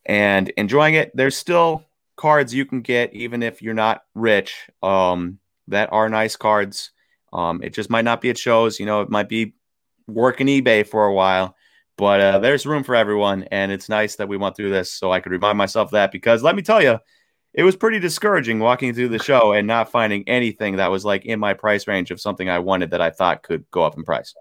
and 0.05 0.49
enjoying 0.57 0.95
it. 0.95 1.11
There's 1.15 1.35
still 1.35 1.83
cards 2.15 2.53
you 2.53 2.65
can 2.65 2.81
get 2.81 3.13
even 3.13 3.43
if 3.43 3.61
you're 3.61 3.73
not 3.73 4.03
rich. 4.13 4.69
Um, 4.83 5.39
that 5.67 5.91
are 5.91 6.09
nice 6.09 6.35
cards. 6.35 6.91
Um, 7.33 7.61
it 7.63 7.73
just 7.73 7.89
might 7.89 8.05
not 8.05 8.21
be 8.21 8.29
at 8.29 8.37
shows. 8.37 8.79
You 8.79 8.85
know, 8.85 9.01
it 9.01 9.09
might 9.09 9.29
be 9.29 9.55
working 10.07 10.47
eBay 10.47 10.87
for 10.87 11.05
a 11.05 11.13
while. 11.13 11.54
But 11.97 12.19
uh, 12.19 12.39
there's 12.39 12.65
room 12.65 12.83
for 12.83 12.95
everyone, 12.95 13.43
and 13.51 13.71
it's 13.71 13.87
nice 13.87 14.17
that 14.17 14.27
we 14.27 14.37
went 14.37 14.55
through 14.55 14.71
this 14.71 14.91
so 14.91 15.11
I 15.11 15.21
could 15.21 15.31
remind 15.31 15.57
myself 15.57 15.91
that 15.91 16.11
because 16.11 16.43
let 16.43 16.55
me 16.55 16.61
tell 16.61 16.81
you, 16.81 16.99
it 17.53 17.63
was 17.63 17.77
pretty 17.77 17.99
discouraging 17.99 18.59
walking 18.59 18.93
through 18.93 19.09
the 19.09 19.19
show 19.19 19.53
and 19.53 19.65
not 19.65 19.89
finding 19.89 20.27
anything 20.27 20.75
that 20.75 20.91
was 20.91 21.05
like 21.05 21.25
in 21.25 21.39
my 21.39 21.53
price 21.53 21.87
range 21.87 22.11
of 22.11 22.19
something 22.19 22.49
I 22.49 22.59
wanted 22.59 22.91
that 22.91 22.99
I 22.99 23.11
thought 23.11 23.43
could 23.43 23.65
go 23.71 23.83
up 23.83 23.97
in 23.97 24.03
price. 24.03 24.35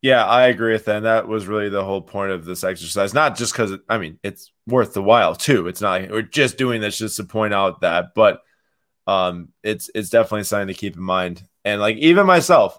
Yeah, 0.00 0.24
I 0.24 0.46
agree 0.46 0.72
with 0.72 0.84
that. 0.84 0.98
And 0.98 1.06
that 1.06 1.26
was 1.26 1.48
really 1.48 1.68
the 1.68 1.84
whole 1.84 2.02
point 2.02 2.30
of 2.30 2.44
this 2.44 2.62
exercise. 2.62 3.12
Not 3.12 3.36
just 3.36 3.52
because, 3.52 3.72
I 3.88 3.98
mean, 3.98 4.20
it's 4.22 4.52
worth 4.68 4.94
the 4.94 5.02
while 5.02 5.34
too. 5.34 5.66
It's 5.66 5.80
not 5.80 6.02
like 6.02 6.10
we're 6.10 6.22
just 6.22 6.56
doing 6.56 6.80
this 6.80 6.98
just 6.98 7.16
to 7.16 7.24
point 7.24 7.52
out 7.52 7.80
that, 7.80 8.14
but 8.14 8.42
um, 9.08 9.48
it's 9.64 9.90
it's 9.94 10.10
definitely 10.10 10.44
something 10.44 10.68
to 10.68 10.74
keep 10.74 10.96
in 10.96 11.02
mind. 11.02 11.42
And 11.64 11.80
like 11.80 11.96
even 11.96 12.26
myself, 12.26 12.78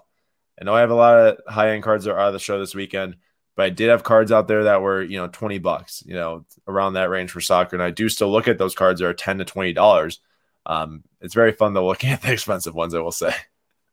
I 0.58 0.64
know 0.64 0.74
I 0.74 0.80
have 0.80 0.90
a 0.90 0.94
lot 0.94 1.18
of 1.18 1.38
high 1.46 1.72
end 1.72 1.82
cards 1.82 2.04
that 2.04 2.12
are 2.12 2.18
out 2.18 2.28
of 2.28 2.32
the 2.32 2.38
show 2.38 2.58
this 2.58 2.74
weekend 2.74 3.16
but 3.58 3.64
I 3.64 3.70
did 3.70 3.88
have 3.88 4.04
cards 4.04 4.30
out 4.30 4.46
there 4.46 4.62
that 4.64 4.82
were, 4.82 5.02
you 5.02 5.16
know, 5.16 5.26
20 5.26 5.58
bucks, 5.58 6.04
you 6.06 6.14
know, 6.14 6.44
around 6.68 6.92
that 6.92 7.10
range 7.10 7.32
for 7.32 7.40
soccer. 7.40 7.74
And 7.74 7.82
I 7.82 7.90
do 7.90 8.08
still 8.08 8.30
look 8.30 8.46
at 8.46 8.56
those 8.56 8.72
cards 8.72 9.00
that 9.00 9.08
are 9.08 9.12
10 9.12 9.38
to 9.38 9.44
$20. 9.44 10.18
Um, 10.64 11.02
it's 11.20 11.34
very 11.34 11.50
fun 11.50 11.74
to 11.74 11.84
look 11.84 12.04
at 12.04 12.22
the 12.22 12.32
expensive 12.32 12.76
ones, 12.76 12.94
I 12.94 13.00
will 13.00 13.10
say. 13.10 13.34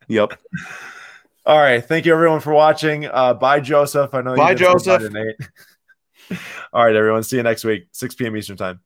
Yep. 0.07 0.39
All 1.47 1.57
right. 1.57 1.83
Thank 1.83 2.05
you 2.05 2.13
everyone 2.13 2.41
for 2.41 2.53
watching. 2.53 3.07
Uh, 3.07 3.33
bye, 3.33 3.59
Joseph. 3.59 4.13
I 4.13 4.21
know. 4.21 4.35
Bye, 4.35 4.53
Joseph. 4.53 5.01
All 6.71 6.85
right, 6.85 6.95
everyone. 6.95 7.23
See 7.23 7.37
you 7.37 7.43
next 7.43 7.63
week, 7.63 7.87
6 7.91 8.13
p.m. 8.13 8.37
Eastern 8.37 8.57
time. 8.57 8.81